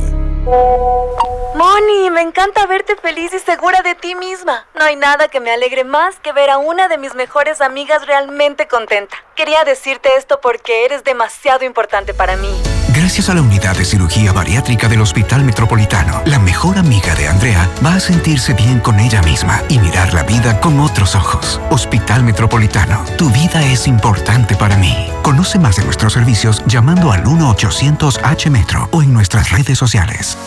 Moni, 1.55 2.11
me 2.11 2.21
encanta 2.21 2.67
verte 2.67 2.97
feliz 2.97 3.33
y 3.33 3.39
segura 3.39 3.81
de 3.83 3.95
ti 3.95 4.17
misma. 4.17 4.67
No 4.75 4.85
hay 4.85 4.97
nada 4.97 5.29
que 5.29 5.39
me 5.39 5.53
alegre 5.53 5.85
más 5.85 6.19
que 6.19 6.33
ver 6.33 6.51
a 6.51 6.59
una 6.59 6.89
de 6.89 6.99
mis 6.99 7.15
mejores 7.15 7.61
amigas 7.61 8.05
realmente 8.07 8.67
contenta. 8.67 9.17
Quería 9.37 9.63
decirte 9.65 10.17
esto 10.17 10.41
porque 10.41 10.85
eres 10.85 11.05
demasiado 11.05 11.65
importante 11.65 12.13
para 12.13 12.37
mí. 12.37 12.74
Gracias 13.05 13.29
a 13.29 13.35
la 13.35 13.43
unidad 13.43 13.77
de 13.77 13.85
cirugía 13.85 14.33
bariátrica 14.33 14.89
del 14.89 15.03
Hospital 15.03 15.45
Metropolitano, 15.45 16.23
la 16.25 16.39
mejor 16.39 16.79
amiga 16.79 17.15
de 17.15 17.29
Andrea 17.29 17.69
va 17.85 17.97
a 17.97 18.01
sentirse 18.01 18.55
bien 18.55 18.81
con 18.81 18.99
ella 18.99 19.21
misma 19.21 19.61
y 19.69 19.79
mirar 19.79 20.15
la 20.15 20.23
vida 20.23 20.59
con 20.59 20.81
otros 20.81 21.15
ojos. 21.15 21.61
Hospital 21.69 22.25
Metropolitano, 22.25 23.05
tu 23.19 23.29
vida 23.29 23.63
es 23.63 23.87
importante 23.87 24.57
para 24.57 24.79
mí. 24.79 24.97
Conoce 25.21 25.59
más 25.59 25.77
de 25.77 25.85
nuestros 25.85 26.15
servicios 26.15 26.63
llamando 26.67 27.13
al 27.13 27.25
1-800-H-Metro 27.25 28.89
o 28.91 29.03
en 29.03 29.13
nuestras 29.13 29.51
redes 29.51 29.77
sociales. 29.77 30.39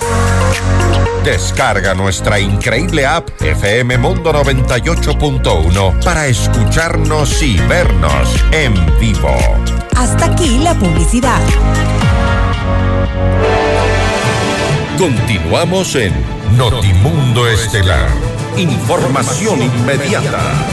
Descarga 1.24 1.94
nuestra 1.94 2.40
increíble 2.40 3.06
app 3.06 3.30
FM 3.40 4.00
Mundo 4.00 4.34
98.1 4.34 6.04
para 6.04 6.26
escucharnos 6.26 7.40
y 7.44 7.56
vernos 7.68 8.44
en 8.52 8.74
vivo. 9.00 9.38
Hasta 9.96 10.26
aquí 10.26 10.58
la 10.58 10.74
publicidad. 10.74 11.40
Continuamos 14.98 15.96
en 15.96 16.14
Notimundo 16.58 17.48
Estelar. 17.48 18.10
Información 18.58 19.62
inmediata. 19.62 20.66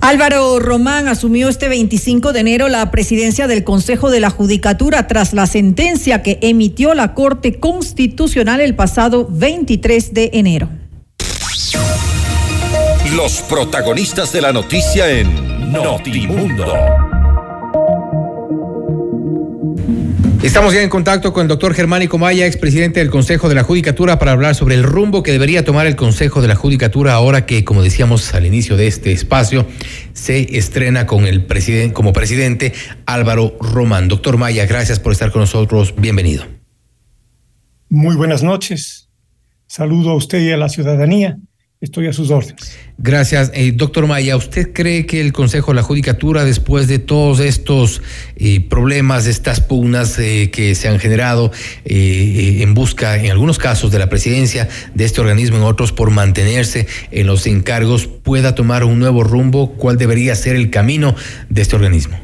Álvaro 0.00 0.60
Román 0.60 1.08
asumió 1.08 1.48
este 1.48 1.68
25 1.68 2.32
de 2.32 2.40
enero 2.40 2.68
la 2.68 2.90
presidencia 2.90 3.46
del 3.46 3.64
Consejo 3.64 4.10
de 4.10 4.20
la 4.20 4.30
Judicatura 4.30 5.06
tras 5.06 5.32
la 5.32 5.46
sentencia 5.46 6.22
que 6.22 6.38
emitió 6.40 6.94
la 6.94 7.14
Corte 7.14 7.58
Constitucional 7.58 8.60
el 8.60 8.76
pasado 8.76 9.26
23 9.30 10.14
de 10.14 10.30
enero. 10.34 10.68
Los 13.16 13.42
protagonistas 13.42 14.32
de 14.32 14.42
la 14.42 14.52
noticia 14.52 15.10
en 15.10 15.72
Notimundo. 15.72 16.66
Estamos 20.48 20.72
ya 20.72 20.82
en 20.82 20.88
contacto 20.88 21.34
con 21.34 21.42
el 21.42 21.48
doctor 21.48 21.74
Germánico 21.74 22.16
Maya, 22.16 22.46
expresidente 22.46 23.00
del 23.00 23.10
Consejo 23.10 23.50
de 23.50 23.54
la 23.54 23.64
Judicatura, 23.64 24.18
para 24.18 24.32
hablar 24.32 24.54
sobre 24.54 24.76
el 24.76 24.82
rumbo 24.82 25.22
que 25.22 25.30
debería 25.30 25.62
tomar 25.62 25.86
el 25.86 25.94
Consejo 25.94 26.40
de 26.40 26.48
la 26.48 26.54
Judicatura 26.54 27.12
ahora 27.12 27.44
que, 27.44 27.64
como 27.64 27.82
decíamos 27.82 28.32
al 28.32 28.46
inicio 28.46 28.78
de 28.78 28.86
este 28.86 29.12
espacio, 29.12 29.66
se 30.14 30.56
estrena 30.56 31.04
con 31.06 31.26
el 31.26 31.44
presidente, 31.44 31.92
como 31.92 32.14
presidente 32.14 32.72
Álvaro 33.04 33.58
Román. 33.60 34.08
Doctor 34.08 34.38
Maya, 34.38 34.64
gracias 34.64 34.98
por 34.98 35.12
estar 35.12 35.30
con 35.32 35.42
nosotros. 35.42 35.94
Bienvenido. 35.98 36.44
Muy 37.90 38.16
buenas 38.16 38.42
noches. 38.42 39.10
Saludo 39.66 40.12
a 40.12 40.14
usted 40.14 40.40
y 40.40 40.50
a 40.50 40.56
la 40.56 40.70
ciudadanía. 40.70 41.36
Estoy 41.80 42.08
a 42.08 42.12
sus 42.12 42.32
órdenes. 42.32 42.76
Gracias. 42.98 43.52
Eh, 43.54 43.70
doctor 43.70 44.08
Maya, 44.08 44.36
¿usted 44.36 44.72
cree 44.72 45.06
que 45.06 45.20
el 45.20 45.32
Consejo 45.32 45.70
de 45.70 45.76
la 45.76 45.82
Judicatura, 45.84 46.44
después 46.44 46.88
de 46.88 46.98
todos 46.98 47.38
estos 47.38 48.02
eh, 48.34 48.60
problemas, 48.68 49.26
estas 49.28 49.60
pugnas 49.60 50.18
eh, 50.18 50.50
que 50.50 50.74
se 50.74 50.88
han 50.88 50.98
generado 50.98 51.52
en 51.84 52.74
busca, 52.74 53.16
en 53.16 53.30
algunos 53.30 53.58
casos, 53.58 53.92
de 53.92 54.00
la 54.00 54.08
presidencia 54.08 54.68
de 54.92 55.04
este 55.04 55.20
organismo, 55.20 55.58
en 55.58 55.62
otros 55.62 55.92
por 55.92 56.10
mantenerse 56.10 56.88
en 57.12 57.28
los 57.28 57.46
encargos, 57.46 58.08
pueda 58.08 58.56
tomar 58.56 58.82
un 58.82 58.98
nuevo 58.98 59.22
rumbo? 59.22 59.74
¿Cuál 59.74 59.98
debería 59.98 60.34
ser 60.34 60.56
el 60.56 60.70
camino 60.70 61.14
de 61.48 61.62
este 61.62 61.76
organismo? 61.76 62.18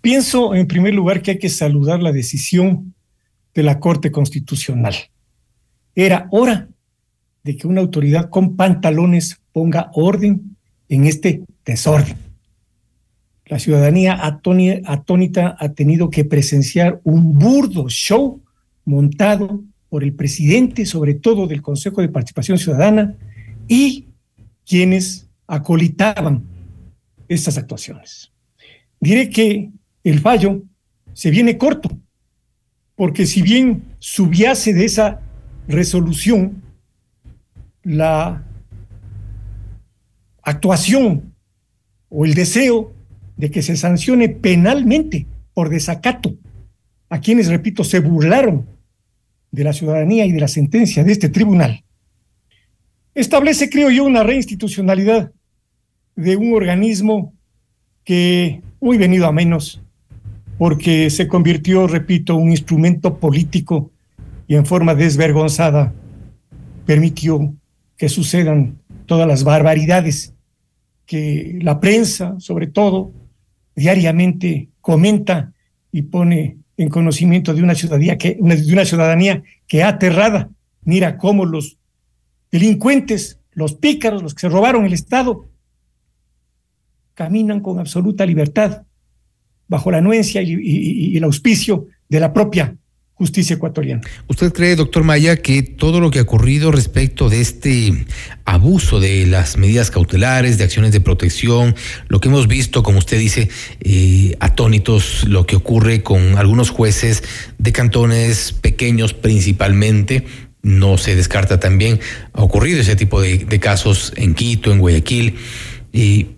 Pienso, 0.00 0.54
en 0.54 0.68
primer 0.68 0.94
lugar, 0.94 1.22
que 1.22 1.32
hay 1.32 1.38
que 1.40 1.48
saludar 1.48 2.00
la 2.00 2.12
decisión 2.12 2.94
de 3.52 3.64
la 3.64 3.80
Corte 3.80 4.12
Constitucional. 4.12 4.94
Era 5.96 6.28
hora 6.30 6.68
de 7.46 7.56
que 7.56 7.68
una 7.68 7.80
autoridad 7.80 8.28
con 8.28 8.56
pantalones 8.56 9.40
ponga 9.52 9.90
orden 9.94 10.56
en 10.88 11.06
este 11.06 11.44
desorden. 11.64 12.16
La 13.46 13.60
ciudadanía 13.60 14.18
atónita 14.20 15.56
ha 15.56 15.68
tenido 15.68 16.10
que 16.10 16.24
presenciar 16.24 17.00
un 17.04 17.38
burdo 17.38 17.88
show 17.88 18.42
montado 18.84 19.62
por 19.88 20.02
el 20.02 20.12
presidente, 20.12 20.84
sobre 20.86 21.14
todo 21.14 21.46
del 21.46 21.62
Consejo 21.62 22.00
de 22.00 22.08
Participación 22.08 22.58
Ciudadana, 22.58 23.14
y 23.68 24.08
quienes 24.66 25.28
acolitaban 25.46 26.42
estas 27.28 27.56
actuaciones. 27.58 28.32
Diré 28.98 29.30
que 29.30 29.70
el 30.02 30.18
fallo 30.18 30.64
se 31.12 31.30
viene 31.30 31.56
corto, 31.56 31.96
porque 32.96 33.24
si 33.24 33.40
bien 33.40 33.84
subiase 34.00 34.74
de 34.74 34.84
esa 34.84 35.20
resolución 35.68 36.65
la 37.86 38.44
actuación 40.42 41.32
o 42.08 42.24
el 42.24 42.34
deseo 42.34 42.92
de 43.36 43.50
que 43.50 43.62
se 43.62 43.76
sancione 43.76 44.28
penalmente 44.28 45.26
por 45.54 45.68
desacato 45.68 46.34
a 47.08 47.20
quienes, 47.20 47.46
repito, 47.46 47.84
se 47.84 48.00
burlaron 48.00 48.66
de 49.52 49.62
la 49.62 49.72
ciudadanía 49.72 50.26
y 50.26 50.32
de 50.32 50.40
la 50.40 50.48
sentencia 50.48 51.04
de 51.04 51.12
este 51.12 51.28
tribunal, 51.28 51.84
establece, 53.14 53.70
creo 53.70 53.88
yo, 53.90 54.02
una 54.04 54.24
reinstitucionalidad 54.24 55.30
de 56.16 56.36
un 56.36 56.54
organismo 56.54 57.34
que 58.02 58.62
muy 58.80 58.98
venido 58.98 59.26
a 59.26 59.32
menos, 59.32 59.80
porque 60.58 61.08
se 61.10 61.28
convirtió, 61.28 61.86
repito, 61.86 62.34
un 62.34 62.50
instrumento 62.50 63.18
político 63.18 63.92
y 64.48 64.56
en 64.56 64.66
forma 64.66 64.96
desvergonzada 64.96 65.94
permitió 66.84 67.54
que 67.96 68.08
sucedan 68.08 68.78
todas 69.06 69.26
las 69.26 69.44
barbaridades 69.44 70.34
que 71.06 71.58
la 71.62 71.80
prensa, 71.80 72.34
sobre 72.38 72.66
todo, 72.66 73.12
diariamente 73.74 74.68
comenta 74.80 75.52
y 75.92 76.02
pone 76.02 76.58
en 76.76 76.88
conocimiento 76.88 77.54
de 77.54 77.62
una 77.62 77.74
ciudadanía 77.74 78.18
que, 78.18 78.34
de 78.34 78.72
una 78.72 78.84
ciudadanía 78.84 79.42
que 79.66 79.82
aterrada. 79.82 80.50
Mira 80.82 81.16
cómo 81.16 81.44
los 81.44 81.78
delincuentes, 82.50 83.38
los 83.52 83.74
pícaros, 83.74 84.22
los 84.22 84.34
que 84.34 84.42
se 84.42 84.48
robaron 84.48 84.84
el 84.84 84.92
Estado, 84.92 85.48
caminan 87.14 87.60
con 87.60 87.78
absoluta 87.78 88.26
libertad 88.26 88.82
bajo 89.68 89.90
la 89.90 89.98
anuencia 89.98 90.42
y, 90.42 91.16
el 91.16 91.24
auspicio 91.24 91.86
de 92.08 92.20
la 92.20 92.32
propia 92.32 92.76
justicia 93.16 93.56
ecuatoriana. 93.56 94.02
¿Usted 94.28 94.52
cree, 94.52 94.76
doctor 94.76 95.02
Maya, 95.02 95.36
que 95.36 95.62
todo 95.62 96.00
lo 96.00 96.10
que 96.10 96.18
ha 96.18 96.22
ocurrido 96.22 96.70
respecto 96.70 97.30
de 97.30 97.40
este 97.40 98.04
abuso 98.44 99.00
de 99.00 99.26
las 99.26 99.56
medidas 99.56 99.90
cautelares, 99.90 100.58
de 100.58 100.64
acciones 100.64 100.92
de 100.92 101.00
protección, 101.00 101.74
lo 102.08 102.20
que 102.20 102.28
hemos 102.28 102.46
visto, 102.46 102.82
como 102.82 102.98
usted 102.98 103.18
dice, 103.18 103.48
eh, 103.80 104.36
atónitos, 104.38 105.26
lo 105.26 105.46
que 105.46 105.56
ocurre 105.56 106.02
con 106.02 106.36
algunos 106.36 106.68
jueces 106.68 107.22
de 107.56 107.72
cantones 107.72 108.52
pequeños 108.52 109.14
principalmente, 109.14 110.26
no 110.60 110.98
se 110.98 111.16
descarta 111.16 111.58
también, 111.58 112.00
ha 112.34 112.42
ocurrido 112.42 112.80
ese 112.82 112.96
tipo 112.96 113.22
de, 113.22 113.46
casos 113.60 114.12
en 114.16 114.34
Quito, 114.34 114.72
en 114.72 114.78
Guayaquil. 114.78 115.36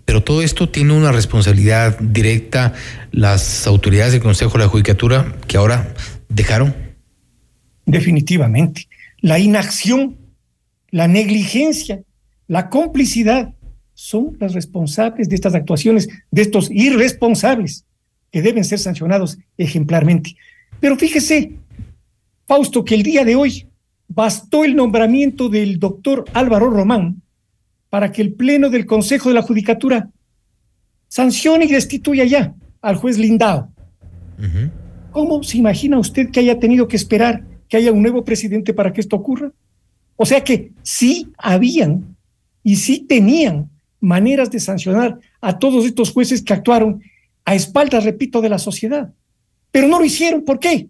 pero 0.05 0.23
todo 0.23 0.41
esto 0.41 0.69
tiene 0.69 0.93
una 0.93 1.11
responsabilidad 1.11 1.99
directa 1.99 2.73
las 3.11 3.67
autoridades 3.67 4.13
del 4.13 4.21
Consejo 4.21 4.53
de 4.53 4.63
la 4.63 4.69
Judicatura 4.69 5.35
que 5.47 5.57
ahora 5.57 5.93
dejaron? 6.29 6.73
Definitivamente. 7.85 8.87
La 9.19 9.39
inacción, 9.39 10.17
la 10.91 11.07
negligencia, 11.07 12.01
la 12.47 12.69
complicidad 12.69 13.53
son 13.93 14.37
las 14.39 14.53
responsables 14.53 15.27
de 15.27 15.35
estas 15.35 15.55
actuaciones, 15.55 16.07
de 16.31 16.41
estos 16.41 16.71
irresponsables 16.71 17.83
que 18.31 18.41
deben 18.41 18.63
ser 18.63 18.79
sancionados 18.79 19.37
ejemplarmente. 19.57 20.35
Pero 20.79 20.95
fíjese, 20.95 21.57
Fausto, 22.47 22.85
que 22.85 22.95
el 22.95 23.03
día 23.03 23.25
de 23.25 23.35
hoy 23.35 23.67
bastó 24.07 24.63
el 24.63 24.75
nombramiento 24.75 25.49
del 25.49 25.79
doctor 25.79 26.25
Álvaro 26.33 26.69
Román 26.69 27.21
para 27.89 28.11
que 28.11 28.21
el 28.21 28.33
Pleno 28.33 28.69
del 28.69 28.85
Consejo 28.85 29.29
de 29.29 29.35
la 29.35 29.41
Judicatura 29.41 30.09
sancione 31.07 31.65
y 31.65 31.71
destituya 31.71 32.23
ya 32.23 32.53
al 32.81 32.95
juez 32.95 33.17
Lindao. 33.17 33.71
¿Cómo 35.11 35.43
se 35.43 35.57
imagina 35.57 35.99
usted 35.99 36.29
que 36.29 36.39
haya 36.39 36.59
tenido 36.59 36.87
que 36.87 36.95
esperar 36.95 37.43
que 37.67 37.77
haya 37.77 37.91
un 37.91 38.01
nuevo 38.01 38.23
presidente 38.23 38.73
para 38.73 38.93
que 38.93 39.01
esto 39.01 39.15
ocurra? 39.15 39.51
O 40.15 40.25
sea 40.25 40.43
que 40.43 40.71
sí 40.83 41.27
habían 41.37 42.15
y 42.63 42.75
sí 42.75 43.05
tenían 43.07 43.69
maneras 43.99 44.51
de 44.51 44.59
sancionar 44.59 45.19
a 45.41 45.57
todos 45.57 45.85
estos 45.85 46.11
jueces 46.11 46.41
que 46.41 46.53
actuaron 46.53 47.01
a 47.45 47.55
espaldas, 47.55 48.03
repito, 48.03 48.41
de 48.41 48.49
la 48.49 48.59
sociedad. 48.59 49.13
Pero 49.71 49.87
no 49.87 49.99
lo 49.99 50.05
hicieron. 50.05 50.43
¿Por 50.43 50.59
qué? 50.59 50.87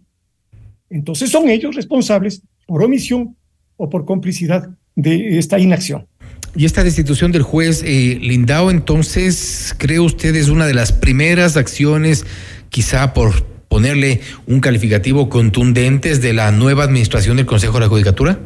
Entonces 0.90 1.30
son 1.30 1.50
ellos 1.50 1.76
responsables 1.76 2.42
por 2.66 2.84
omisión 2.84 3.36
o 3.78 3.90
por 3.90 4.06
complicidad 4.06 4.70
de 4.96 5.38
esta 5.38 5.60
inacción. 5.60 6.08
Y 6.56 6.66
esta 6.66 6.84
destitución 6.84 7.32
del 7.32 7.44
juez 7.44 7.84
eh, 7.86 8.18
Lindao, 8.20 8.72
entonces, 8.72 9.76
¿cree 9.78 10.00
usted 10.00 10.36
es 10.36 10.50
una 10.50 10.66
de 10.66 10.74
las 10.74 10.92
primeras 10.92 11.56
acciones, 11.58 12.26
quizá 12.70 13.14
por 13.14 13.46
ponerle 13.70 14.20
un 14.48 14.60
calificativo 14.60 15.30
contundente 15.30 16.18
de 16.18 16.34
la 16.34 16.52
nueva 16.52 16.84
administración 16.84 17.38
del 17.38 17.46
Consejo 17.46 17.76
de 17.76 17.80
la 17.80 17.88
Judicatura? 17.88 18.40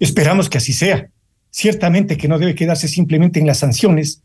Esperamos 0.00 0.48
que 0.48 0.58
así 0.58 0.72
sea. 0.72 1.10
Ciertamente 1.50 2.16
que 2.16 2.28
no 2.28 2.38
debe 2.38 2.54
quedarse 2.54 2.88
simplemente 2.88 3.38
en 3.38 3.46
las 3.46 3.58
sanciones, 3.58 4.22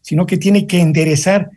sino 0.00 0.26
que 0.26 0.38
tiene 0.38 0.66
que 0.66 0.80
enderezar 0.80 1.50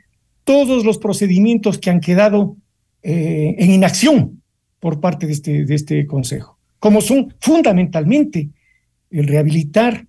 todos 0.44 0.84
los 0.84 0.98
procedimientos 0.98 1.78
que 1.78 1.90
han 1.90 2.02
quedado 2.02 2.58
eh, 3.02 3.56
en 3.58 3.72
inacción 3.72 4.44
por 4.80 5.00
parte 5.00 5.26
de 5.26 5.32
este, 5.32 5.66
de 5.66 5.76
este 5.76 6.06
Consejo, 6.06 6.60
como 6.80 7.00
son 7.00 7.34
fundamentalmente 7.40 8.50
el 9.10 9.28
rehabilitar 9.28 10.06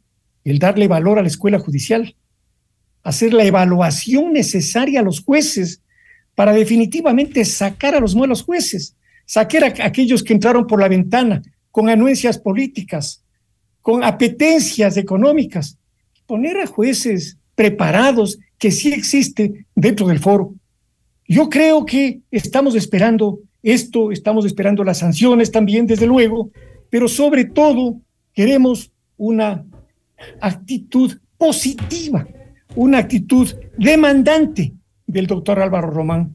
el 0.46 0.60
darle 0.60 0.86
valor 0.86 1.18
a 1.18 1.22
la 1.22 1.28
escuela 1.28 1.58
judicial, 1.58 2.14
hacer 3.02 3.34
la 3.34 3.44
evaluación 3.44 4.32
necesaria 4.32 5.00
a 5.00 5.02
los 5.02 5.24
jueces 5.24 5.82
para 6.36 6.52
definitivamente 6.52 7.44
sacar 7.44 7.96
a 7.96 8.00
los 8.00 8.14
malos 8.14 8.42
jueces, 8.42 8.94
sacar 9.24 9.64
a 9.64 9.86
aquellos 9.86 10.22
que 10.22 10.34
entraron 10.34 10.68
por 10.68 10.80
la 10.80 10.86
ventana 10.86 11.42
con 11.72 11.88
anuencias 11.88 12.38
políticas, 12.38 13.24
con 13.80 14.04
apetencias 14.04 14.96
económicas, 14.96 15.78
poner 16.26 16.58
a 16.58 16.66
jueces 16.66 17.38
preparados 17.54 18.38
que 18.58 18.70
sí 18.70 18.92
existe 18.92 19.66
dentro 19.74 20.06
del 20.06 20.18
foro. 20.18 20.54
Yo 21.26 21.48
creo 21.48 21.84
que 21.86 22.20
estamos 22.30 22.74
esperando 22.74 23.40
esto, 23.62 24.12
estamos 24.12 24.44
esperando 24.44 24.84
las 24.84 24.98
sanciones 24.98 25.50
también, 25.50 25.86
desde 25.86 26.06
luego, 26.06 26.50
pero 26.90 27.08
sobre 27.08 27.46
todo 27.46 27.96
queremos 28.34 28.92
una 29.16 29.64
actitud 30.40 31.18
positiva, 31.38 32.28
una 32.74 32.98
actitud 32.98 33.54
demandante 33.78 34.75
del 35.06 35.26
doctor 35.26 35.60
Álvaro 35.60 35.90
Román 35.90 36.32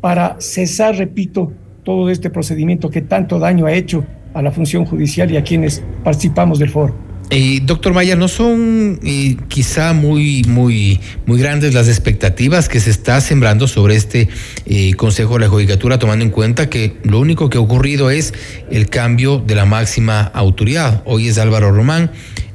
para 0.00 0.36
cesar, 0.40 0.96
repito, 0.96 1.52
todo 1.82 2.10
este 2.10 2.30
procedimiento 2.30 2.90
que 2.90 3.00
tanto 3.00 3.38
daño 3.38 3.66
ha 3.66 3.72
hecho 3.72 4.04
a 4.34 4.42
la 4.42 4.52
función 4.52 4.84
judicial 4.84 5.30
y 5.30 5.36
a 5.36 5.44
quienes 5.44 5.82
participamos 6.04 6.58
del 6.58 6.70
foro. 6.70 6.94
Eh, 7.30 7.60
doctor 7.64 7.92
Maya, 7.92 8.14
¿no 8.14 8.28
son 8.28 9.00
eh, 9.02 9.36
quizá 9.48 9.92
muy, 9.92 10.44
muy, 10.46 11.00
muy 11.26 11.40
grandes 11.40 11.74
las 11.74 11.88
expectativas 11.88 12.68
que 12.68 12.78
se 12.78 12.90
está 12.90 13.20
sembrando 13.20 13.66
sobre 13.66 13.96
este 13.96 14.28
eh, 14.64 14.94
Consejo 14.94 15.34
de 15.34 15.40
la 15.40 15.48
Judicatura, 15.48 15.98
tomando 15.98 16.24
en 16.24 16.30
cuenta 16.30 16.70
que 16.70 16.98
lo 17.02 17.18
único 17.18 17.50
que 17.50 17.58
ha 17.58 17.60
ocurrido 17.60 18.10
es 18.10 18.32
el 18.70 18.88
cambio 18.88 19.38
de 19.38 19.56
la 19.56 19.64
máxima 19.64 20.20
autoridad? 20.20 21.02
Hoy 21.04 21.26
es 21.26 21.38
Álvaro 21.38 21.72
Román, 21.72 22.12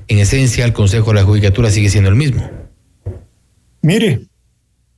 en 0.07 0.19
esencia 0.19 0.63
el 0.63 0.71
Consejo 0.71 1.09
de 1.09 1.15
la 1.15 1.25
Judicatura 1.25 1.69
sigue 1.69 1.89
siendo 1.89 2.09
el 2.09 2.15
mismo. 2.15 2.49
Mire, 3.81 4.21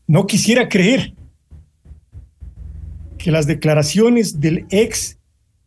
no 0.08 0.28
quisiera 0.28 0.70
creer 0.70 1.14
que 3.18 3.32
las 3.32 3.48
declaraciones 3.48 4.40
del 4.40 4.66
ex 4.70 5.18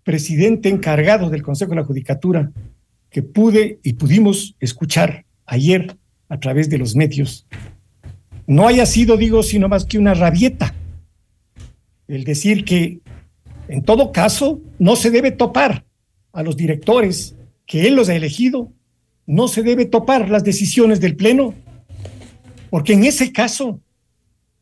presidente 0.02 0.68
encargado 0.68 1.30
del 1.30 1.42
Consejo 1.42 1.70
de 1.70 1.76
la 1.76 1.84
Judicatura, 1.84 2.52
que 3.10 3.22
pude 3.22 3.78
y 3.82 3.94
pudimos 3.94 4.56
escuchar 4.60 5.24
ayer 5.46 5.96
a 6.28 6.38
través 6.38 6.68
de 6.68 6.78
los 6.78 6.94
medios, 6.94 7.46
no 8.46 8.68
haya 8.68 8.86
sido, 8.86 9.16
digo, 9.16 9.42
sino 9.42 9.68
más 9.68 9.84
que 9.84 9.98
una 9.98 10.14
rabieta. 10.14 10.74
El 12.06 12.24
decir 12.24 12.64
que, 12.64 13.00
en 13.68 13.82
todo 13.82 14.12
caso, 14.12 14.60
no 14.78 14.94
se 14.94 15.10
debe 15.10 15.32
topar 15.32 15.84
a 16.32 16.42
los 16.42 16.56
directores 16.56 17.34
que 17.66 17.88
él 17.88 17.96
los 17.96 18.08
ha 18.08 18.14
elegido 18.14 18.70
no 19.26 19.48
se 19.48 19.62
debe 19.62 19.86
topar 19.86 20.30
las 20.30 20.44
decisiones 20.44 21.00
del 21.00 21.16
Pleno, 21.16 21.54
porque 22.70 22.92
en 22.92 23.04
ese 23.04 23.32
caso 23.32 23.80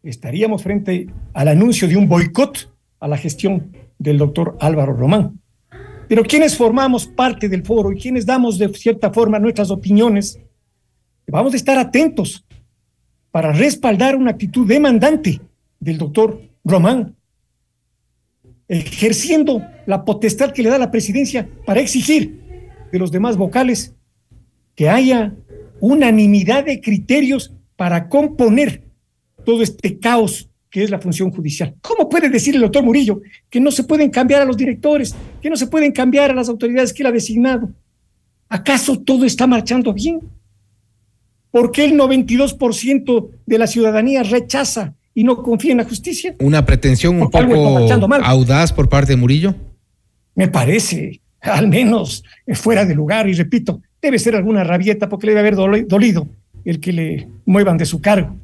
estaríamos 0.05 0.63
frente 0.63 1.09
al 1.33 1.49
anuncio 1.49 1.89
de 1.89 1.97
un 1.97 2.09
boicot 2.09 2.71
a 3.01 3.09
la 3.09 3.17
gestión 3.17 3.73
del 3.99 4.19
doctor 4.19 4.57
Álvaro 4.61 4.93
Román. 4.95 5.41
Pero 6.09 6.23
quienes 6.23 6.57
formamos 6.57 7.07
parte 7.07 7.49
del 7.49 7.65
foro 7.65 7.91
y 7.91 7.97
quienes 7.99 8.27
damos 8.27 8.59
de 8.59 8.69
cierta 8.75 9.11
forma 9.13 9.39
nuestras 9.39 9.71
opiniones, 9.71 10.39
vamos 11.27 11.55
a 11.55 11.57
estar 11.57 11.79
atentos 11.79 12.45
para 13.31 13.53
respaldar 13.53 14.15
una 14.15 14.33
actitud 14.33 14.67
demandante 14.67 15.41
del 15.81 15.99
doctor 15.99 16.41
Román, 16.65 17.17
ejerciendo 18.69 19.63
la 19.87 20.05
potestad 20.05 20.53
que 20.53 20.63
le 20.63 20.71
da 20.71 20.79
la 20.79 20.91
presidencia 20.91 21.49
para 21.65 21.81
exigir 21.81 22.41
de 22.93 22.99
los 22.99 23.11
demás 23.11 23.37
vocales 23.37 23.95
que 24.75 24.89
haya 24.89 25.35
unanimidad 25.81 26.65
de 26.65 26.81
criterios 26.81 27.55
para 27.77 28.09
componer 28.09 28.84
todo 29.45 29.63
este 29.63 29.99
caos 29.99 30.49
que 30.71 30.83
es 30.83 30.91
la 30.91 30.99
función 30.99 31.31
judicial. 31.31 31.75
¿Cómo 31.81 32.09
puede 32.09 32.29
decir 32.29 32.55
el 32.57 32.63
doctor 32.63 32.83
Murillo 32.83 33.21
que 33.49 33.61
no 33.61 33.71
se 33.71 33.85
pueden 33.85 34.11
cambiar 34.11 34.43
a 34.43 34.45
los 34.45 34.57
directores, 34.57 35.15
que 35.41 35.49
no 35.49 35.57
se 35.57 35.69
pueden 35.69 35.93
cambiar 35.93 36.33
a 36.33 36.35
las 36.35 36.49
autoridades 36.49 36.93
que 36.93 37.03
él 37.03 37.07
ha 37.07 37.13
designado? 37.13 37.71
¿Acaso 38.49 38.99
todo 38.99 39.25
está 39.25 39.47
marchando 39.47 39.93
bien? 39.93 40.21
¿Por 41.53 41.71
qué 41.71 41.85
el 41.85 41.93
92% 41.93 43.31
de 43.47 43.59
la 43.59 43.69
ciudadanía 43.69 44.25
rechaza 44.25 44.95
y 45.15 45.23
no 45.23 45.43
confía 45.45 45.73
en 45.73 45.79
la 45.79 45.85
justicia? 45.85 46.35
¿Una 46.41 46.67
pretensión 46.67 47.23
un 47.23 47.31
poco 47.31 47.87
audaz 48.25 48.73
por 48.73 48.89
parte 48.89 49.13
de 49.13 49.17
Murillo? 49.17 49.55
Me 50.35 50.49
parece, 50.49 51.21
al 51.41 51.69
menos 51.69 52.25
fuera 52.55 52.85
de 52.85 52.97
lugar, 52.97 53.29
y 53.29 53.35
repito, 53.35 53.81
Debe 54.05 54.19
ser 54.19 54.37
alguna 54.37 54.65
rabieta 54.65 55.09
porque 55.09 55.27
le 55.27 55.33
debe 55.33 55.49
haber 55.49 55.87
dolido 55.89 56.29
el 56.67 56.79
que 56.79 56.93
le 56.93 57.27
muevan 57.47 57.79
de 57.79 57.87
su 57.87 58.03
cargo. 58.03 58.37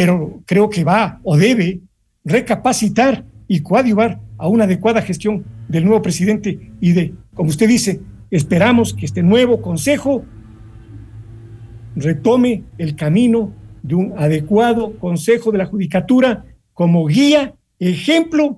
Pero 0.00 0.40
creo 0.46 0.70
que 0.70 0.82
va 0.82 1.20
o 1.22 1.36
debe 1.36 1.80
recapacitar 2.24 3.22
y 3.46 3.60
coadyuvar 3.60 4.18
a 4.38 4.48
una 4.48 4.64
adecuada 4.64 5.02
gestión 5.02 5.44
del 5.68 5.84
nuevo 5.84 6.00
presidente 6.00 6.72
y 6.80 6.92
de, 6.92 7.12
como 7.34 7.50
usted 7.50 7.68
dice, 7.68 8.00
esperamos 8.30 8.94
que 8.94 9.04
este 9.04 9.22
nuevo 9.22 9.60
consejo 9.60 10.24
retome 11.94 12.64
el 12.78 12.96
camino 12.96 13.52
de 13.82 13.94
un 13.94 14.14
adecuado 14.16 14.98
consejo 14.98 15.52
de 15.52 15.58
la 15.58 15.66
judicatura 15.66 16.46
como 16.72 17.06
guía, 17.06 17.52
ejemplo 17.78 18.56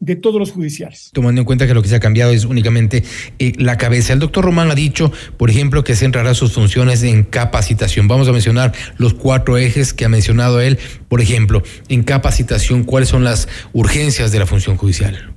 de 0.00 0.16
todos 0.16 0.38
los 0.38 0.52
judiciales. 0.52 1.10
Tomando 1.12 1.40
en 1.40 1.44
cuenta 1.44 1.66
que 1.66 1.74
lo 1.74 1.82
que 1.82 1.88
se 1.88 1.96
ha 1.96 2.00
cambiado 2.00 2.32
es 2.32 2.44
únicamente 2.44 3.02
eh, 3.38 3.52
la 3.56 3.76
cabeza. 3.76 4.12
El 4.12 4.20
doctor 4.20 4.44
Román 4.44 4.70
ha 4.70 4.74
dicho, 4.74 5.12
por 5.36 5.50
ejemplo, 5.50 5.82
que 5.82 5.96
centrará 5.96 6.34
sus 6.34 6.52
funciones 6.52 7.02
en 7.02 7.24
capacitación. 7.24 8.06
Vamos 8.06 8.28
a 8.28 8.32
mencionar 8.32 8.72
los 8.96 9.14
cuatro 9.14 9.58
ejes 9.58 9.92
que 9.92 10.04
ha 10.04 10.08
mencionado 10.08 10.60
él. 10.60 10.78
Por 11.08 11.20
ejemplo, 11.20 11.62
en 11.88 12.04
capacitación, 12.04 12.84
¿cuáles 12.84 13.08
son 13.08 13.24
las 13.24 13.48
urgencias 13.72 14.30
de 14.30 14.38
la 14.38 14.46
función 14.46 14.76
judicial? 14.76 15.34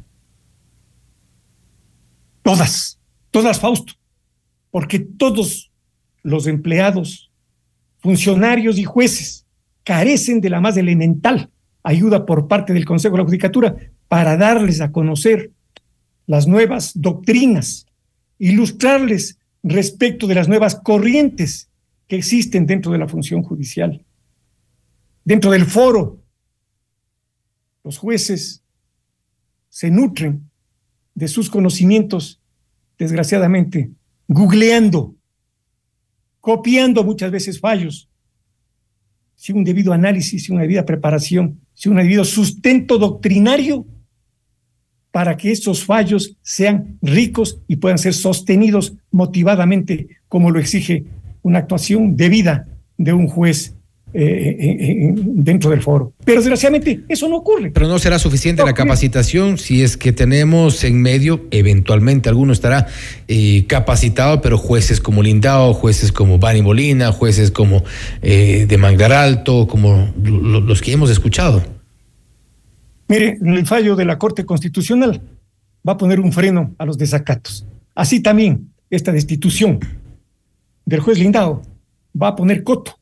Todas, 2.43 2.99
todas, 3.31 3.59
Fausto, 3.59 3.93
porque 4.69 4.99
todos 4.99 5.71
los 6.23 6.47
empleados, 6.47 7.31
funcionarios 7.99 8.77
y 8.77 8.83
jueces 8.83 9.45
carecen 9.83 10.41
de 10.41 10.49
la 10.49 10.61
más 10.61 10.77
elemental 10.77 11.49
ayuda 11.83 12.25
por 12.25 12.47
parte 12.47 12.73
del 12.73 12.85
Consejo 12.85 13.15
de 13.15 13.23
la 13.23 13.25
Judicatura 13.25 13.75
para 14.11 14.35
darles 14.35 14.81
a 14.81 14.91
conocer 14.91 15.53
las 16.27 16.45
nuevas 16.45 16.91
doctrinas, 16.95 17.87
ilustrarles 18.39 19.39
respecto 19.63 20.27
de 20.27 20.35
las 20.35 20.49
nuevas 20.49 20.75
corrientes 20.75 21.69
que 22.09 22.17
existen 22.17 22.65
dentro 22.65 22.91
de 22.91 22.97
la 22.97 23.07
función 23.07 23.41
judicial. 23.41 24.03
Dentro 25.23 25.51
del 25.51 25.65
foro, 25.65 26.21
los 27.85 27.97
jueces 27.97 28.65
se 29.69 29.89
nutren 29.89 30.51
de 31.15 31.29
sus 31.29 31.49
conocimientos, 31.49 32.41
desgraciadamente, 32.97 33.91
googleando, 34.27 35.15
copiando 36.41 37.05
muchas 37.05 37.31
veces 37.31 37.61
fallos, 37.61 38.09
sin 39.35 39.55
un 39.55 39.63
debido 39.63 39.93
análisis, 39.93 40.43
sin 40.43 40.55
una 40.55 40.63
debida 40.63 40.85
preparación, 40.85 41.61
sin 41.73 41.93
un 41.93 41.99
debido 41.99 42.25
sustento 42.25 42.97
doctrinario 42.97 43.87
para 45.11 45.35
que 45.37 45.51
estos 45.51 45.83
fallos 45.83 46.35
sean 46.41 46.97
ricos 47.01 47.59
y 47.67 47.75
puedan 47.75 47.97
ser 47.97 48.13
sostenidos 48.13 48.93
motivadamente, 49.11 50.07
como 50.27 50.51
lo 50.51 50.59
exige 50.59 51.03
una 51.43 51.59
actuación 51.59 52.15
debida 52.15 52.67
de 52.97 53.13
un 53.13 53.27
juez 53.27 53.73
eh, 54.13 54.57
eh, 54.59 54.77
eh, 54.79 55.13
dentro 55.15 55.69
del 55.69 55.81
foro. 55.81 56.13
Pero 56.25 56.41
desgraciadamente 56.41 57.01
eso 57.07 57.29
no 57.29 57.37
ocurre. 57.37 57.71
Pero 57.71 57.87
no 57.87 57.97
será 57.97 58.19
suficiente 58.19 58.63
la 58.63 58.73
capacitación 58.73 59.57
si 59.57 59.83
es 59.83 59.95
que 59.95 60.11
tenemos 60.11 60.83
en 60.83 61.01
medio, 61.01 61.45
eventualmente 61.51 62.27
alguno 62.27 62.51
estará 62.51 62.87
capacitado, 63.67 64.41
pero 64.41 64.57
jueces 64.57 64.99
como 64.99 65.23
Lindao, 65.23 65.73
jueces 65.73 66.11
como 66.11 66.39
Bani 66.39 66.61
Molina, 66.61 67.13
jueces 67.13 67.51
como 67.51 67.83
de 68.21 68.77
Manglar 68.77 69.13
Alto, 69.13 69.67
como 69.67 70.13
los 70.21 70.81
que 70.81 70.91
hemos 70.91 71.09
escuchado. 71.09 71.80
Mire, 73.11 73.37
el 73.43 73.67
fallo 73.67 73.97
de 73.97 74.05
la 74.05 74.17
Corte 74.17 74.45
Constitucional 74.45 75.21
va 75.85 75.91
a 75.91 75.97
poner 75.97 76.21
un 76.21 76.31
freno 76.31 76.73
a 76.77 76.85
los 76.85 76.97
desacatos. 76.97 77.67
Así 77.93 78.21
también 78.21 78.71
esta 78.89 79.11
destitución 79.11 79.79
del 80.85 81.01
juez 81.01 81.19
Lindao 81.19 81.61
va 82.15 82.29
a 82.29 82.35
poner 82.37 82.63
coto 82.63 82.97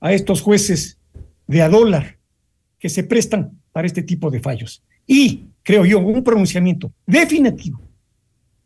a 0.00 0.12
estos 0.12 0.40
jueces 0.40 0.98
de 1.46 1.62
a 1.62 1.68
dólar 1.68 2.18
que 2.80 2.88
se 2.88 3.04
prestan 3.04 3.52
para 3.70 3.86
este 3.86 4.02
tipo 4.02 4.32
de 4.32 4.40
fallos. 4.40 4.82
Y, 5.06 5.44
creo 5.62 5.84
yo, 5.84 6.00
un 6.00 6.24
pronunciamiento 6.24 6.90
definitivo, 7.06 7.80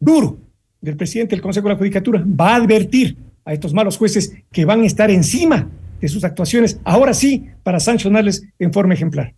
duro, 0.00 0.38
del 0.80 0.96
presidente 0.96 1.36
del 1.36 1.42
Consejo 1.42 1.68
de 1.68 1.74
la 1.74 1.78
Judicatura 1.78 2.24
va 2.26 2.54
a 2.54 2.56
advertir 2.56 3.18
a 3.44 3.52
estos 3.52 3.74
malos 3.74 3.98
jueces 3.98 4.32
que 4.50 4.64
van 4.64 4.80
a 4.80 4.86
estar 4.86 5.10
encima 5.10 5.68
de 6.00 6.08
sus 6.08 6.24
actuaciones, 6.24 6.80
ahora 6.84 7.12
sí, 7.12 7.50
para 7.62 7.80
sancionarles 7.80 8.48
en 8.58 8.72
forma 8.72 8.94
ejemplar. 8.94 9.34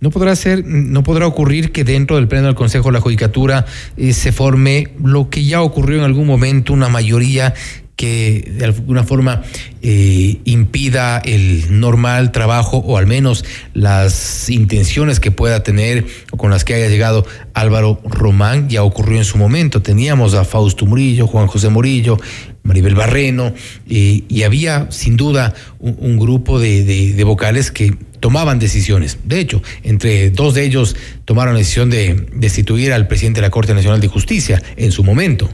No 0.00 0.10
podrá 0.10 0.36
ser, 0.36 0.64
no 0.64 1.02
podrá 1.02 1.26
ocurrir 1.26 1.72
que 1.72 1.84
dentro 1.84 2.16
del 2.16 2.28
pleno 2.28 2.46
del 2.46 2.54
Consejo 2.54 2.88
de 2.88 2.92
la 2.92 3.00
Judicatura 3.00 3.66
eh, 3.96 4.12
se 4.12 4.32
forme 4.32 4.88
lo 5.02 5.28
que 5.28 5.44
ya 5.44 5.60
ocurrió 5.62 5.98
en 5.98 6.04
algún 6.04 6.26
momento, 6.26 6.72
una 6.72 6.88
mayoría 6.88 7.54
que 7.98 8.52
de 8.56 8.64
alguna 8.64 9.02
forma 9.02 9.42
eh, 9.82 10.40
impida 10.44 11.18
el 11.18 11.80
normal 11.80 12.30
trabajo 12.30 12.76
o 12.78 12.96
al 12.96 13.08
menos 13.08 13.44
las 13.74 14.48
intenciones 14.50 15.18
que 15.18 15.32
pueda 15.32 15.64
tener 15.64 16.06
o 16.30 16.36
con 16.36 16.52
las 16.52 16.64
que 16.64 16.74
haya 16.74 16.88
llegado 16.88 17.26
Álvaro 17.54 18.00
Román, 18.04 18.68
ya 18.68 18.84
ocurrió 18.84 19.18
en 19.18 19.24
su 19.24 19.36
momento. 19.36 19.82
Teníamos 19.82 20.34
a 20.34 20.44
Fausto 20.44 20.86
Murillo, 20.86 21.26
Juan 21.26 21.48
José 21.48 21.70
Murillo, 21.70 22.18
Maribel 22.62 22.94
Barreno, 22.94 23.52
eh, 23.90 24.22
y 24.28 24.42
había 24.44 24.86
sin 24.92 25.16
duda 25.16 25.54
un, 25.80 26.18
grupo 26.18 26.60
de 26.60 27.24
vocales 27.24 27.72
que 27.72 27.96
tomaban 28.20 28.58
decisiones. 28.58 29.18
De 29.24 29.40
hecho, 29.40 29.62
entre 29.82 30.30
dos 30.30 30.54
de 30.54 30.64
ellos 30.64 30.96
tomaron 31.24 31.54
la 31.54 31.58
decisión 31.58 31.90
de 31.90 32.26
destituir 32.34 32.92
al 32.92 33.06
presidente 33.06 33.40
de 33.40 33.46
la 33.46 33.50
Corte 33.50 33.74
Nacional 33.74 34.00
de 34.00 34.08
Justicia 34.08 34.62
en 34.76 34.92
su 34.92 35.04
momento. 35.04 35.48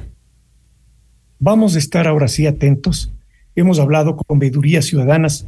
Vamos 1.39 1.77
a 1.77 1.79
estar 1.79 2.07
ahora 2.07 2.29
sí 2.29 2.47
atentos. 2.47 3.12
Hemos 3.55 3.79
hablado 3.79 4.17
con 4.17 4.39
veedurías 4.39 4.87
ciudadanas, 4.87 5.47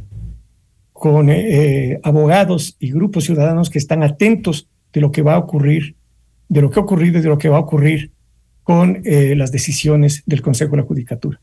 con 0.93 1.29
eh, 1.29 1.91
eh, 1.91 1.99
abogados 2.03 2.75
y 2.79 2.91
grupos 2.91 3.25
ciudadanos 3.25 3.69
que 3.69 3.79
están 3.79 4.03
atentos 4.03 4.67
de 4.93 5.01
lo 5.01 5.11
que 5.11 5.21
va 5.21 5.35
a 5.35 5.39
ocurrir, 5.39 5.95
de 6.49 6.61
lo 6.61 6.69
que 6.69 6.79
ha 6.79 6.83
ocurrido 6.83 7.19
y 7.19 7.21
de 7.21 7.29
lo 7.29 7.37
que 7.37 7.49
va 7.49 7.57
a 7.57 7.61
ocurrir 7.61 8.11
con 8.63 9.01
eh, 9.05 9.35
las 9.35 9.51
decisiones 9.51 10.23
del 10.25 10.41
Consejo 10.41 10.71
de 10.71 10.77
la 10.77 10.87
Judicatura. 10.87 11.39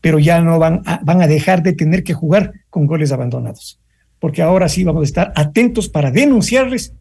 Pero 0.00 0.18
ya 0.18 0.40
no 0.40 0.58
van 0.58 0.82
van 1.04 1.22
a 1.22 1.26
dejar 1.26 1.62
de 1.62 1.72
tener 1.72 2.02
que 2.02 2.14
jugar 2.14 2.52
con 2.70 2.86
goles 2.86 3.12
abandonados 3.12 3.81
porque 4.22 4.40
ahora 4.40 4.68
sí 4.68 4.84
vamos 4.84 5.00
a 5.00 5.04
estar 5.04 5.32
atentos 5.34 5.88
para 5.88 6.12
denunciarles 6.12 6.94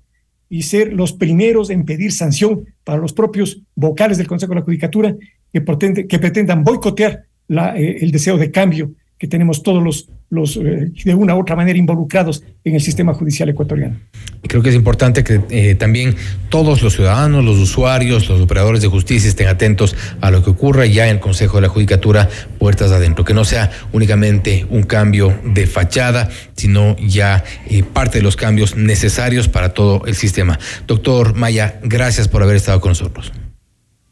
y 0.49 0.63
ser 0.63 0.91
los 0.91 1.13
primeros 1.13 1.69
en 1.69 1.85
pedir 1.85 2.11
sanción 2.13 2.65
para 2.83 2.97
los 2.97 3.13
propios 3.13 3.61
vocales 3.75 4.17
del 4.17 4.25
Consejo 4.25 4.55
de 4.55 4.59
la 4.61 4.65
Judicatura 4.65 5.15
que, 5.53 6.07
que 6.07 6.19
pretendan 6.19 6.63
boicotear 6.63 7.25
eh, 7.47 7.97
el 8.01 8.09
deseo 8.09 8.39
de 8.39 8.49
cambio 8.49 8.95
que 9.21 9.27
tenemos 9.27 9.61
todos 9.61 9.83
los, 9.83 10.09
los 10.31 10.57
eh, 10.57 10.91
de 11.05 11.13
una 11.13 11.35
u 11.35 11.41
otra 11.41 11.55
manera 11.55 11.77
involucrados 11.77 12.43
en 12.63 12.73
el 12.73 12.81
sistema 12.81 13.13
judicial 13.13 13.47
ecuatoriano. 13.49 13.99
Creo 14.47 14.63
que 14.63 14.69
es 14.69 14.75
importante 14.75 15.23
que 15.23 15.41
eh, 15.51 15.75
también 15.75 16.15
todos 16.49 16.81
los 16.81 16.95
ciudadanos, 16.95 17.45
los 17.45 17.59
usuarios, 17.59 18.27
los 18.27 18.41
operadores 18.41 18.81
de 18.81 18.87
justicia 18.87 19.29
estén 19.29 19.47
atentos 19.47 19.95
a 20.21 20.31
lo 20.31 20.43
que 20.43 20.49
ocurra 20.49 20.87
ya 20.87 21.05
en 21.07 21.17
el 21.17 21.19
Consejo 21.19 21.57
de 21.57 21.61
la 21.61 21.69
Judicatura, 21.69 22.29
puertas 22.57 22.91
adentro, 22.91 23.23
que 23.23 23.35
no 23.35 23.45
sea 23.45 23.69
únicamente 23.91 24.65
un 24.71 24.81
cambio 24.81 25.37
de 25.45 25.67
fachada, 25.67 26.27
sino 26.55 26.95
ya 26.97 27.43
eh, 27.69 27.83
parte 27.83 28.17
de 28.17 28.23
los 28.23 28.35
cambios 28.35 28.75
necesarios 28.75 29.49
para 29.49 29.75
todo 29.75 30.01
el 30.07 30.15
sistema. 30.15 30.57
Doctor 30.87 31.35
Maya, 31.35 31.79
gracias 31.83 32.27
por 32.27 32.41
haber 32.41 32.55
estado 32.55 32.81
con 32.81 32.89
nosotros. 32.89 33.31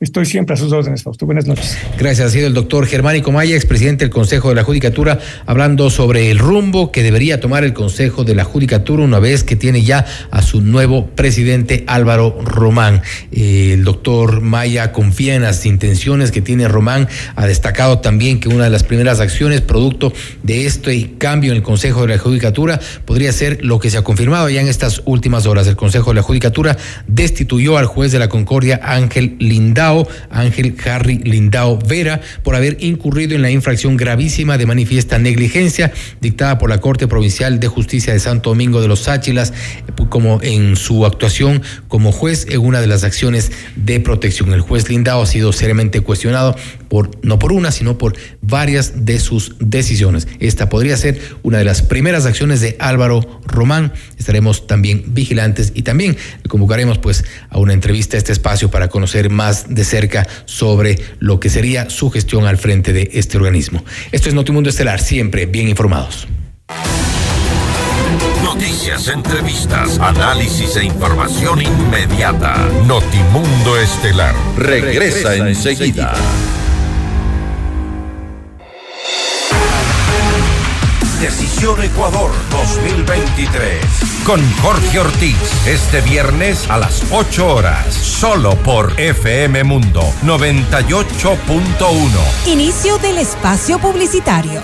Estoy 0.02 0.26
siempre 0.26 0.54
a 0.54 0.58
sus 0.58 0.72
órdenes, 0.72 1.04
Fausto. 1.04 1.26
Buenas 1.26 1.46
noches. 1.46 1.78
Gracias. 1.98 2.28
Ha 2.28 2.32
sido 2.32 2.48
el 2.48 2.54
doctor 2.54 2.86
Germánico 2.86 3.34
Maya, 3.34 3.58
expresidente 3.58 4.06
del 4.06 4.10
Consejo 4.10 4.48
de 4.48 4.56
la 4.56 4.64
Judicatura, 4.64 5.20
hablando 5.46 5.90
sobre 5.90 6.32
el 6.32 6.40
rumbo 6.40 6.94
que 6.94 7.04
debería 7.04 7.42
tomar 7.42 7.66
el 7.66 7.74
Consejo 7.74 8.24
de 8.24 8.34
la 8.34 8.46
Judicatura 8.46 9.04
una 9.04 9.20
vez 9.20 9.44
que 9.44 9.58
tiene 9.58 9.84
ya 9.84 10.06
a 10.32 10.42
su 10.42 10.62
nuevo 10.62 11.08
presidente 11.08 11.84
Álvaro 11.86 12.40
Román. 12.42 13.02
Eh, 13.34 13.72
el 13.74 13.84
doctor 13.84 14.40
Maya 14.40 14.94
confía 14.94 15.36
en 15.36 15.42
las 15.42 15.66
intenciones 15.66 16.32
que 16.32 16.42
tiene 16.42 16.70
Román. 16.70 17.10
Ha 17.36 17.46
destacado 17.46 18.00
también 18.00 18.40
que 18.40 18.48
una 18.48 18.64
de 18.64 18.70
las 18.70 18.84
primeras 18.84 19.20
acciones 19.20 19.60
producto 19.60 20.14
de 20.44 20.66
este 20.66 21.18
cambio 21.18 21.52
en 21.52 21.58
el 21.58 21.64
Consejo 21.64 22.04
de 22.04 22.16
la 22.16 22.18
Judicatura 22.18 22.80
podría 23.04 23.34
ser 23.34 23.66
lo 23.66 23.80
que 23.80 23.90
se 23.90 23.98
ha 23.98 24.04
confirmado 24.04 24.50
ya 24.50 24.62
en 24.62 24.70
estas 24.70 25.02
últimas 25.04 25.46
horas. 25.46 25.68
El 25.68 25.76
Consejo 25.76 26.12
de 26.12 26.16
la 26.16 26.22
Judicatura 26.22 26.78
destituyó 27.06 27.78
al 27.78 27.86
juez 27.86 28.14
de 28.14 28.20
la 28.20 28.30
Concordia, 28.30 28.80
Ángel 28.82 29.36
Ángel 30.30 30.76
Harry 30.86 31.18
Lindao 31.18 31.80
Vera, 31.80 32.22
por 32.44 32.56
haber 32.56 32.78
incurrido 32.80 33.36
en 33.36 33.42
la 33.42 33.52
infracción 33.52 33.98
gravísima 33.98 34.58
de 34.58 34.66
manifiesta 34.66 35.20
negligencia 35.20 35.92
dictada 36.22 36.58
por 36.58 36.70
la 36.70 36.80
Corte 36.80 37.08
Provincial 37.08 37.60
de 37.60 37.68
Justicia 37.68 38.14
de 38.14 38.20
Santo 38.20 38.50
Domingo 38.52 38.82
de 38.82 38.88
los 38.88 39.02
Sáchilas, 39.02 39.54
como 40.10 40.40
en 40.42 40.76
su 40.76 41.06
actuación 41.06 41.62
como 41.88 42.12
juez 42.12 42.46
en 42.50 42.60
una 42.60 42.82
de 42.82 42.88
las 42.88 43.04
acciones 43.04 43.52
de 43.76 44.00
protección. 44.00 44.54
El 44.54 44.62
juez 44.62 44.90
Lindao 44.90 45.22
ha 45.22 45.26
sido 45.26 45.52
seriamente 45.54 46.02
cuestionado 46.02 46.56
por, 46.88 47.12
no 47.24 47.40
por 47.40 47.52
una, 47.54 47.72
sino 47.72 47.98
por 47.98 48.16
varias 48.42 49.06
de 49.06 49.20
sus 49.20 49.56
decisiones. 49.60 50.28
Esta 50.40 50.70
podría 50.70 50.98
ser 50.98 51.20
una 51.44 51.60
de 51.60 51.64
las 51.64 51.82
primeras 51.82 52.26
acciones 52.26 52.62
de 52.62 52.76
Álvaro 52.80 53.42
Román. 53.46 53.94
Estaremos 54.18 54.68
también 54.68 55.04
vigilantes 55.08 55.72
y 55.76 55.84
también 55.84 56.18
convocaremos 56.48 56.98
pues 56.98 57.24
a 57.50 57.60
una 57.60 57.74
entrevista 57.74 58.18
a 58.18 58.20
este 58.20 58.32
espacio 58.32 58.72
para 58.72 58.90
conocer 58.90 59.30
más 59.30 59.74
de 59.74 59.79
cerca 59.84 60.28
sobre 60.46 61.00
lo 61.20 61.40
que 61.40 61.50
sería 61.50 61.90
su 61.90 62.10
gestión 62.10 62.46
al 62.46 62.58
frente 62.58 62.94
de 62.94 63.10
este 63.14 63.38
organismo. 63.38 63.84
Esto 64.12 64.30
es 64.30 64.36
Notimundo 64.36 64.70
Estelar, 64.70 65.00
siempre 65.00 65.46
bien 65.46 65.68
informados. 65.68 66.28
Noticias, 68.44 69.08
entrevistas, 69.08 70.00
análisis 70.00 70.76
e 70.76 70.86
información 70.86 71.62
inmediata. 71.62 72.56
Notimundo 72.86 73.78
Estelar 73.78 74.36
regresa, 74.58 75.36
enseguida. 75.36 76.14
Decisión 81.20 81.84
Ecuador 81.84 82.32
2023. 82.50 83.84
Con 84.26 84.40
Jorge 84.62 85.00
Ortiz. 85.00 85.36
Este 85.68 86.00
viernes 86.00 86.70
a 86.70 86.78
las 86.78 87.04
8 87.12 87.56
horas. 87.56 87.94
Solo 87.94 88.56
por 88.64 88.98
FM 88.98 89.66
Mundo 89.66 90.02
98.1. 90.24 92.48
Inicio 92.48 92.98
del 93.00 93.18
espacio 93.18 93.80
publicitario. 93.80 94.62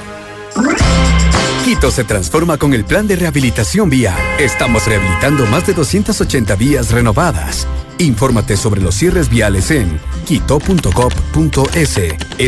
Quito 1.66 1.92
se 1.92 2.06
transforma 2.06 2.58
con 2.58 2.74
el 2.74 2.86
plan 2.86 3.06
de 3.06 3.18
rehabilitación 3.18 3.90
vial. 3.90 4.18
Estamos 4.40 4.88
rehabilitando 4.88 5.46
más 5.48 5.68
de 5.68 5.74
280 5.74 6.56
vías 6.56 6.92
renovadas. 6.92 7.68
Infórmate 7.98 8.58
sobre 8.58 8.82
los 8.82 8.96
cierres 8.96 9.30
viales 9.30 9.72
en 9.72 10.00
quito.gov.es 10.26 12.00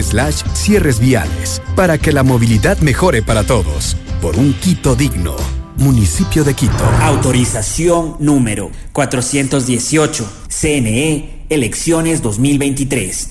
slash 0.06 0.43
cierres 0.54 1.00
viales 1.00 1.62
para 1.76 1.98
que 1.98 2.12
la 2.12 2.24
movilidad 2.24 2.78
mejore 2.80 3.22
para 3.22 3.43
todos. 3.43 3.95
Por 4.22 4.36
un 4.38 4.54
Quito 4.54 4.95
digno. 4.95 5.36
Municipio 5.78 6.43
de 6.43 6.54
Quito. 6.54 6.84
Autorización 7.02 8.18
número 8.20 8.72
418. 8.93 10.26
CNE, 10.50 11.45
elecciones 11.50 12.22
2023 12.22 13.30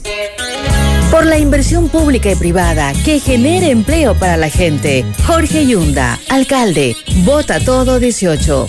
por 1.10 1.24
la 1.24 1.38
inversión 1.38 1.88
pública 1.88 2.30
y 2.30 2.34
privada 2.34 2.92
que 3.04 3.20
genere 3.20 3.70
empleo 3.70 4.14
para 4.14 4.36
la 4.36 4.50
gente. 4.50 5.04
Jorge 5.26 5.66
Yunda, 5.66 6.18
alcalde, 6.28 6.96
vota 7.24 7.60
todo 7.60 7.98
18. 8.00 8.68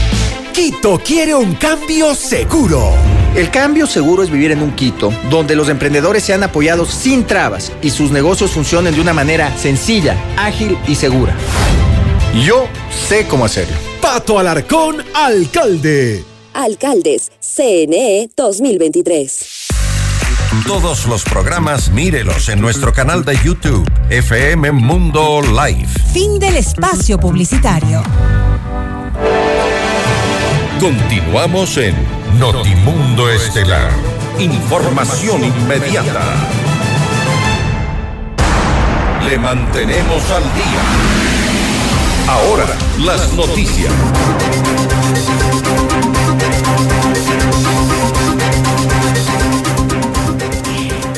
Quito 0.53 0.99
quiere 0.99 1.33
un 1.33 1.55
cambio 1.55 2.13
seguro. 2.13 2.91
El 3.35 3.49
cambio 3.49 3.87
seguro 3.87 4.21
es 4.21 4.29
vivir 4.29 4.51
en 4.51 4.61
un 4.61 4.71
Quito 4.75 5.13
donde 5.29 5.55
los 5.55 5.69
emprendedores 5.69 6.23
sean 6.23 6.43
apoyados 6.43 6.89
sin 6.89 7.25
trabas 7.25 7.71
y 7.81 7.89
sus 7.89 8.11
negocios 8.11 8.51
funcionen 8.51 8.93
de 8.93 8.99
una 8.99 9.13
manera 9.13 9.57
sencilla, 9.57 10.17
ágil 10.37 10.77
y 10.87 10.95
segura. 10.95 11.33
Yo 12.45 12.67
sé 13.07 13.27
cómo 13.27 13.45
hacerlo. 13.45 13.75
Pato 14.01 14.39
Alarcón, 14.39 14.97
alcalde. 15.13 16.25
Alcaldes, 16.53 17.31
CNE 17.39 18.29
2023. 18.35 19.67
Todos 20.67 21.05
los 21.07 21.23
programas 21.23 21.91
mírelos 21.91 22.49
en 22.49 22.59
nuestro 22.59 22.91
canal 22.91 23.23
de 23.23 23.37
YouTube, 23.41 23.89
FM 24.09 24.73
Mundo 24.73 25.41
Live. 25.41 25.87
Fin 26.11 26.39
del 26.39 26.57
espacio 26.57 27.17
publicitario. 27.17 28.03
Continuamos 30.81 31.77
en 31.77 31.95
Notimundo 32.39 33.29
Estelar. 33.29 33.91
Información 34.39 35.43
inmediata. 35.45 36.23
Le 39.29 39.37
mantenemos 39.37 40.31
al 40.31 40.43
día. 40.55 40.81
Ahora, 42.27 42.65
las 42.97 43.31
noticias. 43.33 43.93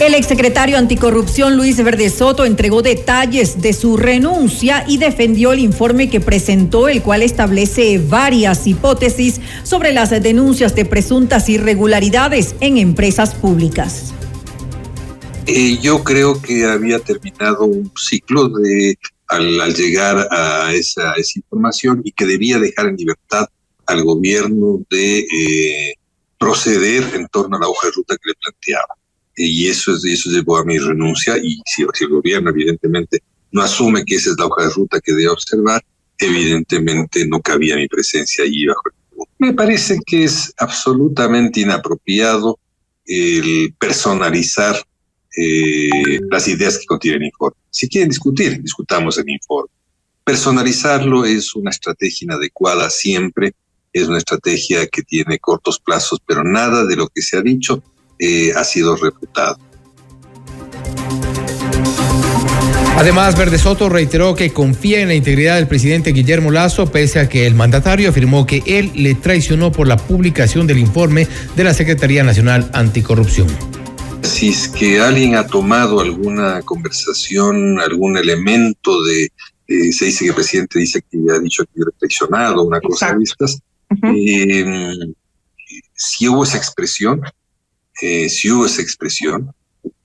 El 0.04 0.16
exsecretario 0.16 0.78
anticorrupción 0.78 1.56
Luis 1.56 1.82
Verde 1.82 2.10
Soto 2.10 2.44
entregó 2.44 2.82
detalles 2.82 3.62
de 3.62 3.72
su 3.72 3.96
renuncia 3.96 4.84
y 4.86 4.98
defendió 4.98 5.54
el 5.54 5.60
informe 5.60 6.10
que 6.10 6.20
presentó, 6.20 6.90
el 6.90 7.02
cual 7.02 7.24
establece 7.24 8.02
varias 8.06 8.68
hipótesis 8.68 9.40
sobre 9.64 9.94
las 9.94 10.10
denuncias 10.10 10.76
de 10.76 10.84
presuntas 10.84 11.48
irregularidades 11.48 12.54
en 12.60 12.80
empresas 12.80 13.34
públicas. 13.34 14.14
Eh, 15.46 15.78
yo 15.82 16.04
creo 16.04 16.42
que 16.42 16.66
había 16.66 17.00
terminado 17.00 17.64
un 17.64 17.90
ciclo 17.96 18.50
de 18.50 19.00
al, 19.30 19.74
llegar 19.74 20.28
a 20.32 20.74
esa, 20.74 21.14
información 21.34 22.02
y 22.04 22.12
que 22.12 22.26
debía 22.26 22.60
dejar 22.60 22.88
en 22.88 22.98
libertad 22.98 23.48
al 23.86 24.04
gobierno 24.04 24.82
de 24.90 25.20
eh, 25.20 25.94
proceder 26.38 27.10
en 27.16 27.26
torno 27.30 27.56
a 27.56 27.62
la 27.62 27.70
hoja 27.70 27.88
de 27.88 27.94
ruta 27.94 28.18
que 28.22 28.32
le 28.32 28.36
planteaba 28.36 28.98
y 29.36 29.68
eso, 29.68 29.94
es, 29.96 30.06
eso 30.06 30.30
llevó 30.30 30.58
a 30.58 30.66
mi 30.66 30.78
renuncia 30.78 31.38
y 31.38 31.62
si, 31.66 31.84
el 31.84 32.10
gobierno 32.10 32.50
evidentemente 32.50 33.24
no 33.52 33.62
asume 33.62 34.04
que 34.06 34.16
esa 34.16 34.32
es 34.32 34.38
la 34.38 34.46
hoja 34.46 34.64
de 34.64 34.74
ruta 34.74 35.00
que 35.00 35.14
debe 35.14 35.30
observar, 35.30 35.84
evidentemente 36.18 37.26
no 37.28 37.42
cabía 37.42 37.76
mi 37.76 37.88
presencia 37.88 38.44
allí 38.44 38.66
bajo 38.66 38.82
el 38.86 39.26
Me 39.40 39.54
parece 39.54 40.00
que 40.06 40.24
es 40.24 40.54
absolutamente 40.58 41.62
inapropiado 41.62 42.60
el 43.06 43.74
personalizar 43.80 44.76
eh, 45.36 46.20
las 46.30 46.48
ideas 46.48 46.78
que 46.78 46.86
contiene 46.86 47.18
el 47.18 47.24
informe. 47.26 47.58
Si 47.70 47.90
quieren 47.90 48.10
discutir, 48.10 48.62
discutamos 48.62 49.18
el 49.18 49.30
informe. 49.30 49.70
Personalizarlo 50.24 51.26
es 51.26 51.54
una 51.56 51.72
estrategia 51.72 52.26
inadecuada 52.26 52.90
siempre, 52.90 53.54
es 53.92 54.08
una 54.08 54.20
estrategia 54.20 54.88
que 54.88 55.04
tiene 55.04 55.38
cortos 55.40 55.80
plazos, 55.80 56.20
pero 56.26 56.44
nada 56.44 56.86
de 56.86 56.96
lo 56.96 57.10
que 57.10 57.22
se 57.22 57.38
ha 57.38 57.42
dicho 57.42 57.84
eh, 58.20 58.52
ha 58.56 58.64
sido 58.64 58.96
refutado. 58.96 59.58
Además, 62.96 63.36
Verde 63.36 63.58
Soto 63.58 63.90
reiteró 63.90 64.36
que 64.36 64.52
confía 64.52 65.02
en 65.02 65.08
la 65.08 65.16
integridad 65.16 65.56
del 65.56 65.68
presidente 65.68 66.12
Guillermo 66.12 66.52
Lazo, 66.52 66.92
pese 66.92 67.20
a 67.20 67.28
que 67.28 67.48
el 67.48 67.56
mandatario 67.56 68.10
afirmó 68.10 68.46
que 68.46 68.64
él 68.68 68.92
le 68.96 69.16
traicionó 69.16 69.72
por 69.72 69.88
la 69.88 69.98
publicación 69.98 70.68
del 70.68 70.78
informe 70.78 71.28
de 71.56 71.64
la 71.64 71.74
Secretaría 71.74 72.24
Nacional 72.24 72.70
Anticorrupción. 72.72 73.48
Si 74.22 74.50
es 74.50 74.68
que 74.68 75.02
alguien 75.02 75.36
ha 75.36 75.48
tomado 75.48 76.00
alguna 76.00 76.62
conversación, 76.62 77.80
algún 77.82 78.16
elemento 78.16 79.04
de, 79.04 79.24
eh, 79.68 79.92
se 79.92 80.06
dice 80.06 80.26
que 80.26 80.30
el 80.30 80.36
presidente 80.36 80.80
dice 80.80 81.02
que 81.02 81.18
ha 81.36 81.40
dicho 81.40 81.64
que 81.66 81.72
le 81.80 81.86
ha 81.88 82.00
traicionado, 82.00 82.64
una 82.64 82.80
cosa 82.80 83.14
de 83.14 83.24
estas, 83.24 83.60
eh, 84.16 84.66
si 85.96 86.28
hubo 86.28 86.44
esa 86.44 86.58
expresión, 86.58 87.22
eh, 88.02 88.30
si 88.30 88.52
hubo 88.52 88.66
esa 88.66 88.82
expresión, 88.82 89.54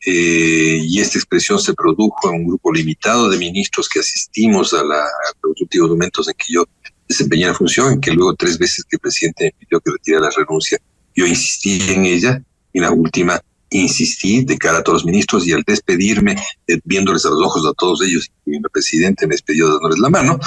eh, 0.05 0.80
y 0.82 1.01
esta 1.01 1.18
expresión 1.18 1.59
se 1.59 1.74
produjo 1.74 2.30
en 2.30 2.41
un 2.41 2.47
grupo 2.49 2.72
limitado 2.72 3.28
de 3.28 3.39
ministros 3.39 3.89
que 3.89 4.01
asistimos 4.01 4.72
a, 4.74 4.84
la, 4.84 5.05
los 5.43 5.61
últimos 5.61 5.91
momentos 5.91 6.28
en 6.28 6.34
que 6.34 6.53
yo 6.53 6.64
desempeñé 7.09 7.47
la 7.47 7.55
función, 7.55 7.95
en 7.95 8.01
que 8.01 8.12
luego 8.12 8.34
tres 8.34 8.59
veces 8.59 8.84
que 8.84 8.97
el 8.97 9.01
presidente 9.01 9.45
me 9.45 9.53
pidió 9.53 9.80
que 9.80 9.91
retire 9.91 10.20
la 10.20 10.30
renuncia, 10.30 10.78
yo 11.16 11.26
insistí 11.26 11.80
en 11.91 12.05
ella, 12.05 12.43
y 12.72 12.80
la 12.80 12.91
última 12.91 13.41
insistí 13.70 14.45
de 14.45 14.57
cara 14.57 14.78
a 14.78 14.82
todos 14.82 15.03
los 15.03 15.07
ministros 15.07 15.47
y 15.47 15.53
al 15.53 15.62
despedirme, 15.66 16.36
eh, 16.66 16.80
viéndoles 16.84 17.24
a 17.26 17.30
los 17.30 17.41
ojos 17.41 17.66
a 17.66 17.72
todos 17.72 18.03
ellos, 18.03 18.30
el 18.47 18.62
presidente 18.72 19.26
me 19.26 19.34
despidió 19.34 19.68
dándoles 19.68 19.99
la 19.99 20.11
mano, 20.11 20.39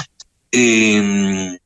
em, 0.50 1.56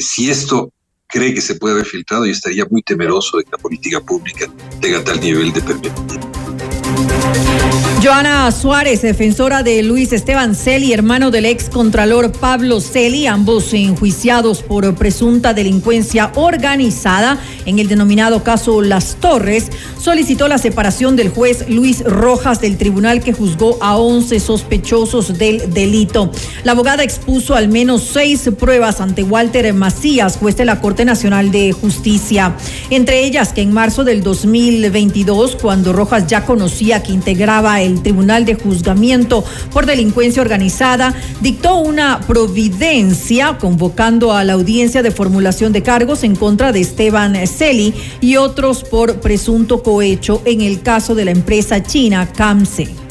si 0.00 0.30
esto 0.30 0.72
cree 1.08 1.34
que 1.34 1.40
se 1.40 1.54
puede 1.56 1.74
haber 1.74 1.86
filtrado 1.86 2.26
y 2.26 2.30
estaría 2.30 2.64
muy 2.70 2.82
temeroso 2.82 3.38
de 3.38 3.44
que 3.44 3.50
la 3.52 3.58
política 3.58 4.00
pública 4.00 4.46
tenga 4.80 5.02
tal 5.02 5.20
nivel 5.20 5.52
de 5.52 5.62
permisión. 5.62 7.57
Joana 8.00 8.52
Suárez, 8.52 9.02
defensora 9.02 9.64
de 9.64 9.82
Luis 9.82 10.12
Esteban 10.12 10.54
Celi, 10.54 10.92
hermano 10.92 11.32
del 11.32 11.46
ex 11.46 11.68
contralor 11.68 12.30
Pablo 12.30 12.80
Celi, 12.80 13.26
ambos 13.26 13.74
enjuiciados 13.74 14.62
por 14.62 14.94
presunta 14.94 15.52
delincuencia 15.52 16.30
organizada 16.36 17.38
en 17.66 17.80
el 17.80 17.88
denominado 17.88 18.44
caso 18.44 18.82
Las 18.82 19.16
Torres, 19.16 19.70
solicitó 20.00 20.46
la 20.46 20.58
separación 20.58 21.16
del 21.16 21.30
juez 21.30 21.68
Luis 21.68 22.04
Rojas 22.04 22.60
del 22.60 22.78
tribunal 22.78 23.20
que 23.20 23.32
juzgó 23.32 23.76
a 23.82 23.96
11 23.96 24.38
sospechosos 24.38 25.36
del 25.36 25.74
delito. 25.74 26.30
La 26.62 26.72
abogada 26.72 27.02
expuso 27.02 27.56
al 27.56 27.68
menos 27.68 28.04
seis 28.04 28.48
pruebas 28.58 29.00
ante 29.00 29.24
Walter 29.24 29.74
Macías, 29.74 30.36
juez 30.36 30.56
de 30.56 30.64
la 30.64 30.80
Corte 30.80 31.04
Nacional 31.04 31.50
de 31.50 31.72
Justicia, 31.72 32.54
entre 32.90 33.24
ellas 33.24 33.52
que 33.52 33.62
en 33.62 33.72
marzo 33.72 34.04
del 34.04 34.22
2022, 34.22 35.56
cuando 35.60 35.92
Rojas 35.92 36.28
ya 36.28 36.46
conocía 36.46 37.02
que 37.02 37.12
integraba 37.12 37.82
el 37.82 37.87
Tribunal 37.96 38.44
de 38.44 38.54
Juzgamiento 38.54 39.44
por 39.72 39.86
Delincuencia 39.86 40.42
Organizada, 40.42 41.14
dictó 41.40 41.76
una 41.76 42.20
providencia 42.20 43.58
convocando 43.58 44.32
a 44.32 44.44
la 44.44 44.54
audiencia 44.54 45.02
de 45.02 45.10
formulación 45.10 45.72
de 45.72 45.82
cargos 45.82 46.22
en 46.24 46.36
contra 46.36 46.72
de 46.72 46.80
Esteban 46.80 47.34
Celi 47.46 47.94
y 48.20 48.36
otros 48.36 48.84
por 48.84 49.20
presunto 49.20 49.82
cohecho 49.82 50.42
en 50.44 50.60
el 50.60 50.82
caso 50.82 51.14
de 51.14 51.24
la 51.24 51.30
empresa 51.30 51.82
china 51.82 52.30
CAMSE. 52.32 53.07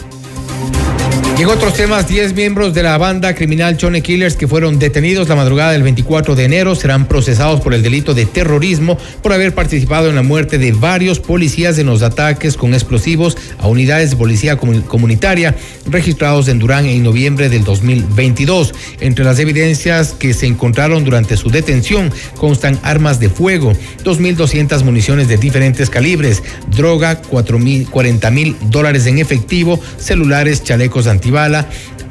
Y 1.38 1.44
en 1.44 1.50
otros 1.50 1.76
temas, 1.76 2.08
10 2.08 2.34
miembros 2.34 2.74
de 2.74 2.82
la 2.82 2.98
banda 2.98 3.36
criminal 3.36 3.78
Chone 3.78 4.02
Killers 4.02 4.36
que 4.36 4.48
fueron 4.48 4.80
detenidos 4.80 5.30
la 5.30 5.36
madrugada 5.36 5.72
del 5.72 5.84
24 5.84 6.34
de 6.34 6.46
enero 6.46 6.74
serán 6.74 7.08
procesados 7.08 7.62
por 7.62 7.76
el 7.76 7.84
delito 7.84 8.16
de 8.16 8.26
terrorismo 8.26 8.98
por 9.22 9.34
haber 9.34 9.54
participado 9.54 10.10
en 10.10 10.16
la 10.16 10.24
muerte 10.24 10.58
de 10.58 10.72
varios 10.72 11.20
policías 11.20 11.78
en 11.78 11.86
los 11.86 12.02
ataques 12.02 12.58
con 12.58 12.74
explosivos 12.74 13.38
a 13.60 13.68
unidades 13.68 14.10
de 14.10 14.16
policía 14.16 14.58
comunitaria 14.58 15.56
registrados 15.86 16.48
en 16.48 16.58
Durán 16.58 16.88
en 16.88 17.04
noviembre 17.04 17.50
del 17.50 17.64
2022. 17.64 18.74
Entre 19.00 19.24
las 19.24 19.38
evidencias 19.38 20.14
que 20.14 20.34
se 20.34 20.48
encontraron 20.48 21.04
durante 21.04 21.38
su 21.38 21.52
detención 21.52 22.12
constan 22.36 22.80
armas 22.82 23.20
de 23.20 23.30
fuego, 23.30 23.74
2.200 24.04 24.84
municiones 24.84 25.28
de 25.28 25.38
diferentes 25.38 25.92
calibres, 25.92 26.42
droga, 26.76 27.22
40 27.22 28.32
mil 28.32 28.56
dólares 28.72 29.06
en 29.06 29.20
efectivo, 29.20 29.80
celulares, 30.00 30.64
chalecos 30.64 31.06
anti 31.06 31.27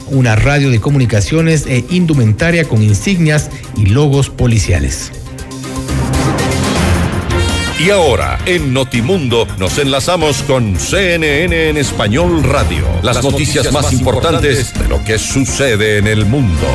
una 0.08 0.36
radio 0.36 0.70
de 0.70 0.80
comunicaciones 0.80 1.66
e 1.66 1.84
indumentaria 1.90 2.64
con 2.64 2.82
insignias 2.82 3.50
y 3.76 3.86
logos 3.86 4.30
policiales. 4.30 5.12
Y 7.78 7.90
ahora, 7.90 8.38
en 8.46 8.72
Notimundo, 8.72 9.46
nos 9.58 9.78
enlazamos 9.78 10.42
con 10.42 10.78
CNN 10.78 11.68
en 11.68 11.76
Español 11.76 12.42
Radio. 12.42 12.86
Las, 13.02 13.22
noticias, 13.22 13.70
más, 13.70 13.92
importantes 13.92 14.72
de 14.72 14.88
lo 14.88 15.04
que 15.04 15.18
sucede 15.18 15.98
en 15.98 16.06
el 16.06 16.24
mundo. 16.24 16.66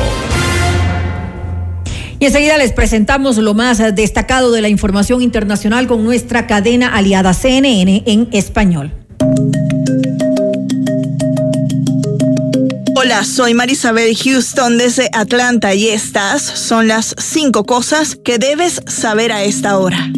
Y 2.20 2.26
enseguida 2.26 2.56
les 2.56 2.72
presentamos 2.72 3.36
lo 3.38 3.52
más 3.52 3.78
destacado 3.96 4.52
de 4.52 4.62
la 4.62 4.68
información 4.68 5.22
internacional 5.22 5.88
con 5.88 6.04
nuestra 6.04 6.46
cadena 6.46 6.94
aliada 6.94 7.34
CNN 7.34 8.04
en 8.06 8.28
español. 8.30 8.92
Hola, 13.04 13.24
soy 13.24 13.52
Marisabel 13.52 14.16
Houston 14.16 14.78
desde 14.78 15.10
Atlanta 15.12 15.74
y 15.74 15.88
estas 15.88 16.40
son 16.40 16.86
las 16.86 17.16
cinco 17.18 17.64
cosas 17.64 18.14
que 18.14 18.38
debes 18.38 18.80
saber 18.86 19.32
a 19.32 19.42
esta 19.42 19.76
hora. 19.76 20.08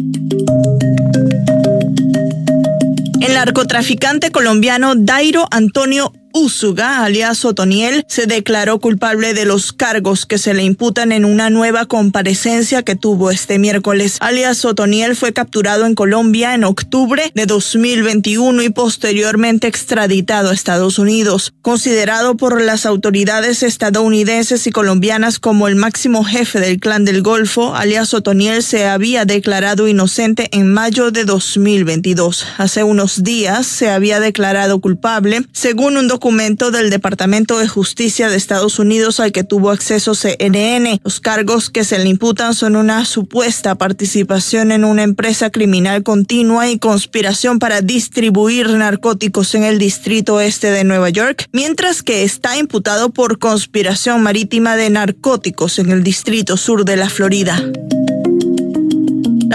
El 3.21 3.33
narcotraficante 3.33 4.29
colombiano 4.29 4.93
Dairo 4.95 5.47
Antonio 5.49 6.13
Usuga, 6.37 7.05
alias 7.05 7.45
Otoniel, 7.45 8.03
se 8.09 8.25
declaró 8.25 8.81
culpable 8.81 9.33
de 9.33 9.45
los 9.45 9.71
cargos 9.71 10.25
que 10.25 10.37
se 10.37 10.53
le 10.53 10.63
imputan 10.63 11.13
en 11.13 11.23
una 11.23 11.49
nueva 11.49 11.85
comparecencia 11.85 12.83
que 12.83 12.97
tuvo 12.97 13.31
este 13.31 13.57
miércoles. 13.57 14.17
Alias 14.19 14.65
Otoniel 14.65 15.15
fue 15.15 15.31
capturado 15.31 15.85
en 15.85 15.95
Colombia 15.95 16.53
en 16.53 16.65
octubre 16.65 17.31
de 17.33 17.45
2021 17.45 18.63
y 18.63 18.69
posteriormente 18.69 19.67
extraditado 19.67 20.49
a 20.49 20.53
Estados 20.53 20.99
Unidos. 20.99 21.53
Considerado 21.61 22.35
por 22.35 22.59
las 22.59 22.85
autoridades 22.85 23.63
estadounidenses 23.63 24.67
y 24.67 24.71
colombianas 24.71 25.39
como 25.39 25.69
el 25.69 25.77
máximo 25.77 26.25
jefe 26.25 26.59
del 26.59 26.81
clan 26.81 27.05
del 27.05 27.21
Golfo, 27.21 27.75
alias 27.75 28.13
Otoniel 28.13 28.61
se 28.61 28.87
había 28.87 29.23
declarado 29.23 29.87
inocente 29.87 30.49
en 30.51 30.73
mayo 30.73 31.11
de 31.11 31.23
2022. 31.23 32.45
Hace 32.57 32.83
unos 32.83 33.23
días 33.23 33.65
se 33.65 33.89
había 33.89 34.19
declarado 34.19 34.81
culpable, 34.81 35.45
según 35.53 35.95
un 35.95 36.09
documento 36.09 36.24
documento 36.25 36.71
del 36.71 36.89
Departamento 36.89 37.59
de 37.59 37.67
Justicia 37.67 38.29
de 38.29 38.35
Estados 38.35 38.79
Unidos 38.79 39.19
al 39.19 39.31
que 39.31 39.43
tuvo 39.43 39.69
acceso 39.69 40.15
CNN. 40.15 40.99
Los 41.03 41.19
cargos 41.19 41.69
que 41.69 41.83
se 41.83 41.99
le 41.99 42.09
imputan 42.09 42.55
son 42.55 42.75
una 42.75 43.05
supuesta 43.05 43.75
participación 43.75 44.71
en 44.71 44.85
una 44.85 45.03
empresa 45.03 45.51
criminal 45.51 46.01
continua 46.01 46.67
y 46.67 46.79
conspiración 46.79 47.59
para 47.59 47.81
distribuir 47.81 48.71
narcóticos 48.71 49.53
en 49.53 49.65
el 49.65 49.77
distrito 49.77 50.41
este 50.41 50.71
de 50.71 50.83
Nueva 50.83 51.11
York, 51.11 51.47
mientras 51.51 52.01
que 52.01 52.23
está 52.23 52.57
imputado 52.57 53.11
por 53.11 53.37
conspiración 53.37 54.23
marítima 54.23 54.75
de 54.75 54.89
narcóticos 54.89 55.77
en 55.77 55.91
el 55.91 56.01
distrito 56.01 56.57
sur 56.57 56.85
de 56.85 56.95
la 56.95 57.07
Florida. 57.07 57.63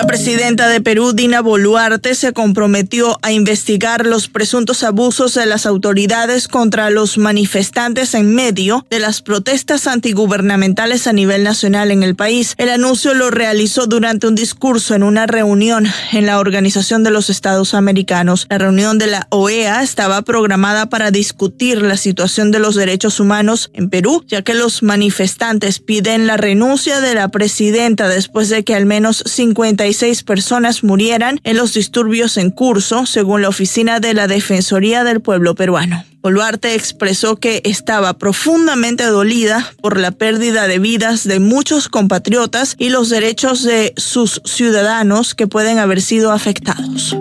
La 0.00 0.06
presidenta 0.06 0.66
de 0.66 0.80
Perú, 0.80 1.12
Dina 1.12 1.42
Boluarte, 1.42 2.14
se 2.14 2.32
comprometió 2.32 3.18
a 3.20 3.32
investigar 3.32 4.06
los 4.06 4.28
presuntos 4.28 4.82
abusos 4.82 5.34
de 5.34 5.44
las 5.44 5.66
autoridades 5.66 6.48
contra 6.48 6.88
los 6.88 7.18
manifestantes 7.18 8.14
en 8.14 8.34
medio 8.34 8.86
de 8.88 8.98
las 8.98 9.20
protestas 9.20 9.86
antigubernamentales 9.86 11.06
a 11.06 11.12
nivel 11.12 11.44
nacional 11.44 11.90
en 11.90 12.02
el 12.02 12.16
país. 12.16 12.54
El 12.56 12.70
anuncio 12.70 13.12
lo 13.12 13.30
realizó 13.30 13.86
durante 13.86 14.26
un 14.26 14.34
discurso 14.34 14.94
en 14.94 15.02
una 15.02 15.26
reunión 15.26 15.86
en 16.12 16.24
la 16.24 16.38
Organización 16.38 17.04
de 17.04 17.10
los 17.10 17.28
Estados 17.28 17.74
Americanos. 17.74 18.46
La 18.48 18.56
reunión 18.56 18.96
de 18.96 19.06
la 19.06 19.26
OEA 19.28 19.82
estaba 19.82 20.22
programada 20.22 20.88
para 20.88 21.10
discutir 21.10 21.82
la 21.82 21.98
situación 21.98 22.50
de 22.52 22.58
los 22.58 22.74
derechos 22.74 23.20
humanos 23.20 23.70
en 23.74 23.90
Perú, 23.90 24.24
ya 24.26 24.40
que 24.40 24.54
los 24.54 24.82
manifestantes 24.82 25.78
piden 25.78 26.26
la 26.26 26.38
renuncia 26.38 27.02
de 27.02 27.14
la 27.14 27.28
presidenta 27.28 28.08
después 28.08 28.48
de 28.48 28.64
que 28.64 28.74
al 28.74 28.86
menos 28.86 29.22
50 29.26 29.89
seis 29.92 30.22
personas 30.22 30.84
murieran 30.84 31.40
en 31.44 31.56
los 31.56 31.74
disturbios 31.74 32.36
en 32.36 32.50
curso, 32.50 33.06
según 33.06 33.42
la 33.42 33.48
Oficina 33.48 34.00
de 34.00 34.14
la 34.14 34.26
Defensoría 34.26 35.04
del 35.04 35.20
Pueblo 35.20 35.54
Peruano. 35.54 36.04
Boluarte 36.22 36.74
expresó 36.74 37.36
que 37.36 37.62
estaba 37.64 38.12
profundamente 38.18 39.06
dolida 39.06 39.72
por 39.80 39.98
la 39.98 40.10
pérdida 40.10 40.66
de 40.66 40.78
vidas 40.78 41.24
de 41.24 41.40
muchos 41.40 41.88
compatriotas 41.88 42.76
y 42.78 42.90
los 42.90 43.08
derechos 43.08 43.62
de 43.62 43.94
sus 43.96 44.42
ciudadanos 44.44 45.34
que 45.34 45.46
pueden 45.46 45.78
haber 45.78 46.02
sido 46.02 46.32
afectados. 46.32 47.16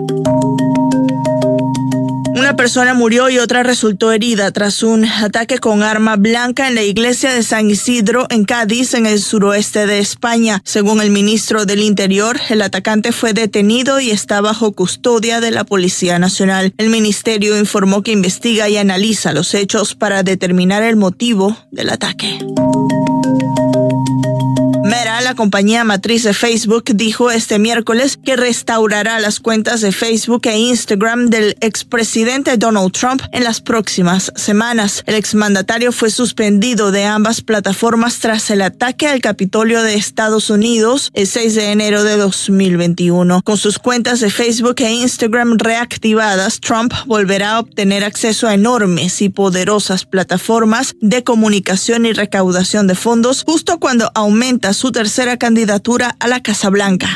Una 2.50 2.56
persona 2.56 2.94
murió 2.94 3.30
y 3.30 3.38
otra 3.38 3.62
resultó 3.62 4.10
herida 4.10 4.50
tras 4.50 4.82
un 4.82 5.04
ataque 5.04 5.58
con 5.58 5.84
arma 5.84 6.16
blanca 6.16 6.66
en 6.66 6.74
la 6.74 6.82
iglesia 6.82 7.32
de 7.32 7.44
San 7.44 7.70
Isidro 7.70 8.26
en 8.28 8.44
Cádiz, 8.44 8.94
en 8.94 9.06
el 9.06 9.20
suroeste 9.20 9.86
de 9.86 10.00
España. 10.00 10.60
Según 10.64 11.00
el 11.00 11.10
ministro 11.10 11.64
del 11.64 11.80
Interior, 11.80 12.40
el 12.48 12.62
atacante 12.62 13.12
fue 13.12 13.34
detenido 13.34 14.00
y 14.00 14.10
está 14.10 14.40
bajo 14.40 14.72
custodia 14.72 15.40
de 15.40 15.52
la 15.52 15.62
Policía 15.62 16.18
Nacional. 16.18 16.74
El 16.76 16.88
ministerio 16.88 17.56
informó 17.56 18.02
que 18.02 18.10
investiga 18.10 18.68
y 18.68 18.78
analiza 18.78 19.32
los 19.32 19.54
hechos 19.54 19.94
para 19.94 20.24
determinar 20.24 20.82
el 20.82 20.96
motivo 20.96 21.56
del 21.70 21.90
ataque. 21.90 22.40
Meta, 24.90 25.20
la 25.20 25.36
compañía 25.36 25.84
matriz 25.84 26.24
de 26.24 26.34
Facebook, 26.34 26.84
dijo 26.94 27.30
este 27.30 27.60
miércoles 27.60 28.18
que 28.24 28.34
restaurará 28.34 29.20
las 29.20 29.38
cuentas 29.38 29.80
de 29.82 29.92
Facebook 29.92 30.42
e 30.46 30.58
Instagram 30.58 31.26
del 31.26 31.56
expresidente 31.60 32.56
Donald 32.56 32.90
Trump 32.90 33.22
en 33.30 33.44
las 33.44 33.60
próximas 33.60 34.32
semanas. 34.34 35.04
El 35.06 35.14
exmandatario 35.14 35.92
fue 35.92 36.10
suspendido 36.10 36.90
de 36.90 37.04
ambas 37.04 37.40
plataformas 37.40 38.18
tras 38.18 38.50
el 38.50 38.62
ataque 38.62 39.06
al 39.06 39.20
Capitolio 39.20 39.82
de 39.82 39.94
Estados 39.94 40.50
Unidos 40.50 41.10
el 41.14 41.28
6 41.28 41.54
de 41.54 41.70
enero 41.70 42.02
de 42.02 42.16
2021. 42.16 43.42
Con 43.42 43.58
sus 43.58 43.78
cuentas 43.78 44.18
de 44.18 44.30
Facebook 44.30 44.76
e 44.78 44.90
Instagram 44.90 45.58
reactivadas, 45.58 46.58
Trump 46.58 46.92
volverá 47.06 47.52
a 47.52 47.60
obtener 47.60 48.02
acceso 48.02 48.48
a 48.48 48.54
enormes 48.54 49.22
y 49.22 49.28
poderosas 49.28 50.04
plataformas 50.04 50.96
de 51.00 51.22
comunicación 51.22 52.06
y 52.06 52.12
recaudación 52.12 52.88
de 52.88 52.96
fondos 52.96 53.44
justo 53.46 53.78
cuando 53.78 54.10
aumenta 54.14 54.74
su 54.80 54.92
tercera 54.92 55.36
candidatura 55.36 56.16
a 56.18 56.26
la 56.26 56.40
Casa 56.40 56.70
Blanca. 56.70 57.10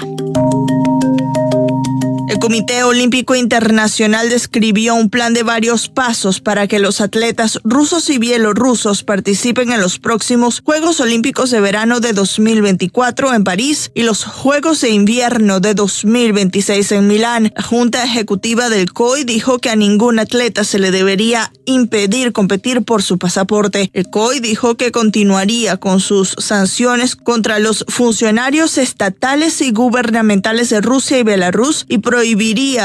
El 2.35 2.41
Comité 2.41 2.83
Olímpico 2.83 3.37
Internacional 3.37 4.29
describió 4.29 4.97
un 4.97 5.09
plan 5.09 5.35
de 5.35 5.45
varios 5.45 5.89
pasos 5.89 6.41
para 6.41 6.67
que 6.67 6.81
los 6.81 7.01
atletas 7.01 7.61
rusos 7.63 8.11
y 8.11 8.19
bielorrusos 8.19 9.05
participen 9.05 9.71
en 9.71 9.81
los 9.81 10.01
próximos 10.01 10.61
Juegos 10.65 10.99
Olímpicos 10.99 11.53
de 11.53 11.61
Verano 11.61 12.01
de 12.01 12.13
2024 12.13 13.35
en 13.35 13.45
París 13.45 13.93
y 13.95 14.03
los 14.03 14.25
Juegos 14.25 14.81
de 14.81 14.91
Invierno 14.91 15.61
de 15.61 15.75
2026 15.75 16.91
en 16.91 17.07
Milán. 17.07 17.53
La 17.55 17.63
Junta 17.63 18.03
Ejecutiva 18.03 18.69
del 18.69 18.93
COI 18.93 19.23
dijo 19.23 19.61
que 19.61 19.71
a 19.71 19.77
ningún 19.77 20.19
atleta 20.19 20.65
se 20.65 20.81
le 20.81 20.91
debería 20.91 21.53
impedir 21.67 22.33
competir 22.33 22.83
por 22.83 23.05
su 23.05 23.17
pasaporte. 23.17 23.91
El 23.93 24.11
COI 24.11 24.41
dijo 24.41 24.77
que 24.77 24.91
continuaría 24.91 25.77
con 25.77 26.01
sus 26.01 26.35
sanciones 26.39 27.15
contra 27.15 27.61
los 27.61 27.85
funcionarios 27.87 28.77
estatales 28.77 29.61
y 29.61 29.71
gubernamentales 29.71 30.71
de 30.71 30.81
Rusia 30.81 31.21
y 31.21 31.23
Belarus 31.23 31.87
y 31.89 31.99
prohibiría 31.99 32.24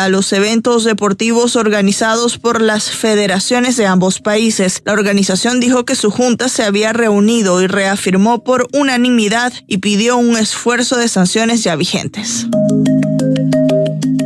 los 0.10 0.34
eventos 0.34 0.84
deportivos 0.84 1.56
organizados 1.56 2.38
por 2.38 2.62
las 2.62 2.92
federaciones 2.92 3.78
de 3.78 3.86
ambos 3.86 4.20
países. 4.20 4.82
La 4.84 4.94
organización 4.94 5.60
dijo 5.60 5.86
que 5.86 5.96
su 5.96 6.12
junta 6.12 6.50
se 6.50 6.64
había 6.64 6.92
reunido 6.92 7.62
y 7.62 7.68
reafirmó 7.68 8.44
por 8.44 8.68
unanimidad 8.74 9.54
y 9.66 9.78
pidió 9.78 10.18
un 10.18 10.36
esfuerzo 10.36 10.98
de 10.98 11.08
sanciones 11.08 11.64
ya 11.64 11.76
vigentes. 11.76 12.48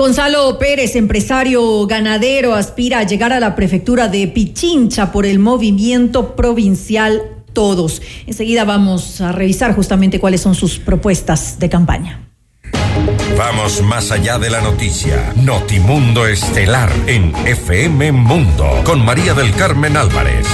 Gonzalo 0.00 0.58
Pérez, 0.58 0.96
empresario 0.96 1.86
ganadero, 1.86 2.54
aspira 2.54 3.00
a 3.00 3.02
llegar 3.02 3.34
a 3.34 3.38
la 3.38 3.54
prefectura 3.54 4.08
de 4.08 4.26
Pichincha 4.28 5.12
por 5.12 5.26
el 5.26 5.38
movimiento 5.38 6.34
provincial 6.34 7.20
Todos. 7.52 8.00
Enseguida 8.26 8.64
vamos 8.64 9.20
a 9.20 9.32
revisar 9.32 9.74
justamente 9.74 10.18
cuáles 10.18 10.40
son 10.40 10.54
sus 10.54 10.78
propuestas 10.78 11.58
de 11.58 11.68
campaña. 11.68 12.30
Vamos 13.36 13.82
más 13.82 14.10
allá 14.10 14.38
de 14.38 14.48
la 14.48 14.62
noticia. 14.62 15.34
Notimundo 15.36 16.26
Estelar 16.26 16.90
en 17.06 17.34
FM 17.44 18.12
Mundo 18.12 18.80
con 18.84 19.04
María 19.04 19.34
del 19.34 19.52
Carmen 19.52 19.98
Álvarez. 19.98 20.46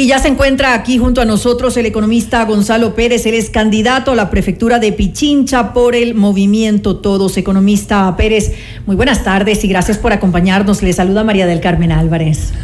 Y 0.00 0.06
ya 0.06 0.18
se 0.18 0.28
encuentra 0.28 0.72
aquí 0.72 0.96
junto 0.96 1.20
a 1.20 1.26
nosotros 1.26 1.76
el 1.76 1.84
economista 1.84 2.42
Gonzalo 2.46 2.94
Pérez. 2.94 3.26
Él 3.26 3.34
es 3.34 3.50
candidato 3.50 4.12
a 4.12 4.14
la 4.14 4.30
prefectura 4.30 4.78
de 4.78 4.92
Pichincha 4.92 5.74
por 5.74 5.94
el 5.94 6.14
movimiento 6.14 6.96
Todos. 6.96 7.36
Economista 7.36 8.16
Pérez, 8.16 8.52
muy 8.86 8.96
buenas 8.96 9.22
tardes 9.24 9.62
y 9.62 9.68
gracias 9.68 9.98
por 9.98 10.14
acompañarnos. 10.14 10.82
Le 10.82 10.94
saluda 10.94 11.22
María 11.22 11.46
del 11.46 11.60
Carmen 11.60 11.92
Álvarez. 11.92 12.54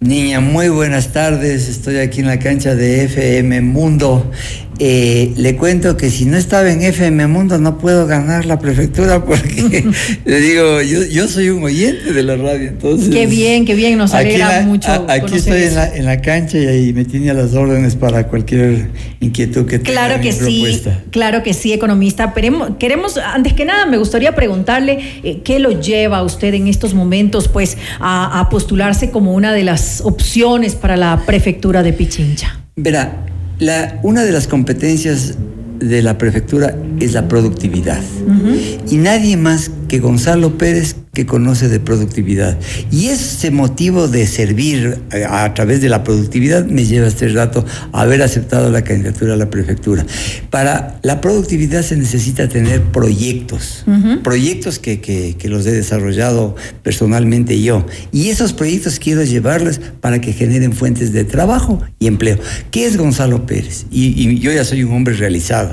Niña, 0.00 0.40
muy 0.40 0.70
buenas 0.70 1.12
tardes. 1.12 1.68
Estoy 1.68 1.98
aquí 1.98 2.20
en 2.20 2.28
la 2.28 2.38
cancha 2.38 2.74
de 2.74 3.04
FM 3.04 3.60
Mundo 3.60 4.30
eh, 4.82 5.34
le 5.36 5.56
cuento 5.56 5.98
que 5.98 6.08
si 6.08 6.24
no 6.24 6.38
estaba 6.38 6.70
en 6.70 6.80
FM 6.80 7.26
Mundo 7.26 7.58
no 7.58 7.76
puedo 7.76 8.06
ganar 8.06 8.46
la 8.46 8.58
prefectura 8.58 9.22
porque 9.22 9.84
le 10.24 10.40
digo, 10.40 10.80
yo, 10.80 11.28
soy 11.28 11.50
un 11.50 11.62
oyente 11.62 12.14
de 12.14 12.22
la 12.22 12.36
radio, 12.36 12.68
entonces... 12.68 13.10
Qué 13.10 13.26
bien, 13.26 13.66
qué 13.66 13.74
bien, 13.74 13.98
nos 13.98 14.14
alegra 14.14 14.62
mucho. 14.62 14.88
aquí 15.06 15.36
estoy 15.36 15.64
en 15.64 15.74
la, 15.74 15.94
en 15.94 16.06
la, 16.06 16.22
cancha 16.22 16.56
y 16.56 16.66
ahí 16.66 16.92
me 16.94 17.04
tiene 17.04 17.28
a 17.28 17.34
las 17.34 17.52
órdenes 17.52 17.94
para 17.94 18.26
cualquier 18.26 18.88
inquietud 19.20 19.66
que 19.66 19.80
tenga. 19.80 19.90
Claro 19.90 20.22
que 20.22 20.32
sí, 20.32 20.80
claro 21.10 21.42
que 21.42 21.52
sí, 21.52 21.74
economista. 21.74 22.32
Pero 22.32 22.78
queremos, 22.78 23.18
antes 23.18 23.52
que 23.52 23.66
nada, 23.66 23.84
me 23.84 23.98
gustaría 23.98 24.34
preguntarle 24.34 24.98
eh, 25.22 25.42
qué 25.44 25.58
lo 25.58 25.78
lleva 25.78 26.18
a 26.18 26.22
usted 26.22 26.54
en 26.54 26.68
estos 26.68 26.94
momentos 26.94 27.48
pues 27.48 27.76
a, 27.98 28.40
a 28.40 28.48
postularse 28.48 29.10
como 29.10 29.34
una 29.34 29.52
de 29.52 29.62
las 29.62 30.00
opciones 30.00 30.74
para 30.74 30.96
la 30.96 31.24
prefectura 31.26 31.82
de 31.82 31.92
Pichincha. 31.92 32.60
Verá, 32.76 33.26
la, 33.60 34.00
una 34.02 34.24
de 34.24 34.32
las 34.32 34.48
competencias 34.48 35.34
de 35.80 36.02
la 36.02 36.18
prefectura 36.18 36.76
es 37.00 37.12
la 37.12 37.26
productividad. 37.28 38.00
Y 38.88 38.96
nadie 38.96 39.36
más 39.36 39.70
que 39.88 39.98
Gonzalo 39.98 40.56
Pérez 40.56 40.94
que 41.12 41.26
conoce 41.26 41.68
de 41.68 41.80
productividad. 41.80 42.56
Y 42.92 43.06
ese 43.08 43.50
motivo 43.50 44.06
de 44.06 44.26
servir 44.28 44.98
a, 45.28 45.52
través 45.54 45.80
de 45.80 45.88
la 45.88 46.04
productividad 46.04 46.64
me 46.66 46.84
lleva 46.84 47.08
este 47.08 47.28
rato 47.28 47.64
a 47.92 48.02
haber 48.02 48.22
aceptado 48.22 48.70
la 48.70 48.82
candidatura 48.82 49.34
a 49.34 49.36
la 49.36 49.50
prefectura. 49.50 50.06
Para 50.50 51.00
la 51.02 51.20
productividad 51.20 51.82
se 51.82 51.96
necesita 51.96 52.48
tener 52.48 52.82
proyectos, 52.82 53.84
proyectos 54.22 54.78
que, 54.78 55.00
que, 55.00 55.48
los 55.48 55.66
he 55.66 55.72
desarrollado 55.72 56.54
personalmente 56.84 57.60
yo. 57.60 57.84
Y 58.12 58.28
esos 58.28 58.52
proyectos 58.52 59.00
quiero 59.00 59.24
llevarlos 59.24 59.80
para 60.00 60.20
que 60.20 60.32
generen 60.32 60.72
fuentes 60.72 61.12
de 61.12 61.24
trabajo 61.24 61.82
y 61.98 62.06
empleo. 62.06 62.38
¿Qué 62.70 62.86
es 62.86 62.96
Gonzalo 62.96 63.46
Pérez? 63.46 63.86
y 63.90 64.38
yo 64.38 64.52
ya 64.52 64.64
soy 64.64 64.84
un 64.84 64.92
hombre 64.92 65.14
realizado. 65.14 65.69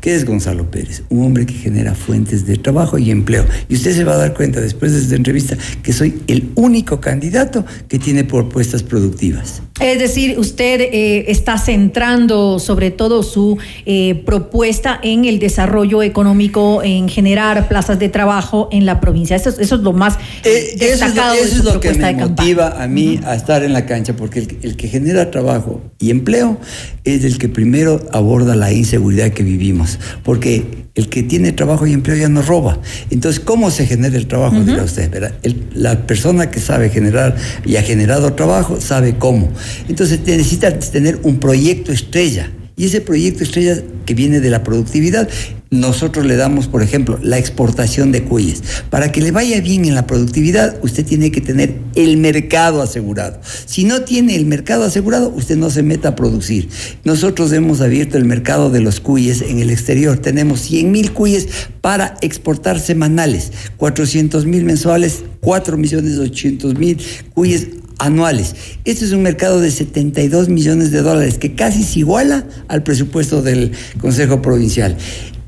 ¿Qué 0.00 0.14
es 0.14 0.24
Gonzalo 0.24 0.70
Pérez? 0.70 1.02
Un 1.10 1.24
hombre 1.24 1.46
que 1.46 1.54
genera 1.54 1.94
fuentes 1.94 2.46
de 2.46 2.56
trabajo 2.56 2.98
y 2.98 3.10
empleo. 3.10 3.44
Y 3.68 3.74
usted 3.74 3.94
se 3.94 4.04
va 4.04 4.14
a 4.14 4.16
dar 4.16 4.34
cuenta 4.34 4.60
después 4.60 4.92
de 4.92 5.00
esta 5.00 5.14
entrevista 5.14 5.56
que 5.82 5.92
soy 5.92 6.22
el 6.26 6.50
único 6.54 7.00
candidato 7.00 7.64
que 7.88 7.98
tiene 7.98 8.24
propuestas 8.24 8.82
productivas. 8.82 9.62
Es 9.80 9.98
decir, 9.98 10.38
usted 10.38 10.80
eh, 10.80 11.30
está 11.30 11.56
centrando 11.56 12.58
sobre 12.58 12.90
todo 12.90 13.22
su 13.22 13.56
eh, 13.86 14.22
propuesta 14.26 15.00
en 15.02 15.24
el 15.24 15.38
desarrollo 15.38 16.02
económico, 16.02 16.82
en 16.82 17.08
generar 17.08 17.66
plazas 17.66 17.98
de 17.98 18.10
trabajo 18.10 18.68
en 18.72 18.84
la 18.84 19.00
provincia. 19.00 19.36
Eso, 19.36 19.48
es 19.48 19.70
lo 19.70 19.92
más 19.92 20.18
eh, 20.44 20.74
destacado 20.78 21.34
eso, 21.34 21.56
es 21.56 21.64
lo 21.64 21.80
que 21.80 21.94
me 21.94 22.14
motiva 22.14 22.82
a 22.82 22.86
mí 22.88 23.20
a 23.24 23.34
estar 23.34 23.62
en 23.62 23.72
la 23.72 23.86
cancha, 23.86 24.14
porque 24.14 24.46
el 24.62 24.76
que 24.76 24.88
genera 24.88 25.30
trabajo 25.30 25.80
y 25.98 26.10
empleo 26.10 26.58
es 27.04 27.24
el 27.24 27.38
que 27.38 27.48
primero 27.48 28.06
aborda 28.12 28.56
la 28.56 28.72
inseguridad 28.72 29.30
que 29.30 29.39
vivimos, 29.42 29.98
porque 30.22 30.64
el 30.94 31.08
que 31.08 31.22
tiene 31.22 31.52
trabajo 31.52 31.86
y 31.86 31.92
empleo 31.92 32.16
ya 32.16 32.28
no 32.28 32.42
roba. 32.42 32.80
Entonces, 33.10 33.40
¿cómo 33.40 33.70
se 33.70 33.86
genera 33.86 34.16
el 34.16 34.26
trabajo? 34.26 34.56
usted, 34.84 35.32
la 35.74 36.06
persona 36.06 36.50
que 36.50 36.60
sabe 36.60 36.90
generar 36.90 37.36
y 37.64 37.76
ha 37.76 37.82
generado 37.82 38.32
trabajo 38.34 38.80
sabe 38.80 39.16
cómo. 39.18 39.50
Entonces, 39.88 40.20
necesita 40.26 40.78
tener 40.78 41.18
un 41.22 41.38
proyecto 41.38 41.92
estrella. 41.92 42.50
Y 42.76 42.86
ese 42.86 43.00
proyecto 43.00 43.44
estrella 43.44 43.76
que 44.06 44.14
viene 44.14 44.40
de 44.40 44.50
la 44.50 44.62
productividad 44.62 45.28
nosotros 45.70 46.26
le 46.26 46.34
damos, 46.34 46.66
por 46.66 46.82
ejemplo, 46.82 47.18
la 47.22 47.38
exportación 47.38 48.10
de 48.10 48.24
cuyes. 48.24 48.62
Para 48.90 49.12
que 49.12 49.20
le 49.20 49.30
vaya 49.30 49.60
bien 49.60 49.84
en 49.84 49.94
la 49.94 50.06
productividad, 50.06 50.76
usted 50.82 51.06
tiene 51.06 51.30
que 51.30 51.40
tener 51.40 51.78
el 51.94 52.16
mercado 52.16 52.82
asegurado. 52.82 53.40
Si 53.66 53.84
no 53.84 54.02
tiene 54.02 54.34
el 54.34 54.46
mercado 54.46 54.84
asegurado, 54.84 55.30
usted 55.30 55.56
no 55.56 55.70
se 55.70 55.84
meta 55.84 56.08
a 56.08 56.16
producir. 56.16 56.68
Nosotros 57.04 57.52
hemos 57.52 57.80
abierto 57.80 58.18
el 58.18 58.24
mercado 58.24 58.70
de 58.70 58.80
los 58.80 58.98
cuyes 58.98 59.42
en 59.42 59.60
el 59.60 59.70
exterior. 59.70 60.18
Tenemos 60.18 60.60
100 60.60 60.90
mil 60.90 61.12
cuyes 61.12 61.48
para 61.80 62.16
exportar 62.20 62.80
semanales, 62.80 63.52
400 63.76 64.46
mil 64.46 64.64
mensuales, 64.64 65.22
4 65.40 65.76
millones 65.76 66.18
800 66.18 66.74
mil 66.74 66.98
cuyes 67.32 67.68
anuales. 67.98 68.56
Este 68.84 69.04
es 69.04 69.12
un 69.12 69.22
mercado 69.22 69.60
de 69.60 69.70
72 69.70 70.48
millones 70.48 70.90
de 70.90 71.02
dólares 71.02 71.38
que 71.38 71.54
casi 71.54 71.84
se 71.84 72.00
iguala 72.00 72.46
al 72.66 72.82
presupuesto 72.82 73.42
del 73.42 73.72
Consejo 74.00 74.42
Provincial. 74.42 74.96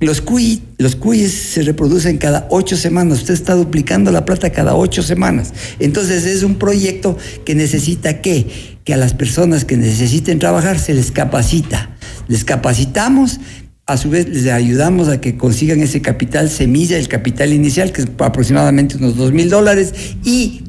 Los, 0.03 0.21
cuy, 0.21 0.61
los 0.79 0.97
cuyes 0.97 1.33
se 1.33 1.63
reproducen 1.63 2.19
cada 2.19 2.49
ocho 2.51 2.77
semanas. 2.77 3.19
Usted 3.19 3.35
está 3.35 3.55
duplicando 3.55 4.11
la 4.11 4.25
plata 4.25 4.51
cada 4.51 4.75
ocho 4.75 5.01
semanas. 5.01 5.55
Entonces 5.79 6.27
es 6.27 6.43
un 6.43 6.57
proyecto 6.57 7.17
que 7.45 7.55
necesita 7.55 8.21
que, 8.21 8.47
que 8.85 8.95
a 8.95 8.97
las 8.97 9.15
personas 9.15 9.65
que 9.65 9.77
necesiten 9.77 10.41
trabajar 10.41 10.81
se 10.81 10.93
les 10.93 11.13
capacita. 11.13 11.97
Les 12.27 12.45
capacitamos, 12.45 13.39
a 13.87 13.97
su 13.97 14.11
vez 14.11 14.29
les 14.29 14.49
ayudamos 14.49 15.09
a 15.09 15.21
que 15.21 15.37
consigan 15.37 15.81
ese 15.81 16.03
capital 16.03 16.51
semilla, 16.51 16.97
el 16.99 17.07
capital 17.07 17.53
inicial, 17.53 17.93
que 17.93 18.03
es 18.03 18.09
aproximadamente 18.19 18.97
unos 18.97 19.17
dos 19.17 19.33
mil 19.33 19.51
dólares, 19.51 19.95
y 20.25 20.63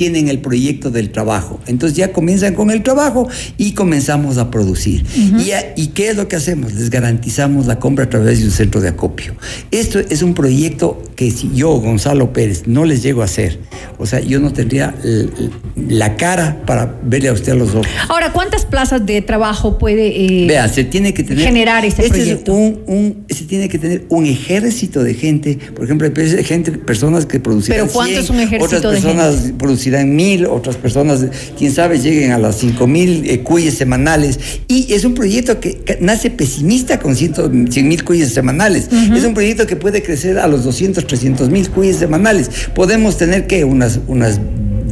tienen 0.00 0.28
el 0.28 0.38
proyecto 0.38 0.90
del 0.90 1.10
trabajo. 1.10 1.60
Entonces 1.66 1.94
ya 1.94 2.10
comienzan 2.10 2.54
con 2.54 2.70
el 2.70 2.82
trabajo 2.82 3.28
y 3.58 3.74
comenzamos 3.74 4.38
a 4.38 4.50
producir. 4.50 5.04
y, 5.14 5.50
y, 5.76 5.88
qué 5.88 6.08
es 6.08 6.16
lo 6.16 6.26
que 6.26 6.36
hacemos? 6.36 6.72
Les 6.72 6.88
garantizamos 6.88 7.66
la 7.66 7.78
compra 7.78 8.06
a 8.06 8.08
través 8.08 8.38
de 8.38 8.46
un 8.46 8.50
centro 8.50 8.80
de 8.80 8.88
acopio. 8.88 9.34
Esto 9.70 9.98
es 9.98 10.22
un 10.22 10.32
proyecto 10.32 11.02
que 11.16 11.30
si 11.30 11.50
yo, 11.54 11.68
Gonzalo 11.80 12.32
Pérez, 12.32 12.62
no 12.64 12.86
les 12.86 13.02
llego 13.02 13.20
a 13.20 13.26
hacer, 13.26 13.58
o 13.98 14.06
sea, 14.06 14.20
yo 14.20 14.40
no 14.40 14.54
tendría 14.54 14.94
la 15.76 16.16
cara 16.16 16.62
para 16.64 16.98
verle 17.02 17.28
a 17.28 17.34
usted 17.34 17.52
a 17.52 17.56
los 17.56 17.74
ojos. 17.74 17.86
Ahora, 18.08 18.32
¿cuántas 18.32 18.64
plazas 18.64 19.04
de 19.04 19.20
trabajo 19.20 19.76
puede 19.76 20.46
eh, 20.46 20.68
se 20.72 20.84
tiene 20.84 21.12
que 21.12 21.22
tener, 21.22 21.44
generar 21.44 21.84
este, 21.84 22.06
este 22.06 22.16
proyecto? 22.16 22.54
un, 22.54 23.26
se 23.28 23.44
tiene 23.44 23.68
que 23.68 23.78
tener 23.78 24.06
un 24.08 24.24
ejército 24.24 25.04
de 25.04 25.12
gente, 25.12 25.58
por 25.74 25.84
ejemplo, 25.84 26.10
gente, 26.42 26.72
personas 26.72 27.26
que 27.26 27.38
producirán 27.38 27.80
¿Pero 27.80 27.92
cuánto 27.92 28.18
es 28.18 28.30
un 28.30 28.40
ejército 28.40 28.78
otras 28.78 28.92
personas 28.94 29.58
producirán 29.90 30.14
mil, 30.14 30.46
otras 30.46 30.76
personas, 30.76 31.26
quién 31.58 31.72
sabe, 31.72 31.98
lleguen 31.98 32.32
a 32.32 32.38
las 32.38 32.56
cinco 32.56 32.86
mil 32.86 33.28
eh, 33.28 33.40
cuyes 33.40 33.74
semanales. 33.74 34.38
Y 34.68 34.92
es 34.92 35.04
un 35.04 35.14
proyecto 35.14 35.60
que, 35.60 35.98
nace 36.00 36.30
pesimista 36.30 37.00
con 37.00 37.16
ciento, 37.16 37.50
cien 37.70 37.88
mil 37.88 38.04
cuyes 38.04 38.32
semanales. 38.32 38.88
Es 39.14 39.24
un 39.24 39.34
proyecto 39.34 39.66
que 39.66 39.76
puede 39.76 40.02
crecer 40.02 40.38
a 40.38 40.46
los 40.46 40.64
200, 40.64 41.06
300 41.06 41.50
mil 41.50 41.68
cuyes 41.70 41.96
semanales. 41.96 42.50
Podemos 42.74 43.16
tener 43.16 43.46
que 43.46 43.64
unas, 43.64 44.00
unas 44.06 44.40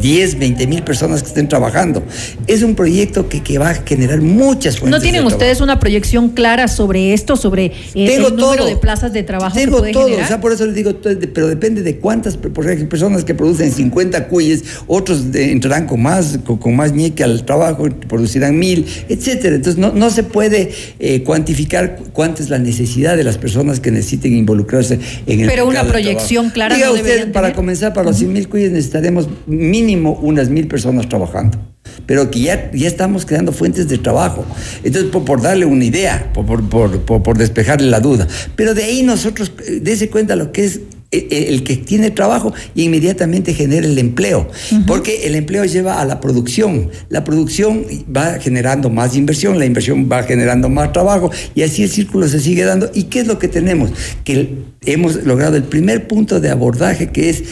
10, 0.00 0.38
20 0.38 0.66
mil 0.66 0.82
personas 0.82 1.22
que 1.22 1.28
estén 1.28 1.48
trabajando. 1.48 2.02
Es 2.46 2.62
un 2.62 2.74
proyecto 2.74 3.28
que, 3.28 3.42
que 3.42 3.58
va 3.58 3.70
a 3.70 3.74
generar 3.74 4.20
muchas 4.20 4.78
fuentes 4.78 4.98
¿No 4.98 5.02
tienen 5.02 5.24
ustedes 5.24 5.60
una 5.60 5.78
proyección 5.78 6.30
clara 6.30 6.68
sobre 6.68 7.12
esto, 7.12 7.36
sobre 7.36 7.66
eh, 7.66 7.72
el 7.94 8.36
número 8.36 8.66
de 8.66 8.76
plazas 8.76 9.12
de 9.12 9.22
trabajo 9.22 9.56
Tengo 9.56 9.76
que 9.76 9.92
puede 9.92 9.92
todo, 9.92 10.22
o 10.22 10.26
sea, 10.26 10.40
por 10.40 10.52
eso 10.52 10.66
les 10.66 10.74
digo, 10.74 10.92
pero 11.34 11.48
depende 11.48 11.82
de 11.82 11.98
cuántas 11.98 12.36
personas 12.36 13.24
que 13.24 13.34
producen 13.34 13.72
50 13.72 14.28
cuyes, 14.28 14.64
otros 14.86 15.24
entrarán 15.34 15.86
con 15.86 16.02
más, 16.02 16.38
con, 16.44 16.76
más 16.76 16.92
ñeque 16.92 17.24
al 17.24 17.44
trabajo, 17.44 17.88
producirán 18.08 18.58
mil, 18.58 18.86
etcétera. 19.08 19.56
Entonces 19.56 19.78
no, 19.78 19.92
no 19.92 20.10
se 20.10 20.22
puede 20.22 20.70
eh, 20.98 21.22
cuantificar 21.22 21.98
cuánta 22.12 22.42
es 22.42 22.50
la 22.50 22.58
necesidad 22.58 23.16
de 23.16 23.24
las 23.24 23.38
personas 23.38 23.80
que 23.80 23.90
necesiten 23.90 24.34
involucrarse 24.34 24.98
en 25.26 25.40
el 25.40 25.48
Pero 25.48 25.66
una 25.66 25.84
proyección 25.84 26.50
clara. 26.50 26.74
Diga 26.74 26.92
usted, 26.92 27.32
para 27.32 27.52
comenzar, 27.52 27.92
para 27.92 28.08
los 28.08 28.16
100 28.16 28.32
mil 28.32 28.48
cuyes 28.48 28.70
necesitaremos 28.70 29.28
mínimo 29.46 29.87
mínimo 29.88 30.18
unas 30.22 30.50
mil 30.50 30.68
personas 30.68 31.08
trabajando 31.08 31.58
pero 32.06 32.30
que 32.30 32.40
ya, 32.40 32.70
ya 32.72 32.86
estamos 32.86 33.26
creando 33.26 33.50
fuentes 33.52 33.88
de 33.88 33.98
trabajo. 33.98 34.44
Entonces, 34.84 35.10
por, 35.10 35.42
darle 35.42 35.66
una 35.66 35.84
idea, 35.84 36.30
por, 36.32 36.68
por, 36.68 37.00
por, 37.00 37.36
despejarle 37.36 37.88
la 37.90 38.00
duda. 38.00 38.26
Pero 38.56 38.74
de 38.74 38.84
ahí 38.84 39.02
nosotros, 39.02 39.52
eh, 39.66 39.80
dése 39.82 40.08
cuenta 40.08 40.36
lo 40.36 40.52
que 40.52 40.64
es 40.64 40.80
e, 41.10 41.26
e, 41.30 41.48
el 41.48 41.64
que 41.64 41.76
tiene 41.76 42.10
trabajo 42.10 42.52
inmediatamente 42.74 43.54
genera 43.54 43.86
el 43.86 43.98
empleo, 43.98 44.48
porque 44.86 45.26
el 45.26 45.34
empleo 45.34 45.64
lleva 45.64 46.00
a 46.00 46.04
la 46.04 46.20
producción, 46.20 46.90
la 47.08 47.24
producción 47.24 47.84
va 48.14 48.38
generando 48.38 48.90
más 48.90 49.16
inversión, 49.16 49.58
la 49.58 49.64
inversión 49.64 50.08
va 50.10 50.22
generando 50.22 50.68
más 50.68 50.92
trabajo 50.92 51.30
y 51.54 51.62
así 51.62 51.82
el 51.82 51.88
círculo 51.88 52.28
se 52.28 52.40
sigue 52.40 52.64
dando. 52.64 52.90
¿Y 52.92 53.04
qué 53.04 53.20
es 53.20 53.26
lo 53.26 53.38
que 53.38 53.48
tenemos? 53.48 53.90
Que 54.24 54.50
hemos 54.84 55.24
logrado 55.24 55.56
el 55.56 55.64
primer 55.64 56.06
punto 56.06 56.40
de 56.40 56.50
abordaje 56.50 57.08
que 57.10 57.30
es 57.30 57.42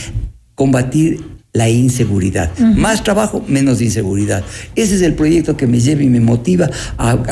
combatir 0.54 1.35
la 1.56 1.70
inseguridad. 1.70 2.50
Más 2.58 3.02
trabajo, 3.02 3.42
menos 3.48 3.80
inseguridad. 3.80 4.44
Ese 4.74 4.96
es 4.96 5.02
el 5.02 5.14
proyecto 5.14 5.56
que 5.56 5.66
me 5.66 5.80
lleva 5.80 6.02
y 6.02 6.08
me 6.08 6.20
motiva 6.20 6.68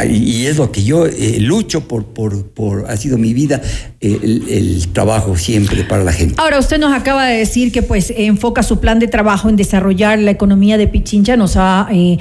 y 0.09 0.47
es 0.47 0.57
lo 0.57 0.73
que 0.73 0.83
yo 0.83 1.07
eh, 1.07 1.39
lucho 1.41 1.87
por, 1.87 2.07
por, 2.07 2.47
por, 2.47 2.91
ha 2.91 2.97
sido 2.97 3.19
mi 3.19 3.35
vida, 3.35 3.61
eh, 4.01 4.19
el, 4.23 4.89
trabajo 4.95 5.37
siempre 5.37 5.85
para 5.85 6.05
la 6.05 6.13
gente. 6.13 6.35
Ahora, 6.39 6.59
usted 6.59 6.79
nos 6.79 6.95
acaba 6.95 7.27
de 7.27 7.39
decir 7.39 7.73
que 7.73 7.83
pues 7.83 8.13
enfoca 8.17 8.63
su 8.63 8.81
plan 8.81 8.99
de 8.99 9.09
trabajo 9.09 9.49
en 9.49 9.57
desarrollar 9.57 10.19
la 10.19 10.31
economía 10.31 10.79
de 10.79 10.87
Pichincha, 10.87 11.37
nos 11.37 11.57
ha 11.57 11.89
eh, 11.93 12.19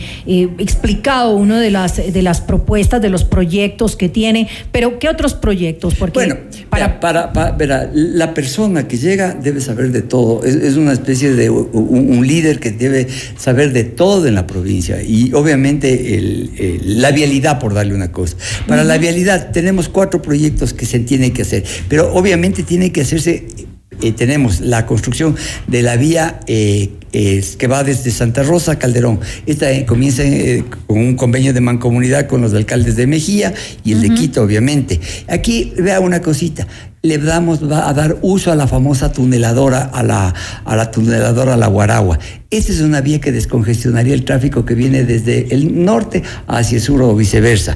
explicado 0.58 1.36
una 1.36 1.60
de 1.60 1.72
las, 1.72 1.98
de 1.98 2.22
las 2.22 2.42
propuestas, 2.42 3.02
de 3.02 3.10
los 3.10 3.24
proyectos 3.24 3.96
que 3.96 4.10
tiene, 4.10 4.50
pero 4.72 5.00
¿qué 5.00 5.08
otros 5.08 5.36
proyectos? 5.36 5.96
Porque 5.96 6.20
bueno, 6.20 6.36
para, 6.70 7.00
para, 7.00 7.32
para, 7.32 7.90
la 7.94 8.34
persona 8.34 8.88
que 8.88 8.98
llega 8.98 9.34
debe 9.34 9.62
saber 9.62 9.92
de 9.92 10.02
todo, 10.02 10.44
es, 10.44 10.56
es 10.56 10.76
una 10.76 10.92
especie 10.94 11.34
de 11.34 11.50
un, 11.94 12.28
líder 12.28 12.60
que 12.60 12.72
debe 12.72 13.08
saber 13.38 13.74
de 13.74 13.84
todo 13.84 14.28
en 14.28 14.36
la 14.36 14.48
provincia 14.48 15.02
y 15.04 15.34
obviamente 15.34 16.64
la 16.84 17.12
vialidad, 17.12 17.60
por 17.60 17.74
darle 17.74 17.94
una 17.94 18.12
cosa. 18.12 18.38
Para 18.68 18.84
la 18.84 18.98
vialidad 18.98 19.52
tenemos 19.52 19.90
cuatro 19.90 20.22
proyectos 20.22 20.74
que 20.74 20.86
se 20.86 21.00
tienen 21.00 21.34
que 21.34 21.42
hacer, 21.42 21.64
pero 21.90 22.14
obviamente 22.14 22.64
tiene 22.64 22.92
que 22.92 23.02
hacerse 23.02 23.46
eh, 24.02 24.12
tenemos 24.12 24.60
la 24.60 24.86
construcción 24.86 25.36
de 25.68 25.82
la 25.82 25.96
vía 25.96 26.40
eh, 26.48 26.92
que 27.12 27.68
va 27.68 27.84
desde 27.84 28.12
Santa 28.12 28.44
Rosa 28.44 28.74
a 28.74 28.80
Calderón. 28.80 29.20
Esta 29.46 29.72
eh, 29.72 29.86
comienza 29.86 30.24
con 30.88 30.98
un 30.98 31.16
convenio 31.16 31.54
de 31.54 31.62
mancomunidad 31.62 32.28
con 32.28 32.42
los 32.42 32.54
alcaldes 32.54 32.96
de 32.96 33.08
Mejía 33.08 33.54
y 33.84 33.94
el 33.94 34.02
de 34.02 34.10
Quito, 34.10 34.42
obviamente. 34.42 35.00
Aquí 35.28 35.74
vea 35.78 36.00
una 36.00 36.22
cosita. 36.22 36.68
Le 37.06 37.18
damos, 37.18 37.62
a 37.62 37.94
dar 37.94 38.18
uso 38.22 38.50
a 38.50 38.56
la 38.56 38.66
famosa 38.66 39.12
tuneladora, 39.12 39.84
a 39.94 40.04
la, 40.04 40.34
a 40.64 40.76
la 40.78 40.90
tuneladora 40.90 41.58
La 41.58 41.68
Guaragua. 41.68 42.18
Esta 42.50 42.72
es 42.72 42.80
una 42.80 43.02
vía 43.02 43.20
que 43.20 43.34
descongestionaría 43.34 44.14
el 44.14 44.24
tráfico 44.24 44.64
que 44.64 44.74
viene 44.74 45.04
desde 45.04 45.54
el 45.54 45.84
norte 45.84 46.24
hacia 46.48 46.78
el 46.78 46.82
sur 46.82 47.02
o 47.02 47.14
viceversa. 47.14 47.76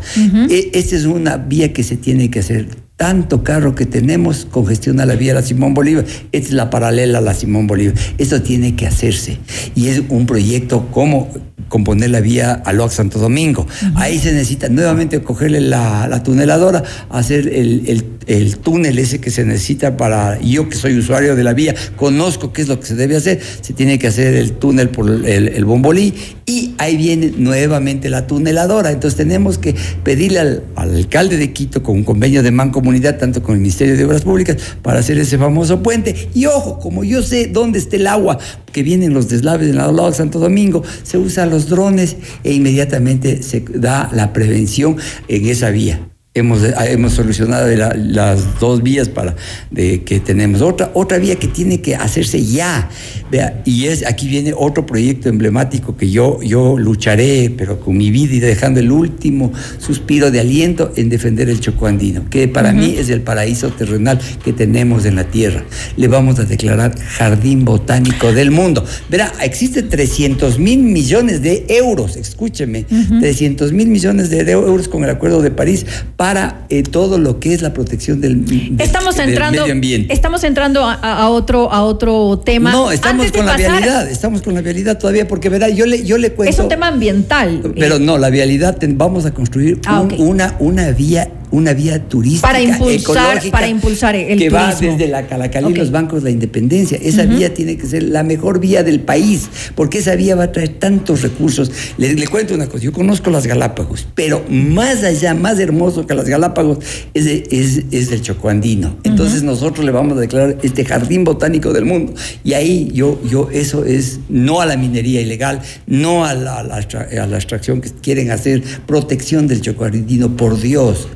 E, 0.50 0.72
esta 0.74 0.96
es 0.96 1.04
una 1.04 1.36
vía 1.36 1.74
que 1.74 1.84
se 1.84 1.98
tiene 1.98 2.32
que 2.32 2.40
hacer 2.40 2.70
tanto 2.96 3.44
carro 3.44 3.76
que 3.76 3.86
tenemos 3.86 4.48
congestiona 4.50 5.06
la 5.06 5.16
vía 5.16 5.34
a 5.34 5.36
la 5.36 5.42
Simón 5.42 5.74
Bolívar. 5.74 6.06
Esta 6.32 6.48
es 6.48 6.54
la 6.54 6.70
paralela 6.70 7.18
a 7.18 7.22
la 7.22 7.34
Simón 7.34 7.68
Bolívar. 7.68 7.96
Esto 8.18 8.42
tiene 8.42 8.78
que 8.78 8.88
hacerse. 8.88 9.40
Y 9.76 9.90
es 9.90 10.04
un 10.08 10.26
proyecto 10.26 10.88
como 10.90 11.30
componer 11.70 12.12
la 12.12 12.22
vía 12.22 12.54
a 12.54 12.72
Loac 12.72 12.92
Santo 12.92 13.20
Domingo. 13.20 13.68
Ahí 13.96 14.20
se 14.20 14.32
necesita 14.32 14.70
nuevamente 14.70 15.22
cogerle 15.22 15.60
la, 15.60 16.08
la 16.08 16.24
tuneladora, 16.24 16.84
hacer 17.10 17.48
el, 17.48 18.06
el, 18.28 18.58
túnel 18.58 19.00
ese 19.00 19.20
que 19.20 19.32
se 19.32 19.44
necesita 19.44 19.98
para, 19.98 20.40
yo 20.40 20.70
que 20.70 20.76
soy 20.76 20.98
usuario 20.98 21.36
de 21.36 21.44
la 21.44 21.54
vía, 21.54 21.76
conozco 21.96 22.54
qué 22.54 22.62
es 22.62 22.68
lo 22.68 22.80
que 22.80 22.86
se 22.86 22.96
debe 22.96 23.16
hacer. 23.16 23.42
Se 23.62 23.74
tiene 23.74 24.00
que 24.00 24.08
hacer 24.08 24.36
el 24.36 24.54
túnel 24.54 24.90
por 24.90 25.10
el, 25.10 25.26
el 25.26 25.66
bombolí 25.66 26.14
y 26.46 26.76
ahí 26.78 26.96
viene 26.96 27.34
nuevamente 27.38 28.10
la 28.10 28.28
tuneladora. 28.28 28.92
Entonces 28.92 29.18
tenemos 29.18 29.58
que 29.58 29.76
pedirle 30.04 30.40
al, 30.40 30.64
al 30.76 30.96
alcalde 30.96 31.38
de 31.38 31.54
Quito 31.54 31.84
con 31.84 31.96
un 31.96 32.04
convenio 32.04 32.44
de 32.44 32.52
mancomunidad 32.52 33.18
tanto 33.18 33.42
con 33.42 33.56
el 33.56 33.62
Ministerio 33.62 33.98
de 33.98 34.06
Obras 34.06 34.22
Públicas, 34.22 34.58
para 34.82 35.00
hacer 35.00 35.18
ese 35.18 35.38
famoso 35.38 35.82
puente. 35.82 36.30
Y 36.34 36.46
ojo, 36.46 36.80
como 36.80 37.04
yo 37.04 37.22
sé 37.22 37.48
dónde 37.48 37.80
está 37.80 37.96
el 37.96 38.08
agua 38.08 38.38
que 38.78 38.84
vienen 38.84 39.16
los 39.16 39.28
deslaves 39.28 39.70
en 39.70 39.78
la 39.78 39.92
de 39.92 40.14
Santo 40.14 40.38
Domingo, 40.38 40.84
se 41.02 41.18
usan 41.18 41.50
los 41.50 41.68
drones 41.68 42.16
e 42.44 42.54
inmediatamente 42.54 43.42
se 43.42 43.62
da 43.62 44.08
la 44.14 44.34
prevención 44.34 44.98
en 45.28 45.48
esa 45.48 45.72
vía 45.72 46.00
hemos, 46.40 46.60
hemos 46.64 47.14
solucionado 47.14 47.68
las 47.96 48.60
dos 48.60 48.84
vías 48.84 49.10
para, 49.10 49.36
de, 49.72 50.04
que 50.04 50.20
tenemos. 50.20 50.62
Otra, 50.62 50.92
otra 50.94 51.18
vía 51.18 51.36
que 51.36 51.48
tiene 51.48 51.82
que 51.82 51.96
hacerse 51.96 52.44
ya. 52.44 52.90
Vea, 53.32 53.62
y 53.66 53.88
es, 53.88 54.06
aquí 54.06 54.28
viene 54.28 54.54
otro 54.56 54.86
proyecto 54.86 55.28
emblemático 55.28 55.98
que 55.98 56.10
yo, 56.10 56.42
yo 56.42 56.78
lucharé, 56.78 57.54
pero 57.58 57.80
con 57.80 57.98
mi 57.98 58.10
vida 58.10 58.36
y 58.36 58.40
dejando 58.40 58.80
el 58.80 58.92
último 58.92 59.52
suspiro 59.80 60.32
de 60.32 60.40
aliento 60.40 60.94
en 60.96 61.10
defender 61.10 61.50
el 61.50 61.60
chocoandino, 61.60 62.30
que 62.30 62.48
para 62.48 62.72
mí 62.72 62.96
es 62.98 63.10
el 63.10 63.22
paraíso 63.22 63.70
terrenal 63.70 64.20
que 64.44 64.54
tenemos 64.54 65.06
en 65.06 65.16
la 65.16 65.26
tierra. 65.26 65.66
Le 65.98 66.08
vamos 66.08 66.40
a 66.40 66.46
declarar 66.46 66.98
jardín 66.98 67.66
botánico 67.66 68.32
del 68.32 68.52
mundo. 68.52 68.86
Verá, 69.10 69.34
existen 69.42 69.90
300 69.90 70.60
mil 70.60 70.80
millones 70.80 71.42
de 71.42 71.66
euros, 71.70 72.16
escúcheme, 72.16 72.86
300 73.20 73.74
mil 73.74 73.88
millones 73.88 74.30
de 74.30 74.40
euros 74.50 74.88
con 74.88 75.04
el 75.04 75.10
Acuerdo 75.10 75.42
de 75.42 75.52
París 75.52 75.86
para 76.16 76.27
eh, 76.70 76.84
todo 76.84 77.18
lo 77.18 77.40
que 77.40 77.54
es 77.54 77.62
la 77.62 77.74
protección 77.74 78.22
del, 78.22 78.46
estamos 78.80 79.18
entrando, 79.20 79.62
medio 79.62 79.74
ambiente. 79.74 80.14
Estamos 80.14 80.44
entrando 80.44 80.84
a, 80.84 81.30
otro, 81.30 81.72
a 81.72 81.84
otro 81.84 82.40
tema. 82.44 82.72
No, 82.72 82.92
estamos 82.92 83.32
con 83.32 83.46
la 83.46 83.56
vialidad, 83.56 84.10
estamos 84.10 84.42
con 84.42 84.54
la 84.54 84.62
vialidad 84.62 84.98
todavía, 84.98 85.28
porque 85.28 85.50
verá, 85.50 85.70
yo 85.70 85.86
le, 85.86 86.04
yo 86.04 86.18
le 86.18 86.32
cuento. 86.32 86.54
Es 86.54 86.60
un 86.60 86.70
tema 86.70 86.88
ambiental. 86.88 87.74
Pero 87.78 88.00
no, 88.00 88.18
la 88.18 88.30
vialidad, 88.30 88.78
vamos 88.90 89.26
a 89.26 89.34
construir 89.34 89.80
ah, 89.86 90.08
una, 90.18 90.56
una 90.60 90.92
vía 90.92 91.30
una 91.52 91.74
vía 91.74 92.08
turística 92.08 92.48
para 92.48 92.62
impulsar, 92.62 93.42
para 93.52 93.68
impulsar 93.68 94.16
el 94.16 94.38
que 94.38 94.50
va 94.50 94.74
desde 94.74 95.08
la 95.08 95.28
Calacalí 95.28 95.74
los 95.74 95.92
bancos 95.92 96.24
la 96.24 96.30
Independencia. 96.30 96.98
Esa 97.02 97.26
vía 97.26 97.54
tiene 97.54 97.78
que 97.78 97.86
ser 97.86 98.04
la 98.04 98.24
mejor 98.24 98.60
vía 98.60 98.84
del 98.84 99.00
país, 99.00 99.50
porque 99.76 100.00
esa 100.00 100.16
vía 100.16 100.36
va 100.36 100.46
a 100.46 100.52
traer 100.52 100.70
tantos 100.70 101.22
recursos. 101.22 101.72
Le, 101.98 102.14
le, 102.14 102.28
cuento 102.28 102.54
una 102.54 102.68
cosa, 102.68 102.84
yo 102.84 102.92
conozco 102.92 103.30
las 103.30 103.48
Galápagos, 103.48 104.08
pero 104.16 104.44
más 104.50 105.04
allá, 105.04 105.34
más 105.34 105.60
hermoso 105.60 106.06
que 106.06 106.14
las 106.14 106.28
Galápagos 106.28 106.80
es, 107.14 107.26
es, 107.26 107.84
es 107.92 108.12
el 108.12 108.22
Chocoandino. 108.22 108.98
Entonces 109.04 109.44
nosotros 109.44 109.86
le 109.86 109.92
vamos 109.92 110.18
a 110.18 110.22
declarar 110.22 110.58
este 110.64 110.86
jardín 110.86 111.24
botánico 111.24 111.74
del 111.74 111.86
mundo. 111.86 112.14
Y 112.44 112.54
ahí 112.54 112.92
yo, 112.94 113.20
yo 113.30 113.50
eso 113.52 113.86
es 113.86 114.20
no 114.30 114.62
a 114.62 114.66
la 114.66 114.78
minería 114.78 115.22
ilegal, 115.22 115.62
no 115.86 116.26
a 116.26 116.34
la, 116.34 116.60
a 116.60 116.64
la, 116.64 117.38
extracción 117.38 117.82
que 117.82 117.90
quieren 117.90 118.32
hacer, 118.32 118.62
protección 118.86 119.48
del 119.48 119.62
Chocoandino, 119.62 120.36
por 120.36 120.60
Dios, 120.60 121.08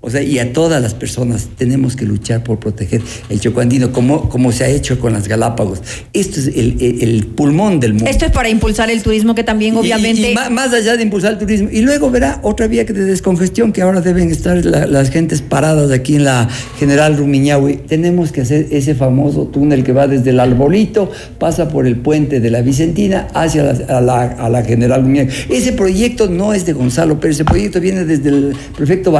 o 0.00 0.10
sea, 0.10 0.22
y 0.22 0.38
a 0.38 0.52
todas 0.52 0.82
las 0.82 0.92
personas 0.94 1.48
tenemos 1.56 1.96
que 1.96 2.04
luchar 2.04 2.44
por 2.44 2.58
proteger 2.58 3.00
el 3.30 3.40
chocoandino, 3.40 3.92
como, 3.92 4.28
como 4.28 4.52
se 4.52 4.64
ha 4.64 4.68
hecho 4.68 5.00
con 5.00 5.12
las 5.12 5.28
Galápagos. 5.28 5.80
Esto 6.12 6.40
es 6.40 6.48
el, 6.48 7.26
pulmón 7.34 7.80
del 7.80 7.94
mundo. 7.94 8.10
Esto 8.10 8.26
es 8.26 8.32
para 8.32 8.48
impulsar 8.48 8.90
el 8.90 9.02
turismo, 9.02 9.34
que 9.34 9.44
también 9.44 9.76
obviamente... 9.76 10.32
Y, 10.32 10.34
más, 10.34 10.72
allá 10.72 10.96
de 10.96 11.02
impulsar 11.02 11.32
el 11.32 11.38
turismo. 11.38 11.68
Y 11.72 11.80
luego 11.80 12.10
verá 12.10 12.40
otra 12.42 12.66
vía 12.66 12.84
de 12.84 12.92
descongestión, 12.92 13.72
que 13.72 13.82
ahora 13.82 14.00
deben 14.00 14.30
estar 14.30 14.64
las 14.64 15.10
gentes 15.10 15.40
paradas 15.40 15.90
aquí 15.90 16.16
en 16.16 16.24
la 16.24 16.48
General 16.78 17.16
Rumiñahui. 17.16 17.76
Tenemos 17.88 18.30
que 18.30 18.42
hacer 18.42 18.66
ese 18.70 18.94
famoso 18.94 19.44
túnel 19.46 19.84
que 19.84 19.92
va 19.92 20.06
desde 20.06 20.30
el 20.30 20.40
Arbolito, 20.40 21.10
pasa 21.38 21.68
por 21.68 21.86
el 21.86 21.96
puente 21.96 22.40
de 22.40 22.50
la 22.50 22.60
Vicentina 22.62 23.28
hacia 23.32 23.62
la, 23.62 24.22
a 24.38 24.48
la, 24.48 24.62
General 24.62 25.02
Rumiñahui. 25.02 25.32
Ese 25.48 25.72
proyecto 25.72 26.28
no 26.28 26.52
es 26.52 26.66
de 26.66 26.72
Gonzalo 26.72 27.14
pero 27.20 27.32
ese 27.32 27.44
proyecto 27.44 27.80
viene 27.80 28.04
desde 28.04 28.28
el 28.28 28.54
prefecto 28.76 29.10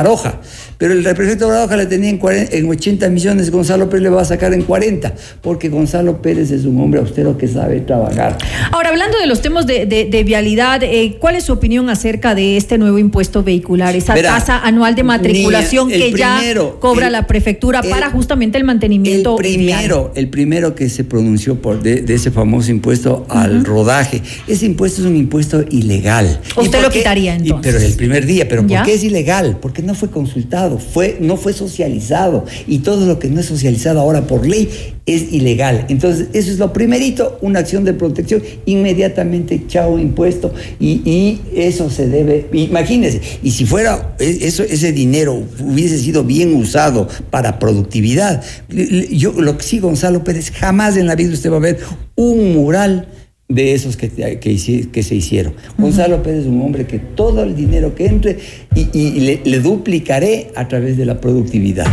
Pero 0.78 0.92
el 0.92 1.02
prefecto 1.02 1.48
Baroja 1.48 1.76
le 1.76 1.86
tenía 1.86 2.10
en, 2.10 2.68
80 2.68 3.08
millones, 3.08 3.50
Gonzalo 3.50 3.88
Pérez 3.88 4.02
le 4.02 4.10
va 4.10 4.22
a 4.22 4.24
sacar 4.24 4.52
en 4.52 4.62
40, 4.62 5.14
porque 5.40 5.68
Gonzalo 5.68 6.20
Pérez 6.20 6.50
es 6.50 6.64
un 6.64 6.80
hombre 6.80 7.00
austero 7.00 7.38
que 7.38 7.48
sabe 7.48 7.80
trabajar. 7.80 8.36
Ahora, 8.72 8.90
hablando 8.90 9.18
de 9.18 9.26
los 9.26 9.40
temas 9.40 9.66
de, 9.66 10.24
vialidad, 10.26 10.82
eh, 10.82 11.16
¿cuál 11.20 11.36
es 11.36 11.44
su 11.44 11.52
opinión 11.52 11.88
acerca 11.90 12.34
de 12.34 12.56
este 12.56 12.78
nuevo 12.78 12.98
impuesto 12.98 13.42
vehicular, 13.42 13.94
esa 13.94 14.14
tasa 14.14 14.58
anual 14.58 14.94
de 14.94 15.02
matriculación 15.02 15.88
que 15.88 16.12
ya 16.12 16.40
cobra 16.80 17.10
la 17.10 17.26
prefectura 17.26 17.82
para 17.82 18.10
justamente 18.10 18.58
el 18.58 18.64
mantenimiento? 18.64 19.36
El 19.38 19.42
primero, 19.42 20.12
el 20.14 20.28
primero 20.28 20.74
que 20.74 20.88
se 20.88 21.04
pronunció 21.04 21.60
por 21.60 21.82
de, 21.82 22.04
ese 22.14 22.30
famoso 22.30 22.70
impuesto 22.70 23.26
al 23.28 23.64
rodaje, 23.64 24.22
ese 24.46 24.66
impuesto 24.66 25.02
es 25.02 25.06
un 25.06 25.16
impuesto 25.16 25.64
ilegal. 25.70 26.40
¿Usted 26.56 26.82
lo 26.82 26.90
quitaría 26.90 27.34
entonces? 27.34 27.72
pero 27.74 27.84
el 27.84 27.94
primer 27.94 28.26
día, 28.26 28.48
pero 28.48 28.66
¿por 28.66 28.82
qué 28.82 28.94
es 28.94 29.04
ilegal? 29.04 29.58
Porque 29.60 29.82
no 29.82 29.94
fue 29.94 30.03
consultado, 30.08 30.78
fue, 30.78 31.18
no 31.20 31.36
fue 31.36 31.52
socializado. 31.52 32.44
Y 32.66 32.78
todo 32.78 33.06
lo 33.06 33.18
que 33.18 33.28
no 33.28 33.40
es 33.40 33.46
socializado 33.46 34.00
ahora 34.00 34.26
por 34.26 34.46
ley 34.46 34.68
es 35.06 35.32
ilegal. 35.32 35.86
Entonces, 35.88 36.28
eso 36.32 36.50
es 36.50 36.58
lo 36.58 36.72
primerito, 36.72 37.38
una 37.42 37.60
acción 37.60 37.84
de 37.84 37.92
protección, 37.92 38.42
inmediatamente 38.64 39.64
chao 39.68 39.98
impuesto. 39.98 40.52
Y, 40.80 41.40
eso 41.54 41.90
se 41.90 42.08
debe, 42.08 42.46
imagínense, 42.52 43.20
y 43.42 43.50
si 43.50 43.64
fuera 43.64 44.14
e, 44.18 44.38
eso, 44.42 44.62
ese 44.62 44.92
dinero 44.92 45.42
hubiese 45.60 45.98
sido 45.98 46.24
bien 46.24 46.54
usado 46.54 47.08
para 47.30 47.58
productividad, 47.58 48.42
yo 48.68 49.32
lo 49.32 49.56
que 49.58 49.64
sí, 49.64 49.78
Gonzalo 49.78 50.24
Pérez, 50.24 50.50
jamás 50.50 50.96
en 50.96 51.06
la 51.06 51.14
vida 51.14 51.32
usted 51.32 51.50
va 51.50 51.56
a 51.56 51.60
ver 51.60 51.78
un 52.16 52.54
mural 52.54 53.08
de 53.54 53.72
esos 53.72 53.96
que, 53.96 54.10
que, 54.10 55.02
se 55.02 55.14
hicieron. 55.14 55.54
Gonzalo 55.78 56.22
Pérez 56.22 56.40
es 56.40 56.46
un 56.46 56.60
hombre 56.62 56.86
que 56.86 56.98
todo 56.98 57.42
el 57.42 57.54
dinero 57.54 57.94
que 57.94 58.06
entre 58.06 58.38
y, 58.74 59.38
le, 59.44 59.60
duplicaré 59.60 60.50
a 60.56 60.68
través 60.68 60.96
de 60.96 61.04
la 61.04 61.20
productividad. 61.20 61.86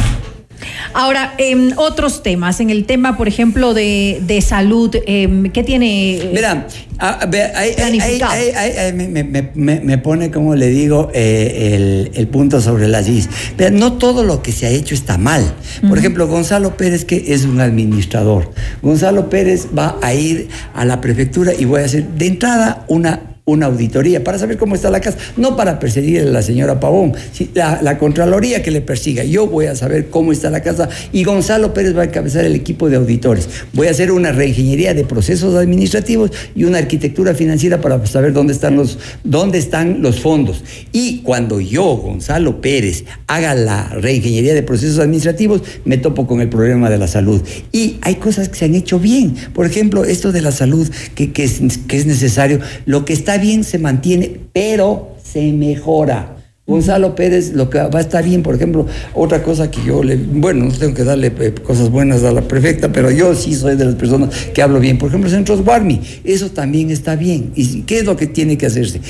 Ahora, 0.94 1.34
en 1.38 1.74
otros 1.78 2.24
temas, 2.24 2.60
en 2.60 2.70
el 2.70 2.86
tema, 2.86 3.18
por 3.18 3.28
ejemplo, 3.28 3.74
de, 3.74 4.22
de 4.26 4.42
salud, 4.42 4.96
eh, 5.08 5.50
¿qué 5.54 5.64
tiene 5.64 6.30
Mira, 6.34 6.68
a- 7.00 7.10
a 7.24 7.30
planificado? 7.30 8.34
me, 9.56 9.98
pone, 9.98 10.32
como 10.32 10.56
le 10.56 10.68
digo, 10.70 11.10
eh, 11.14 11.72
el, 11.74 12.12
el 12.14 12.28
punto 12.28 12.62
sobre 12.62 12.88
las 12.88 13.08
IS. 13.08 13.30
Pero 13.58 13.76
no 13.76 13.94
todo 13.94 14.24
lo 14.24 14.42
que 14.42 14.52
se 14.52 14.66
ha 14.68 14.70
hecho 14.70 14.94
está 14.94 15.18
mal. 15.18 15.44
Por 15.88 15.98
ejemplo, 15.98 16.28
Gonzalo 16.28 16.78
Pérez, 16.78 17.06
que 17.06 17.34
es 17.34 17.46
un 17.46 17.60
administrador. 17.62 18.52
Gonzalo 18.82 19.30
Pérez 19.30 19.68
va 19.78 19.98
a 20.02 20.14
ir 20.14 20.50
a 20.74 20.86
la 20.86 21.02
prefectura 21.02 21.54
y 21.58 21.66
voy 21.66 21.82
a 21.82 21.86
hacer 21.86 22.08
de 22.08 22.28
entrada 22.28 22.86
una 22.88 23.22
una 23.52 23.68
auditoría 23.68 24.24
para 24.24 24.38
saber 24.38 24.58
cómo 24.58 24.76
está 24.76 24.90
la 24.90 25.02
casa, 25.02 25.18
no 25.38 25.56
para 25.56 25.80
perseguir 25.80 26.22
a 26.22 26.26
la 26.26 26.42
señora 26.42 26.80
Pavón, 26.80 27.14
la, 27.54 27.82
la 27.82 27.98
Contraloría 27.98 28.64
que 28.64 28.72
le 28.72 28.82
persiga, 28.82 29.24
yo 29.24 29.48
voy 29.48 29.66
a 29.66 29.76
saber 29.76 30.10
cómo 30.10 30.32
está 30.32 30.50
la 30.50 30.62
casa 30.62 30.90
y 31.12 31.24
Gonzalo 31.24 31.74
Pérez 31.74 31.96
va 31.96 32.02
a 32.02 32.06
encabezar 32.06 32.46
el 32.46 32.56
equipo 32.56 32.90
de 32.90 32.98
auditores. 32.98 33.48
Voy 33.74 33.88
a 33.88 33.92
hacer 33.92 34.12
una 34.12 34.32
reingeniería 34.32 34.94
de 34.94 35.04
procesos 35.06 35.56
administrativos 35.56 36.32
y 36.56 36.64
una 36.64 36.78
arquitectura 36.78 37.34
financiera 37.34 37.82
para 37.82 38.06
saber 38.06 38.34
dónde 38.34 38.54
están 38.54 38.76
los, 38.76 38.98
dónde 39.24 39.58
están 39.58 40.02
los 40.02 40.20
fondos. 40.20 40.64
Y 40.92 41.20
cuando 41.20 41.60
yo, 41.60 41.84
Gonzalo 41.98 42.62
Pérez, 42.62 43.06
haga 43.28 43.56
la 43.56 43.90
reingeniería 43.90 44.54
de 44.54 44.64
procesos 44.64 45.00
administrativos, 45.00 45.62
me 45.86 45.98
topo 45.98 46.28
con 46.28 46.42
el 46.42 46.50
problema 46.50 46.90
de 46.90 46.98
la 46.98 47.08
salud. 47.08 47.42
Y 47.72 47.98
hay 48.02 48.16
cosas 48.16 48.50
que 48.50 48.56
se 48.56 48.66
han 48.66 48.76
hecho 48.76 49.00
bien. 49.00 49.36
Por 49.54 49.66
ejemplo, 49.66 50.06
esto 50.06 50.32
de 50.32 50.42
la 50.42 50.52
salud, 50.52 50.90
que, 51.16 51.32
que 51.32 51.44
es, 51.44 51.62
que 51.88 51.98
es 51.98 52.06
necesario. 52.06 52.60
Lo 52.86 53.06
que 53.06 53.14
está 53.14 53.38
bien 53.42 53.64
se 53.66 53.80
mantiene, 53.80 54.40
pero 54.54 55.16
se 55.22 55.52
mejora. 55.52 56.38
Gonzalo 56.68 57.16
Pérez, 57.16 57.54
lo 57.54 57.70
que 57.70 57.80
va 57.80 58.00
a 58.00 58.02
estar 58.02 58.24
bien, 58.24 58.44
por 58.44 58.56
ejemplo, 58.56 58.86
otra 59.14 59.44
cosa 59.44 59.70
que 59.70 59.84
yo 59.84 60.04
le, 60.04 60.16
bueno, 60.16 60.66
no 60.66 60.72
tengo 60.72 60.94
que 60.94 61.04
darle 61.04 61.34
eh, 61.40 61.54
cosas 61.54 61.90
buenas 61.90 62.24
a 62.24 62.32
la 62.32 62.42
prefecta, 62.42 62.92
pero 62.92 63.12
yo 63.12 63.36
sí 63.36 63.56
soy 63.56 63.76
de 63.76 63.86
las 63.86 63.96
personas 63.96 64.34
que 64.54 64.62
hablo 64.62 64.80
bien. 64.80 64.98
Por 64.98 65.10
ejemplo, 65.10 65.30
Centros 65.30 65.64
Guarmi, 65.64 66.00
eso 66.24 66.52
también 66.52 66.90
está 66.90 67.16
bien. 67.16 67.52
¿Y 67.56 67.82
qué 67.82 68.00
es 68.00 68.06
lo 68.06 68.16
que 68.16 68.28
tiene 68.28 68.58
que 68.58 68.68
hacerse? 68.68 69.02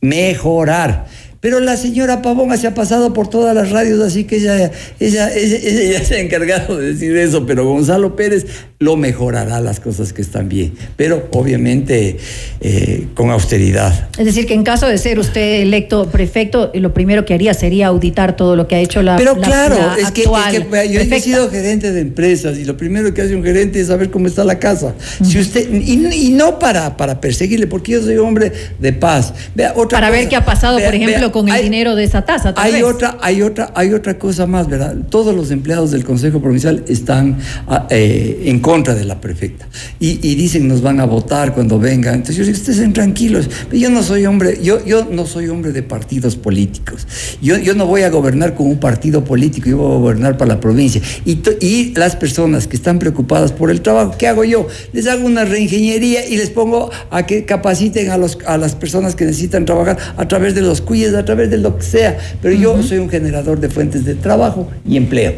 Mejorar. 0.00 1.06
Pero 1.42 1.58
la 1.58 1.76
señora 1.76 2.22
Pavón 2.22 2.56
se 2.56 2.68
ha 2.68 2.74
pasado 2.74 3.12
por 3.12 3.28
todas 3.28 3.52
las 3.52 3.70
radios, 3.70 4.00
así 4.00 4.22
que 4.22 4.36
ella, 4.36 4.70
ella, 5.00 5.28
ella, 5.34 5.56
ella 5.56 5.98
ya 5.98 6.04
se 6.04 6.14
ha 6.14 6.20
encargado 6.20 6.78
de 6.78 6.92
decir 6.92 7.16
eso, 7.16 7.44
pero 7.46 7.66
Gonzalo 7.66 8.14
Pérez 8.14 8.46
lo 8.78 8.96
mejorará 8.96 9.60
las 9.60 9.80
cosas 9.80 10.12
que 10.12 10.22
están 10.22 10.48
bien, 10.48 10.72
pero 10.96 11.28
obviamente 11.32 12.16
eh, 12.60 13.06
con 13.14 13.30
austeridad. 13.30 14.08
Es 14.18 14.24
decir, 14.24 14.46
que 14.46 14.54
en 14.54 14.62
caso 14.62 14.86
de 14.86 14.98
ser 14.98 15.18
usted 15.18 15.62
electo 15.62 16.08
prefecto, 16.10 16.70
lo 16.74 16.94
primero 16.94 17.24
que 17.24 17.34
haría 17.34 17.54
sería 17.54 17.88
auditar 17.88 18.36
todo 18.36 18.54
lo 18.54 18.68
que 18.68 18.76
ha 18.76 18.80
hecho 18.80 19.02
la 19.02 19.16
Pero 19.16 19.34
la- 19.34 19.46
claro, 19.46 19.76
la 19.78 19.96
es, 19.96 20.12
que, 20.12 20.22
es 20.22 20.90
yo 20.92 21.00
he 21.00 21.20
sido 21.20 21.50
gerente 21.50 21.90
de 21.90 22.02
empresas 22.02 22.56
y 22.56 22.64
lo 22.64 22.76
primero 22.76 23.12
que 23.14 23.22
hace 23.22 23.34
un 23.34 23.42
gerente 23.42 23.80
es 23.80 23.88
saber 23.88 24.10
cómo 24.10 24.28
está 24.28 24.44
la 24.44 24.60
casa. 24.60 24.94
Si 25.24 25.40
usted 25.40 25.68
y, 25.72 26.28
y 26.28 26.30
no 26.30 26.60
para, 26.60 26.96
para 26.96 27.20
perseguirle, 27.20 27.66
porque 27.66 27.92
yo 27.92 28.02
soy 28.02 28.16
hombre 28.18 28.52
de 28.78 28.92
paz. 28.92 29.34
Vea, 29.56 29.72
otra 29.76 29.98
Para 29.98 30.10
ver 30.10 30.28
qué 30.28 30.36
ha 30.36 30.44
pasado, 30.44 30.76
Vea, 30.76 30.86
por 30.86 30.94
ejemplo, 30.94 31.18
vea, 31.20 31.31
con 31.32 31.48
el 31.48 31.54
hay- 31.54 31.64
dinero 31.64 31.94
de 31.96 32.04
esa 32.04 32.22
tasa. 32.24 32.54
tal 32.54 32.64
Hay 32.64 32.72
vez. 32.72 32.82
otra, 32.84 33.18
hay 33.20 33.42
otra, 33.42 33.72
hay 33.74 33.92
otra 33.92 34.18
cosa 34.18 34.46
más, 34.46 34.68
¿verdad? 34.68 34.94
Todos 35.10 35.34
los 35.34 35.50
empleados 35.50 35.90
del 35.90 36.04
Consejo 36.04 36.40
Provincial 36.40 36.84
están 36.88 37.38
ah, 37.66 37.86
eh, 37.90 38.42
en 38.46 38.60
contra 38.60 38.94
de 38.94 39.04
la 39.04 39.20
prefecta 39.20 39.66
y, 39.98 40.18
y 40.26 40.34
dicen 40.34 40.68
nos 40.68 40.82
van 40.82 41.00
a 41.00 41.04
votar 41.06 41.54
cuando 41.54 41.78
vengan. 41.78 42.14
Entonces 42.14 42.36
yo 42.36 42.44
digo, 42.44 42.56
estén 42.56 42.92
tranquilos. 42.92 43.48
Yo 43.72 43.90
no 43.90 44.02
soy 44.02 44.26
hombre, 44.26 44.58
yo, 44.62 44.84
yo 44.84 45.06
no 45.10 45.26
soy 45.26 45.48
hombre 45.48 45.72
de 45.72 45.82
partidos 45.82 46.36
políticos. 46.36 47.06
Yo, 47.40 47.56
yo 47.58 47.74
no 47.74 47.86
voy 47.86 48.02
a 48.02 48.10
gobernar 48.10 48.54
con 48.54 48.66
un 48.66 48.78
partido 48.78 49.24
político, 49.24 49.68
yo 49.70 49.78
voy 49.78 49.94
a 49.94 49.98
gobernar 49.98 50.36
para 50.36 50.54
la 50.54 50.60
provincia. 50.60 51.00
Y, 51.24 51.36
to- 51.36 51.52
y 51.60 51.94
las 51.96 52.16
personas 52.16 52.66
que 52.66 52.76
están 52.76 52.98
preocupadas 52.98 53.52
por 53.52 53.70
el 53.70 53.80
trabajo, 53.80 54.14
¿qué 54.18 54.28
hago 54.28 54.44
yo? 54.44 54.66
Les 54.92 55.06
hago 55.06 55.24
una 55.26 55.44
reingeniería 55.44 56.26
y 56.26 56.36
les 56.36 56.50
pongo 56.50 56.90
a 57.10 57.24
que 57.26 57.44
capaciten 57.44 58.10
a, 58.10 58.16
los, 58.18 58.38
a 58.46 58.58
las 58.58 58.74
personas 58.74 59.14
que 59.16 59.24
necesitan 59.24 59.64
trabajar 59.64 59.96
a 60.16 60.28
través 60.28 60.54
de 60.54 60.60
los 60.62 60.80
cuyes, 60.80 61.14
a 61.22 61.24
través 61.24 61.50
de 61.50 61.58
lo 61.58 61.76
que 61.76 61.84
sea. 61.84 62.18
Pero 62.40 62.54
yo 62.54 62.82
soy 62.82 62.98
un 62.98 63.08
generador 63.08 63.58
de 63.58 63.68
fuentes 63.68 64.04
de 64.04 64.14
trabajo 64.14 64.68
y 64.86 64.96
empleo. 64.96 65.34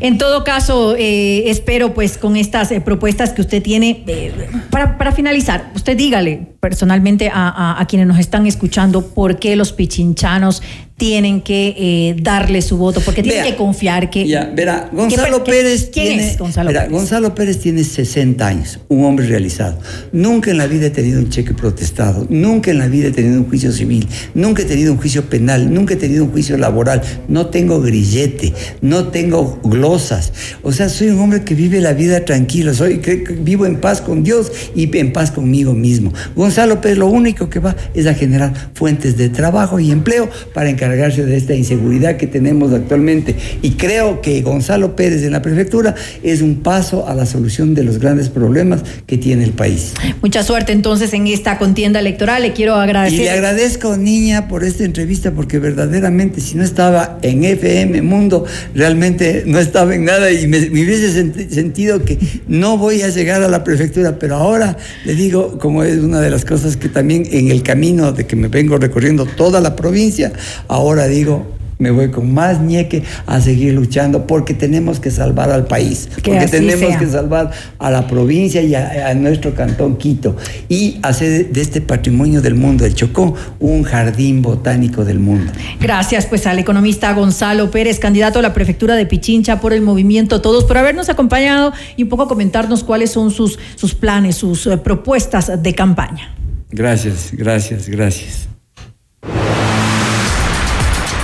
En 0.00 0.18
todo 0.18 0.44
caso, 0.44 0.96
eh, 0.96 1.48
espero 1.50 1.94
pues 1.94 2.18
con 2.18 2.36
estas 2.36 2.70
eh, 2.72 2.80
propuestas 2.80 3.32
que 3.32 3.40
usted 3.42 3.62
tiene, 3.62 4.04
eh, 4.06 4.32
para, 4.70 4.98
para 4.98 5.12
finalizar, 5.12 5.70
usted 5.74 5.96
dígale 5.96 6.53
personalmente 6.68 7.28
a, 7.28 7.50
a- 7.50 7.78
a 7.78 7.86
quienes 7.86 8.06
nos 8.08 8.18
están 8.18 8.46
escuchando 8.46 9.02
por 9.08 9.38
qué 9.38 9.54
los 9.54 9.74
pichinchanos 9.74 10.62
tienen 10.96 11.40
que 11.42 11.74
eh, 11.76 12.16
darle 12.22 12.62
su 12.62 12.76
voto, 12.78 13.00
porque 13.00 13.20
tienen 13.24 13.44
que 13.44 13.56
confiar 13.56 14.10
que... 14.10 14.28
Ya, 14.28 14.44
verá, 14.54 14.88
¿Qué 14.90 14.96
Gonzalo 14.96 15.42
qué- 15.42 15.50
Pérez 15.50 15.90
¿Quién 15.92 16.06
tiene, 16.06 16.30
es 16.30 16.38
Gonzalo 16.38 16.70
Pérez? 16.70 16.88
Gonzalo 16.88 17.34
Pérez 17.34 17.58
tiene 17.58 17.82
60 17.82 18.46
años, 18.46 18.78
un 18.88 19.04
hombre 19.04 19.26
realizado. 19.26 19.76
Nunca 20.12 20.52
en 20.52 20.58
la 20.58 20.68
vida 20.68 20.86
he 20.86 20.90
tenido 20.90 21.18
un 21.18 21.28
cheque 21.30 21.52
protestado, 21.52 22.26
nunca 22.30 22.70
en 22.70 22.78
la 22.78 22.86
vida 22.86 23.08
he 23.08 23.10
tenido 23.10 23.40
un 23.40 23.48
juicio 23.48 23.72
civil, 23.72 24.06
nunca 24.34 24.62
he 24.62 24.66
tenido 24.66 24.92
un 24.92 24.98
juicio 24.98 25.28
penal, 25.28 25.74
nunca 25.74 25.94
he 25.94 25.96
tenido 25.96 26.22
un 26.24 26.30
juicio 26.30 26.56
laboral, 26.56 27.02
no 27.26 27.46
tengo 27.46 27.80
grillete, 27.80 28.54
no 28.80 29.08
tengo 29.08 29.58
glosas. 29.64 30.32
O 30.62 30.70
sea, 30.70 30.88
soy 30.88 31.08
un 31.08 31.18
hombre 31.18 31.42
que 31.42 31.56
vive 31.56 31.80
la 31.80 31.92
vida 31.92 32.24
tranquilo, 32.24 32.72
soy 32.72 32.98
que, 32.98 33.24
que 33.24 33.32
vivo 33.32 33.66
en 33.66 33.80
paz 33.80 34.00
con 34.00 34.22
Dios 34.22 34.52
y 34.76 34.96
en 34.96 35.12
paz 35.12 35.32
conmigo 35.32 35.74
mismo. 35.74 36.12
Gonzalo 36.36 36.53
Pérez 36.80 36.98
lo 36.98 37.08
único 37.08 37.48
que 37.50 37.58
va 37.58 37.74
es 37.94 38.06
a 38.06 38.14
generar 38.14 38.52
fuentes 38.74 39.16
de 39.16 39.28
trabajo 39.28 39.78
y 39.80 39.90
empleo 39.90 40.28
para 40.52 40.70
encargarse 40.70 41.24
de 41.24 41.36
esta 41.36 41.54
inseguridad 41.54 42.16
que 42.16 42.26
tenemos 42.26 42.72
actualmente. 42.72 43.34
Y 43.62 43.72
creo 43.72 44.20
que 44.20 44.40
Gonzalo 44.42 44.94
Pérez 44.96 45.22
en 45.24 45.32
la 45.32 45.42
prefectura 45.42 45.94
es 46.22 46.40
un 46.42 46.56
paso 46.62 47.08
a 47.08 47.14
la 47.14 47.26
solución 47.26 47.74
de 47.74 47.82
los 47.84 47.98
grandes 47.98 48.28
problemas 48.28 48.82
que 49.06 49.18
tiene 49.18 49.44
el 49.44 49.50
país. 49.52 49.92
Mucha 50.22 50.42
suerte 50.42 50.72
entonces 50.72 51.12
en 51.12 51.26
esta 51.26 51.58
contienda 51.58 52.00
electoral. 52.00 52.42
Le 52.42 52.52
quiero 52.52 52.76
Y 52.76 52.82
agradecer. 52.82 53.18
le 53.20 53.30
agradezco, 53.30 53.96
niña, 53.96 54.48
por 54.48 54.64
esta 54.64 54.84
entrevista, 54.84 55.32
porque 55.32 55.58
verdaderamente 55.58 56.40
si 56.40 56.56
no 56.56 56.64
estaba 56.64 57.18
en 57.22 57.44
FM 57.44 58.02
Mundo, 58.02 58.44
realmente 58.74 59.44
no 59.46 59.58
estaba 59.58 59.94
en 59.94 60.04
nada 60.04 60.30
y 60.30 60.46
me, 60.46 60.60
me 60.70 60.82
hubiese 60.82 61.10
senti- 61.12 61.48
sentido 61.50 62.04
que 62.04 62.18
no 62.48 62.76
voy 62.78 63.02
a 63.02 63.08
llegar 63.08 63.42
a 63.42 63.48
la 63.48 63.64
prefectura, 63.64 64.18
pero 64.18 64.36
ahora 64.36 64.76
le 65.04 65.14
digo, 65.14 65.58
como 65.58 65.82
es 65.84 65.98
una 65.98 66.20
de 66.20 66.30
las 66.30 66.43
cosas 66.44 66.76
que 66.76 66.88
también 66.88 67.26
en 67.30 67.50
el 67.50 67.62
camino 67.62 68.12
de 68.12 68.26
que 68.26 68.36
me 68.36 68.48
vengo 68.48 68.78
recorriendo 68.78 69.26
toda 69.26 69.60
la 69.60 69.76
provincia, 69.76 70.32
ahora 70.68 71.06
digo, 71.06 71.53
me 71.78 71.90
voy 71.90 72.10
con 72.10 72.32
más 72.32 72.60
ñeque 72.60 73.02
a 73.26 73.40
seguir 73.40 73.74
luchando 73.74 74.26
porque 74.26 74.54
tenemos 74.54 75.00
que 75.00 75.10
salvar 75.10 75.50
al 75.50 75.66
país, 75.66 76.08
Que 76.22 76.30
porque 76.30 76.46
tenemos 76.48 76.78
sea. 76.88 76.98
que 76.98 77.06
salvar 77.06 77.50
a 77.78 77.90
la 77.90 78.06
provincia 78.06 78.62
y 78.62 78.74
a, 78.74 79.08
a 79.08 79.14
nuestro 79.14 79.54
cantón 79.54 79.96
Quito 79.96 80.36
y 80.68 80.98
hacer 81.02 81.50
de 81.50 81.60
este 81.60 81.80
patrimonio 81.80 82.40
del 82.40 82.54
mundo, 82.54 82.84
el 82.84 82.94
Chocó, 82.94 83.34
un 83.60 83.82
jardín 83.82 84.42
botánico 84.42 85.04
del 85.04 85.18
mundo. 85.18 85.52
Gracias 85.80 86.26
pues 86.26 86.46
al 86.46 86.58
economista 86.58 87.12
Gonzalo 87.12 87.70
Pérez, 87.70 87.98
candidato 87.98 88.38
a 88.38 88.42
la 88.42 88.52
prefectura 88.54 88.94
de 88.94 89.06
Pichincha 89.06 89.60
por 89.60 89.72
el 89.72 89.82
movimiento 89.82 90.40
Todos, 90.40 90.64
por 90.64 90.78
habernos 90.78 91.08
acompañado 91.08 91.72
y 91.96 92.02
un 92.04 92.08
poco 92.08 92.28
comentarnos 92.28 92.84
cuáles 92.84 93.10
son 93.10 93.30
sus, 93.30 93.58
sus 93.76 93.94
planes, 93.94 94.36
sus 94.36 94.66
eh, 94.66 94.76
propuestas 94.78 95.62
de 95.62 95.74
campaña. 95.74 96.34
Gracias, 96.70 97.30
gracias, 97.32 97.88
gracias. 97.88 98.53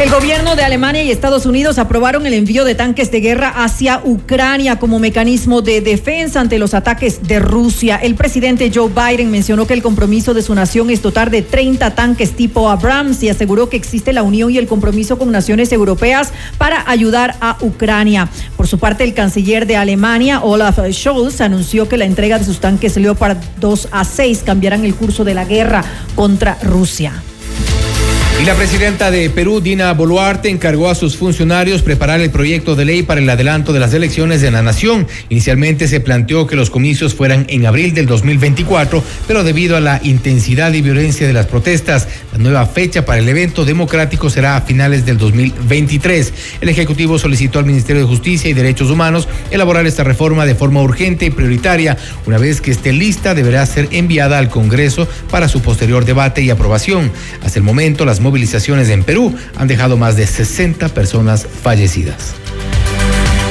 El 0.00 0.10
gobierno 0.10 0.54
de 0.54 0.62
Alemania 0.62 1.02
y 1.02 1.10
Estados 1.10 1.44
Unidos 1.44 1.76
aprobaron 1.76 2.24
el 2.24 2.32
envío 2.32 2.64
de 2.64 2.76
tanques 2.76 3.10
de 3.10 3.18
guerra 3.18 3.48
hacia 3.48 4.00
Ucrania 4.04 4.78
como 4.78 5.00
mecanismo 5.00 5.60
de 5.60 5.80
defensa 5.80 6.40
ante 6.40 6.60
los 6.60 6.72
ataques 6.72 7.26
de 7.26 7.40
Rusia. 7.40 7.96
El 7.96 8.14
presidente 8.14 8.70
Joe 8.72 8.92
Biden 8.92 9.32
mencionó 9.32 9.66
que 9.66 9.74
el 9.74 9.82
compromiso 9.82 10.34
de 10.34 10.42
su 10.42 10.54
nación 10.54 10.90
es 10.90 11.02
dotar 11.02 11.30
de 11.30 11.42
30 11.42 11.96
tanques 11.96 12.36
tipo 12.36 12.70
Abrams 12.70 13.24
y 13.24 13.28
aseguró 13.28 13.68
que 13.68 13.76
existe 13.76 14.12
la 14.12 14.22
unión 14.22 14.52
y 14.52 14.58
el 14.58 14.68
compromiso 14.68 15.18
con 15.18 15.32
naciones 15.32 15.72
europeas 15.72 16.32
para 16.58 16.88
ayudar 16.88 17.34
a 17.40 17.58
Ucrania. 17.60 18.28
Por 18.56 18.68
su 18.68 18.78
parte, 18.78 19.02
el 19.02 19.14
canciller 19.14 19.66
de 19.66 19.78
Alemania, 19.78 20.42
Olaf 20.44 20.78
Scholz, 20.92 21.40
anunció 21.40 21.88
que 21.88 21.98
la 21.98 22.04
entrega 22.04 22.38
de 22.38 22.44
sus 22.44 22.60
tanques 22.60 22.96
Leopard 22.96 23.38
2 23.58 23.88
a 23.90 24.04
6 24.04 24.44
cambiarán 24.46 24.84
el 24.84 24.94
curso 24.94 25.24
de 25.24 25.34
la 25.34 25.44
guerra 25.44 25.82
contra 26.14 26.56
Rusia. 26.62 27.20
Y 28.40 28.44
la 28.44 28.54
presidenta 28.54 29.10
de 29.10 29.30
Perú, 29.30 29.60
Dina 29.60 29.92
Boluarte, 29.94 30.48
encargó 30.48 30.88
a 30.88 30.94
sus 30.94 31.16
funcionarios 31.16 31.82
preparar 31.82 32.20
el 32.20 32.30
proyecto 32.30 32.76
de 32.76 32.84
ley 32.84 33.02
para 33.02 33.20
el 33.20 33.28
adelanto 33.28 33.72
de 33.72 33.80
las 33.80 33.92
elecciones 33.94 34.40
de 34.40 34.52
la 34.52 34.62
nación. 34.62 35.08
Inicialmente 35.28 35.88
se 35.88 35.98
planteó 35.98 36.46
que 36.46 36.54
los 36.54 36.70
comicios 36.70 37.16
fueran 37.16 37.46
en 37.48 37.66
abril 37.66 37.94
del 37.94 38.06
2024, 38.06 39.02
pero 39.26 39.42
debido 39.42 39.76
a 39.76 39.80
la 39.80 40.00
intensidad 40.04 40.72
y 40.72 40.82
violencia 40.82 41.26
de 41.26 41.32
las 41.32 41.46
protestas, 41.46 42.06
la 42.30 42.38
nueva 42.38 42.66
fecha 42.66 43.04
para 43.04 43.18
el 43.18 43.28
evento 43.28 43.64
democrático 43.64 44.30
será 44.30 44.56
a 44.56 44.60
finales 44.60 45.04
del 45.04 45.18
2023. 45.18 46.32
El 46.60 46.68
Ejecutivo 46.68 47.18
solicitó 47.18 47.58
al 47.58 47.66
Ministerio 47.66 48.02
de 48.02 48.08
Justicia 48.08 48.48
y 48.48 48.54
Derechos 48.54 48.88
Humanos 48.88 49.26
elaborar 49.50 49.84
esta 49.84 50.04
reforma 50.04 50.46
de 50.46 50.54
forma 50.54 50.80
urgente 50.80 51.26
y 51.26 51.30
prioritaria. 51.30 51.96
Una 52.24 52.38
vez 52.38 52.60
que 52.60 52.70
esté 52.70 52.92
lista, 52.92 53.34
deberá 53.34 53.66
ser 53.66 53.88
enviada 53.90 54.38
al 54.38 54.48
Congreso 54.48 55.08
para 55.28 55.48
su 55.48 55.60
posterior 55.60 56.04
debate 56.04 56.40
y 56.42 56.50
aprobación. 56.50 57.10
Hasta 57.42 57.58
el 57.58 57.64
momento, 57.64 58.04
las 58.04 58.20
movilizaciones 58.28 58.90
en 58.90 59.04
Perú 59.04 59.34
han 59.56 59.68
dejado 59.68 59.96
más 59.96 60.16
de 60.16 60.26
60 60.26 60.90
personas 60.90 61.46
fallecidas. 61.46 62.34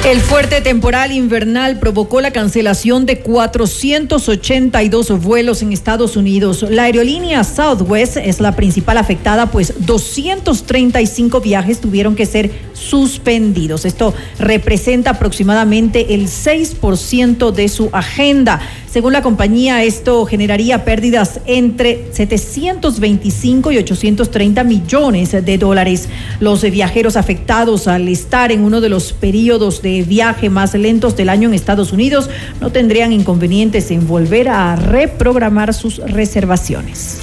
El 0.06 0.20
fuerte 0.20 0.60
temporal 0.62 1.12
invernal 1.12 1.80
provocó 1.80 2.20
la 2.20 2.30
cancelación 2.30 3.04
de 3.04 3.20
482 3.20 5.20
vuelos 5.20 5.60
en 5.60 5.72
Estados 5.72 6.16
Unidos. 6.16 6.64
La 6.70 6.84
aerolínea 6.84 7.42
Southwest 7.44 8.16
es 8.16 8.40
la 8.40 8.56
principal 8.56 8.96
afectada, 8.96 9.50
pues 9.50 9.74
235 9.80 11.40
viajes 11.40 11.80
tuvieron 11.80 12.14
que 12.14 12.26
ser 12.26 12.50
suspendidos. 12.72 13.84
Esto 13.84 14.14
representa 14.38 15.10
aproximadamente 15.10 16.14
el 16.14 16.28
6% 16.28 17.50
de 17.50 17.68
su 17.68 17.90
agenda. 17.92 18.60
Según 18.90 19.12
la 19.12 19.20
compañía, 19.20 19.84
esto 19.84 20.24
generaría 20.24 20.86
pérdidas 20.86 21.40
entre 21.44 22.06
725 22.12 23.72
y 23.72 23.78
830 23.78 24.64
millones 24.64 25.32
de 25.32 25.58
dólares. 25.58 26.08
Los 26.40 26.62
viajeros 26.62 27.16
afectados 27.16 27.86
al 27.86 28.08
estar 28.08 28.50
en 28.50 28.64
uno 28.64 28.80
de 28.80 28.88
los 28.88 29.12
periodos 29.12 29.82
de 29.82 29.87
viaje 30.06 30.50
más 30.50 30.74
lentos 30.74 31.16
del 31.16 31.28
año 31.28 31.48
en 31.48 31.54
Estados 31.54 31.92
Unidos 31.92 32.30
no 32.60 32.70
tendrían 32.70 33.12
inconvenientes 33.12 33.90
en 33.90 34.06
volver 34.06 34.48
a 34.48 34.76
reprogramar 34.76 35.74
sus 35.74 35.98
reservaciones. 35.98 37.20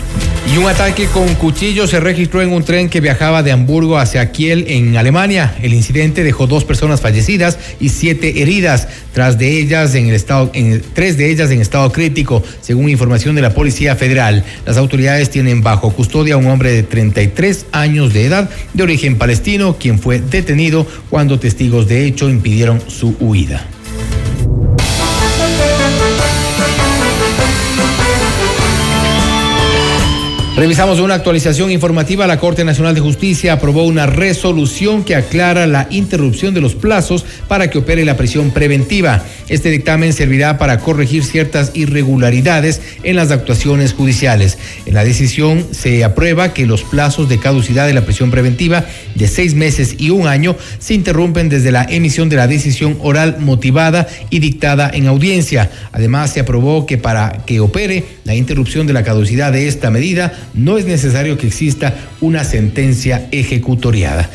Y 0.54 0.58
un 0.58 0.68
ataque 0.68 1.08
con 1.08 1.34
cuchillo 1.36 1.88
se 1.88 2.00
registró 2.00 2.42
en 2.42 2.52
un 2.52 2.64
tren 2.64 2.88
que 2.88 3.02
viajaba 3.02 3.42
de 3.42 3.52
Hamburgo 3.52 3.98
hacia 3.98 4.32
Kiel 4.32 4.66
en 4.68 4.96
Alemania. 4.96 5.56
El 5.62 5.74
incidente 5.74 6.24
dejó 6.24 6.46
dos 6.46 6.64
personas 6.64 7.02
fallecidas 7.02 7.58
y 7.80 7.90
siete 7.90 8.42
heridas, 8.42 8.88
tras 9.12 9.40
de 9.40 9.58
ellas 9.58 9.96
en 9.96 10.08
el 10.08 10.14
estado, 10.14 10.52
tres 10.94 11.18
de 11.18 11.32
ellas 11.32 11.50
en 11.50 11.62
estado 11.62 11.92
crítico, 11.92 12.44
según 12.62 12.90
información 12.90 13.36
de 13.36 13.42
la 13.42 13.56
Policía 13.56 13.96
Federal. 13.96 14.46
Las 14.66 14.78
autoridades 14.78 15.32
tienen 15.32 15.62
bajo 15.62 15.92
custodia 15.92 16.36
a 16.36 16.38
un 16.38 16.48
hombre 16.48 16.72
de 16.72 16.84
33 16.84 17.66
años 17.72 18.14
de 18.14 18.26
edad, 18.26 18.50
de 18.74 18.84
origen 18.84 19.18
palestino, 19.18 19.78
quien 19.78 19.98
fue 20.00 20.20
detenido 20.20 20.86
cuando 21.10 21.40
testigos 21.40 21.88
de 21.88 22.06
hecho 22.06 22.30
impidieron 22.30 22.82
su 22.88 23.18
huida. 23.20 23.66
Revisamos 30.58 31.02
una 31.02 31.16
actualización 31.16 31.70
informativa. 31.70 32.28
La 32.28 32.40
Corte 32.40 32.64
Nacional 32.64 32.96
de 32.96 33.02
Justicia 33.02 33.52
aprobó 33.52 33.84
una 33.84 34.06
resolución 34.06 35.04
que 35.04 35.14
aclara 35.14 35.68
la 35.68 35.86
interrupción 35.90 36.54
de 36.54 36.62
los 36.62 36.76
plazos 36.76 37.26
para 37.50 37.70
que 37.70 37.80
opere 37.80 38.06
la 38.06 38.16
prisión 38.16 38.52
preventiva. 38.52 39.22
Este 39.50 39.70
dictamen 39.70 40.14
servirá 40.14 40.58
para 40.58 40.80
corregir 40.80 41.26
ciertas 41.26 41.72
irregularidades 41.74 42.82
en 43.04 43.18
las 43.18 43.32
actuaciones 43.32 43.92
judiciales. 43.92 44.58
En 44.86 44.94
la 44.94 45.04
decisión 45.04 45.68
se 45.72 46.06
aprueba 46.06 46.54
que 46.54 46.66
los 46.66 46.84
plazos 46.84 47.28
de 47.28 47.38
caducidad 47.38 47.86
de 47.86 47.94
la 47.94 48.06
prisión 48.06 48.32
preventiva 48.32 48.86
de 49.14 49.28
seis 49.28 49.56
meses 49.56 49.96
y 49.98 50.10
un 50.10 50.26
año 50.26 50.56
se 50.80 50.94
interrumpen 50.94 51.50
desde 51.50 51.74
la 51.74 51.84
emisión 51.84 52.30
de 52.30 52.38
la 52.38 52.48
decisión 52.48 52.98
oral 53.02 53.40
motivada 53.40 54.08
y 54.30 54.40
dictada 54.40 54.90
en 54.94 55.08
audiencia. 55.08 55.70
Además, 55.92 56.32
se 56.32 56.40
aprobó 56.40 56.86
que 56.86 56.98
para 56.98 57.44
que 57.46 57.60
opere 57.60 58.06
la 58.24 58.36
interrupción 58.36 58.88
de 58.88 58.94
la 58.94 59.04
caducidad 59.04 59.52
de 59.52 59.68
esta 59.68 59.92
medida, 59.92 60.45
no 60.56 60.78
es 60.78 60.86
necesario 60.86 61.38
que 61.38 61.48
exista 61.48 61.96
una 62.22 62.44
sentencia 62.44 63.28
ejecutoriada. 63.32 64.30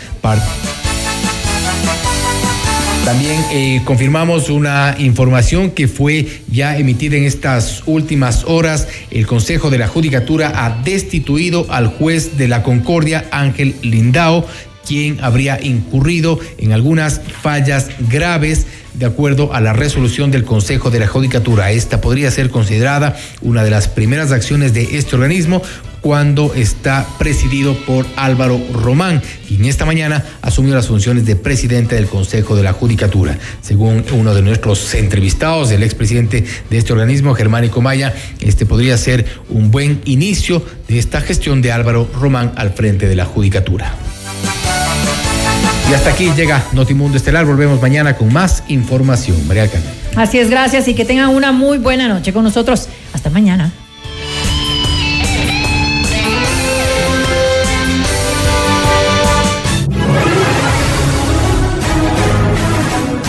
También 3.05 3.45
eh, 3.51 3.83
confirmamos 3.85 4.51
una 4.51 4.95
información 4.99 5.71
que 5.71 5.89
fue 5.89 6.29
ya 6.49 6.77
emitida 6.77 7.17
en 7.17 7.25
estas 7.25 7.83
últimas 7.87 8.45
horas. 8.45 8.89
El 9.11 9.27
Consejo 9.27 9.71
de 9.71 9.79
la 9.79 9.89
Judicatura 9.89 10.53
ha 10.55 10.83
destituido 10.85 11.67
al 11.71 11.89
juez 11.89 12.37
de 12.37 12.47
la 12.47 12.63
Concordia, 12.63 13.25
Ángel 13.33 13.75
Lindao, 13.83 14.47
quien 14.87 15.19
habría 15.23 15.59
incurrido 15.63 16.39
en 16.59 16.73
algunas 16.73 17.21
fallas 17.43 17.89
graves 18.11 18.67
de 18.95 19.07
acuerdo 19.07 19.55
a 19.55 19.61
la 19.61 19.73
resolución 19.73 20.31
del 20.31 20.45
Consejo 20.45 20.91
de 20.91 21.01
la 21.01 21.07
Judicatura. 21.07 21.71
Esta 21.71 22.01
podría 22.01 22.31
ser 22.31 22.51
considerada 22.51 23.17
una 23.41 23.65
de 23.65 23.71
las 23.71 23.89
primeras 23.89 24.31
acciones 24.31 24.75
de 24.75 24.99
este 24.99 25.17
organismo 25.17 25.63
cuando 26.01 26.55
está 26.55 27.07
presidido 27.19 27.75
por 27.85 28.07
Álvaro 28.17 28.61
Román, 28.73 29.23
quien 29.47 29.65
esta 29.65 29.85
mañana 29.85 30.25
asumió 30.43 30.75
las 30.75 30.87
funciones 30.89 31.27
de 31.27 31.37
presidente 31.37 31.95
del 31.95 32.07
Consejo 32.07 32.57
de 32.57 32.63
la 32.63 32.73
Judicatura. 32.73 33.39
Según 33.61 34.05
uno 34.13 34.35
de 34.35 34.43
nuestros 34.43 34.95
entrevistados, 34.95 35.71
el 35.71 35.83
expresidente 35.83 36.45
de 36.71 36.79
este 36.79 36.93
organismo, 36.93 37.35
Germánico 37.35 37.81
Maya, 37.81 38.15
este 38.41 38.67
podría 38.67 38.97
ser 38.97 39.27
un 39.49 39.71
buen 39.71 40.01
inicio 40.05 40.65
de 40.89 40.99
esta 40.99 41.21
gestión 41.21 41.63
de 41.63 41.73
Álvaro 41.73 42.09
Román 42.19 42.53
al 42.57 42.73
frente 42.73 43.09
de 43.09 43.17
la 43.17 43.25
Judicatura. 43.25 43.95
Y 45.91 45.93
hasta 45.93 46.11
aquí 46.11 46.31
llega 46.37 46.65
Notimundo 46.73 47.17
Estelar. 47.17 47.45
Volvemos 47.45 47.83
mañana 47.83 48.17
con 48.17 48.33
más 48.33 48.63
información. 48.69 49.37
María 49.49 49.65
Alcántara. 49.65 49.95
Así 50.17 50.39
es, 50.39 50.49
gracias 50.49 50.87
y 50.87 50.95
que 50.95 51.05
tengan 51.05 51.31
una 51.31 51.51
muy 51.51 51.79
buena 51.79 52.07
noche 52.07 52.33
con 52.33 52.45
nosotros. 52.45 52.89
Hasta 53.13 53.29
mañana. 53.29 53.73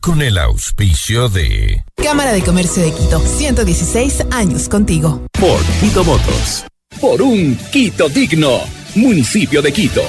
Con 0.00 0.22
el 0.22 0.38
auspicio 0.38 1.28
de 1.28 1.84
Cámara 1.96 2.32
de 2.32 2.42
Comercio 2.42 2.82
de 2.82 2.92
Quito, 2.92 3.18
116 3.20 4.26
años 4.30 4.68
contigo. 4.68 5.22
Por 5.32 5.60
Quito 5.80 6.04
Motos. 6.04 6.64
Por 7.00 7.20
un 7.20 7.56
Quito 7.72 8.08
digno. 8.08 8.60
Municipio 8.94 9.60
de 9.60 9.72
Quito. 9.72 10.02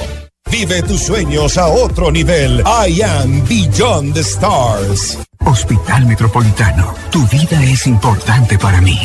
Vive 0.52 0.82
tus 0.84 1.02
sueños 1.02 1.58
a 1.58 1.68
otro 1.68 2.12
nivel. 2.12 2.62
I 2.66 3.02
am 3.02 3.44
Beyond 3.48 4.14
the 4.14 4.22
Stars. 4.22 5.18
Hospital 5.40 6.06
Metropolitano. 6.06 6.94
Tu 7.12 7.26
vida 7.28 7.62
es 7.64 7.88
importante 7.88 8.58
para 8.58 8.80
mí. 8.82 9.00